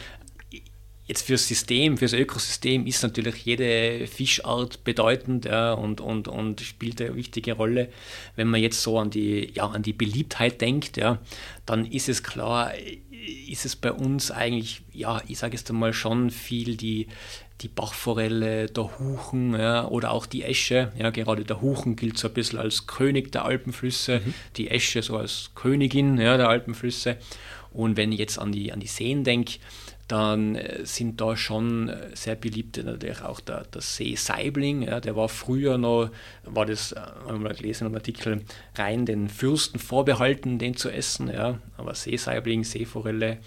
Jetzt 1.07 1.23
fürs 1.23 1.47
System, 1.47 1.97
fürs 1.97 2.13
Ökosystem 2.13 2.85
ist 2.87 3.03
natürlich 3.03 3.45
jede 3.45 4.09
Fischart 4.09 4.83
bedeutend 4.83 5.45
ja, 5.45 5.73
und, 5.73 6.01
und, 6.01 6.27
und 6.27 6.61
spielt 6.61 7.01
eine 7.01 7.15
wichtige 7.15 7.53
Rolle. 7.53 7.89
Wenn 8.35 8.49
man 8.49 8.61
jetzt 8.61 8.83
so 8.83 8.99
an 8.99 9.11
die, 9.11 9.53
ja, 9.55 9.67
an 9.67 9.83
die 9.83 9.93
Beliebtheit 9.93 10.61
denkt, 10.61 10.97
ja, 10.97 11.19
dann 11.65 11.87
ist 11.87 12.09
es 12.09 12.25
klar, 12.25 12.73
ist 13.49 13.65
es 13.65 13.77
bei 13.77 13.93
uns 13.93 14.33
eigentlich, 14.33 14.83
ja, 14.93 15.23
ich 15.29 15.39
sage 15.39 15.57
jetzt 15.57 15.71
einmal 15.71 15.93
schon 15.93 16.31
viel 16.31 16.77
die, 16.77 17.07
die 17.61 17.69
Bachforelle, 17.69 18.67
der 18.67 18.99
Huchen 18.99 19.55
ja, 19.55 19.87
oder 19.87 20.11
auch 20.11 20.27
die 20.27 20.43
Esche. 20.43 20.93
Ja, 20.99 21.11
gerade 21.11 21.45
der 21.45 21.61
Huchen 21.61 21.97
gilt 21.97 22.19
so 22.19 22.29
ein 22.29 22.35
bisschen 22.35 22.59
als 22.59 22.87
König 22.89 23.33
der 23.33 23.45
Alpenflüsse, 23.45 24.23
mhm. 24.25 24.35
die 24.57 24.71
Esche 24.71 25.03
so 25.03 25.17
als 25.17 25.51
Königin 25.55 26.19
ja, 26.19 26.37
der 26.37 26.49
Alpenflüsse. 26.49 27.17
Und 27.73 27.97
wenn 27.97 28.13
ich 28.13 28.19
jetzt 28.19 28.39
an 28.39 28.53
die, 28.53 28.73
an 28.73 28.81
die 28.81 28.87
Seen 28.87 29.23
denke, 29.23 29.59
dann 30.09 30.55
äh, 30.55 30.87
sind 30.87 31.21
da 31.21 31.37
schon 31.37 31.89
äh, 31.89 32.15
sehr 32.15 32.37
beliebte 32.37 32.85
natürlich 32.85 33.23
auch 33.23 33.41
der, 33.41 33.65
der 33.65 33.81
See 33.81 34.15
Saibling, 34.15 34.83
ja, 34.83 35.01
der 35.01 35.17
war 35.17 35.29
früher 35.29 35.79
noch, 35.79 36.11
war 36.45 36.67
das, 36.67 36.93
äh, 36.93 37.01
haben 37.27 37.43
wir 37.43 37.55
gelesen 37.55 37.89
im 37.89 37.95
Artikel, 37.95 38.45
rein 38.77 39.07
den 39.07 39.29
Fürsten 39.29 39.79
vorbehalten, 39.79 40.59
den 40.59 40.77
zu 40.77 40.91
essen, 40.91 41.29
ja, 41.29 41.59
aber 41.77 41.95
Seesaibling, 41.95 42.63
Seeforelle, 42.63 43.39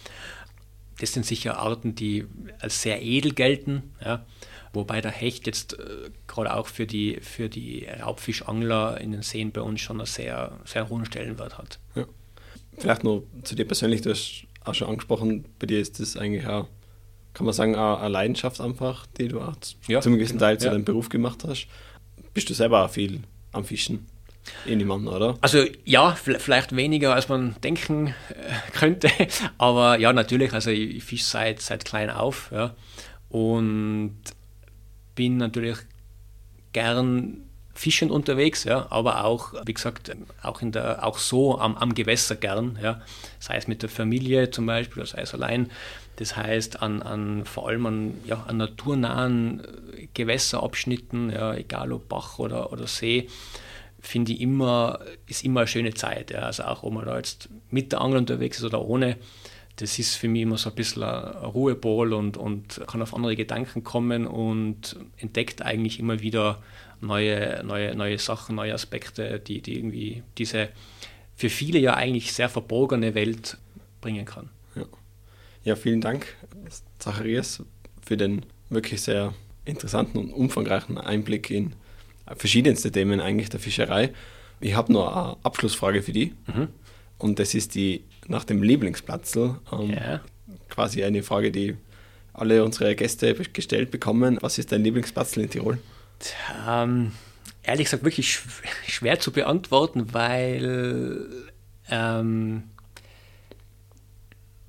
das 1.00 1.14
sind 1.14 1.26
sicher 1.26 1.60
Arten, 1.60 1.96
die 1.96 2.26
als 2.60 2.82
sehr 2.82 3.02
edel 3.02 3.34
gelten, 3.34 3.94
ja, 4.04 4.26
wobei 4.74 5.00
der 5.00 5.12
Hecht 5.12 5.48
jetzt 5.48 5.80
äh, 5.80 6.10
gerade 6.28 6.54
auch 6.54 6.68
für 6.68 6.86
die, 6.86 7.20
für 7.22 7.48
die 7.48 7.86
Raubfischangler 7.86 9.00
in 9.00 9.14
den 9.14 9.22
Seen 9.22 9.52
bei 9.52 9.62
uns 9.62 9.80
schon 9.80 9.98
einen 9.98 10.08
sehr, 10.08 10.60
sehr 10.66 10.90
hohen 10.90 11.06
Stellenwert 11.06 11.58
hat. 11.58 11.80
Ja. 11.96 12.06
Vielleicht 12.78 13.04
nur 13.04 13.24
zu 13.44 13.56
dir 13.56 13.66
persönlich, 13.66 14.02
du 14.02 14.12
hast 14.12 14.46
auch 14.64 14.74
schon 14.74 14.90
angesprochen, 14.90 15.46
bei 15.60 15.68
dir 15.68 15.80
ist 15.80 16.00
das 16.00 16.18
eigentlich 16.18 16.48
auch, 16.48 16.68
kann 17.34 17.46
man 17.46 17.54
sagen, 17.54 17.76
eine 17.76 18.10
Leidenschaft 18.10 18.62
einfach, 18.62 19.06
die 19.18 19.28
du 19.28 19.42
auch 19.42 19.56
ja, 19.88 20.02
zum 20.02 20.14
gewissen 20.14 20.34
genau. 20.34 20.46
Teil 20.46 20.58
zu 20.60 20.66
ja. 20.66 20.72
deinem 20.72 20.86
Beruf 20.86 21.10
gemacht 21.10 21.44
hast. 21.48 21.68
Bist 22.34 22.50
du 22.50 22.54
selber 22.54 22.86
auch 22.86 22.90
viel 22.90 23.22
am 23.52 23.66
Fischen? 23.66 24.06
Ich 24.66 24.76
nehme 24.76 24.94
an, 24.94 25.08
oder? 25.08 25.38
Also 25.42 25.64
ja, 25.86 26.16
vielleicht 26.16 26.76
weniger, 26.76 27.14
als 27.14 27.30
man 27.30 27.56
denken 27.64 28.08
äh, 28.08 28.72
könnte. 28.74 29.10
Aber 29.58 30.00
ja, 30.00 30.12
natürlich, 30.14 30.54
also 30.54 30.72
ich 30.72 31.04
fische 31.04 31.26
seit, 31.26 31.62
seit 31.62 31.86
klein 31.86 32.10
auf. 32.10 32.50
Ja. 32.52 32.76
Und 33.30 34.18
bin 35.16 35.38
natürlich 35.38 35.78
gern 36.74 37.49
fischend 37.74 38.12
unterwegs, 38.12 38.64
ja, 38.66 38.88
aber 38.90 39.24
auch, 39.24 39.54
wie 39.66 39.74
gesagt, 39.74 40.12
auch, 40.44 40.62
in 40.62 40.72
der, 40.72 41.06
auch 41.06 41.18
so 41.18 41.60
am, 41.60 41.78
am 41.78 41.94
Gewässer 41.94 42.36
gern, 42.36 42.78
ja, 42.82 43.02
sei 43.40 43.56
es 43.56 43.68
mit 43.68 43.82
der 43.82 43.90
Familie 43.90 44.52
zum 44.52 44.66
Beispiel, 44.66 45.06
sei 45.06 45.22
es 45.22 45.34
allein. 45.34 45.70
Das 46.18 46.36
heißt, 46.36 46.82
an, 46.82 47.02
an 47.02 47.46
vor 47.46 47.70
allem 47.70 47.86
an, 47.86 48.14
ja, 48.26 48.44
an 48.48 48.58
naturnahen 48.58 49.62
Gewässerabschnitten, 50.14 51.30
ja, 51.30 51.54
egal 51.54 51.94
ob 51.94 52.10
Bach 52.10 52.40
oder, 52.40 52.74
oder 52.74 52.88
See, 52.88 53.30
finde 54.02 54.34
ich 54.34 54.42
immer, 54.42 55.00
ist 55.28 55.46
immer 55.46 55.62
eine 55.62 55.68
schöne 55.68 55.94
Zeit. 55.94 56.32
Ja. 56.32 56.40
Also 56.40 56.64
auch 56.64 56.84
ob 56.84 56.94
man 56.94 57.06
da 57.06 57.18
jetzt 57.18 57.50
mit 57.70 57.92
der 57.92 58.02
Angel 58.02 58.18
unterwegs 58.18 58.58
ist 58.58 58.66
oder 58.66 58.82
ohne, 58.82 59.18
das 59.78 59.98
ist 59.98 60.16
für 60.16 60.28
mich 60.28 60.42
immer 60.42 60.58
so 60.58 60.70
ein 60.70 60.76
bisschen 60.76 61.04
ein 61.04 61.46
Ruhepol 61.46 62.14
und, 62.14 62.36
und 62.36 62.82
kann 62.86 63.02
auf 63.02 63.14
andere 63.14 63.36
Gedanken 63.38 63.84
kommen 63.84 64.28
und 64.28 64.98
entdeckt 65.18 65.62
eigentlich 65.62 66.00
immer 66.00 66.20
wieder 66.20 66.62
neue, 67.02 67.64
neue, 67.64 67.96
neue 67.96 68.18
Sachen, 68.18 68.56
neue 68.56 68.74
Aspekte, 68.74 69.40
die, 69.40 69.62
die 69.62 69.78
irgendwie 69.78 70.24
diese 70.38 70.70
für 71.36 71.50
viele 71.50 71.80
ja 71.80 71.94
eigentlich 71.94 72.34
sehr 72.34 72.50
verborgene 72.50 73.16
Welt 73.16 73.58
bringen 74.02 74.26
kann. 74.26 74.50
Ja, 74.76 74.86
ja 75.64 75.76
vielen 75.76 76.02
Dank, 76.02 76.36
Zacharias, 77.00 77.64
für 78.02 78.18
den 78.18 78.46
wirklich 78.70 79.02
sehr 79.02 79.34
interessanten 79.66 80.18
und 80.18 80.34
umfangreichen 80.34 80.98
Einblick 80.98 81.50
in 81.50 81.74
verschiedenste 82.36 82.92
Themen 82.92 83.22
eigentlich 83.22 83.50
der 83.50 83.60
Fischerei. 83.60 84.12
Ich 84.60 84.76
habe 84.76 84.92
noch 84.92 85.16
eine 85.16 85.38
Abschlussfrage 85.44 86.02
für 86.02 86.12
dich. 86.12 86.32
Mhm. 86.48 86.68
Und 87.18 87.40
das 87.40 87.54
ist 87.54 87.76
die 87.76 88.04
nach 88.28 88.44
dem 88.44 88.64
Lieblingsplatzl. 88.64 89.56
Ähm, 89.72 89.90
yeah. 89.90 90.22
Quasi 90.70 91.04
eine 91.04 91.24
Frage, 91.24 91.52
die 91.52 91.76
alle 92.34 92.64
unsere 92.64 92.96
Gäste 92.96 93.34
gestellt 93.34 93.92
bekommen. 93.92 94.38
Was 94.42 94.58
ist 94.58 94.72
dein 94.72 94.84
Lieblingsplatzl 94.84 95.42
in 95.42 95.50
Tirol? 95.50 95.80
Ähm, 96.68 97.12
ehrlich 97.64 97.86
gesagt 97.86 98.04
wirklich 98.04 98.40
schwer 98.88 99.20
zu 99.20 99.32
beantworten, 99.32 100.14
weil, 100.14 101.30
ähm, 101.90 102.64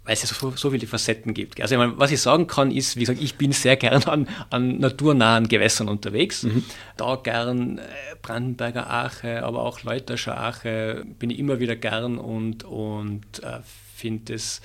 weil 0.05 0.15
es 0.15 0.23
ja 0.23 0.29
so, 0.29 0.51
so 0.57 0.71
viele 0.71 0.87
Facetten 0.87 1.35
gibt. 1.35 1.61
Also 1.61 1.75
ich 1.75 1.79
meine, 1.79 1.99
was 1.99 2.11
ich 2.11 2.21
sagen 2.21 2.47
kann, 2.47 2.71
ist, 2.71 2.97
wie 2.97 3.01
gesagt, 3.01 3.21
ich 3.23 3.37
bin 3.37 3.53
sehr 3.53 3.77
gern 3.77 4.03
an, 4.05 4.29
an 4.51 4.79
naturnahen 4.79 5.49
Gewässern 5.49 5.89
unterwegs. 5.89 6.43
Mhm. 6.43 6.65
Da 6.97 7.17
gern 7.17 7.79
äh, 7.79 7.83
Brandenberger 8.21 8.91
Ache, 8.91 9.43
aber 9.43 9.63
auch 9.63 9.83
Leuterscher 9.83 10.39
Ache 10.39 11.05
bin 11.19 11.31
ich 11.31 11.39
immer 11.39 11.61
wieder 11.61 11.77
gern 11.77 12.19
und, 12.19 12.65
und 12.65 13.43
äh, 13.43 13.61
finde 13.95 14.35
es, 14.35 14.61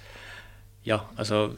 ja, 0.83 1.09
also 1.15 1.55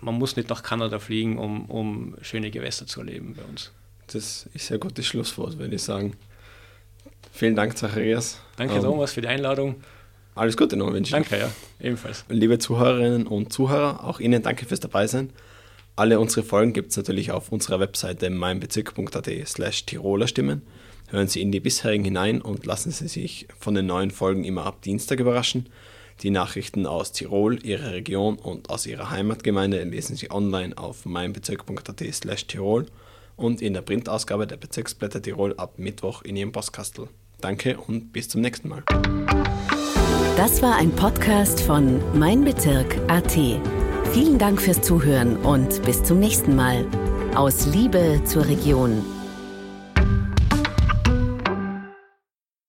man 0.00 0.14
muss 0.14 0.36
nicht 0.36 0.48
nach 0.48 0.62
Kanada 0.62 0.98
fliegen, 0.98 1.38
um, 1.38 1.66
um 1.66 2.14
schöne 2.22 2.50
Gewässer 2.50 2.86
zu 2.86 3.00
erleben 3.00 3.34
bei 3.34 3.42
uns. 3.42 3.72
Das 4.12 4.48
ist 4.54 4.70
ein 4.70 4.80
gutes 4.80 5.06
Schlusswort, 5.06 5.58
würde 5.58 5.74
ich 5.74 5.82
sagen. 5.82 6.14
Vielen 7.32 7.56
Dank, 7.56 7.76
Zacharias. 7.76 8.40
Danke, 8.56 8.76
ähm, 8.76 8.82
Thomas, 8.82 9.12
für 9.12 9.20
die 9.20 9.28
Einladung. 9.28 9.76
Alles 10.34 10.56
Gute 10.56 10.76
noch 10.76 10.92
wünsche 10.92 11.08
ich. 11.08 11.28
Danke, 11.28 11.38
ja, 11.38 11.50
ebenfalls. 11.80 12.24
Liebe 12.28 12.58
Zuhörerinnen 12.58 13.26
und 13.26 13.52
Zuhörer, 13.52 14.04
auch 14.04 14.20
Ihnen 14.20 14.42
danke 14.42 14.66
fürs 14.66 14.80
Dabeisein. 14.80 15.30
Alle 15.96 16.20
unsere 16.20 16.44
Folgen 16.44 16.72
gibt 16.72 16.90
es 16.90 16.96
natürlich 16.98 17.32
auf 17.32 17.50
unserer 17.50 17.80
Webseite 17.80 18.28
meinbezirk.at 18.30 19.30
slash 19.46 19.86
Tiroler 19.86 20.28
Stimmen. 20.28 20.62
Hören 21.08 21.26
Sie 21.28 21.40
in 21.40 21.52
die 21.52 21.60
bisherigen 21.60 22.04
hinein 22.04 22.42
und 22.42 22.66
lassen 22.66 22.90
Sie 22.90 23.08
sich 23.08 23.48
von 23.58 23.74
den 23.74 23.86
neuen 23.86 24.10
Folgen 24.10 24.44
immer 24.44 24.66
ab 24.66 24.82
Dienstag 24.82 25.20
überraschen. 25.20 25.68
Die 26.22 26.30
Nachrichten 26.30 26.86
aus 26.86 27.12
Tirol, 27.12 27.64
Ihrer 27.64 27.92
Region 27.92 28.38
und 28.38 28.70
aus 28.70 28.86
Ihrer 28.86 29.10
Heimatgemeinde 29.10 29.82
lesen 29.84 30.16
Sie 30.16 30.30
online 30.30 30.76
auf 30.76 31.06
meinbezirk.at 31.06 32.02
slash 32.12 32.46
Tirol 32.46 32.86
und 33.36 33.62
in 33.62 33.74
der 33.74 33.82
Printausgabe 33.82 34.46
der 34.46 34.56
Bezirksblätter 34.56 35.22
Tirol 35.22 35.54
ab 35.56 35.78
Mittwoch 35.78 36.22
in 36.22 36.36
Ihrem 36.36 36.52
Postkastel. 36.52 37.08
Danke 37.40 37.78
und 37.78 38.12
bis 38.12 38.28
zum 38.28 38.40
nächsten 38.40 38.68
Mal. 38.68 38.82
Das 40.36 40.62
war 40.62 40.76
ein 40.76 40.90
Podcast 40.90 41.60
von 41.60 42.00
Mein 42.18 42.44
Bezirk 42.44 42.98
AT. 43.08 43.32
Vielen 44.12 44.38
Dank 44.38 44.60
fürs 44.60 44.80
Zuhören 44.80 45.36
und 45.38 45.82
bis 45.82 46.02
zum 46.02 46.18
nächsten 46.18 46.56
Mal. 46.56 46.86
Aus 47.34 47.66
Liebe 47.66 48.22
zur 48.24 48.46
Region. 48.46 49.04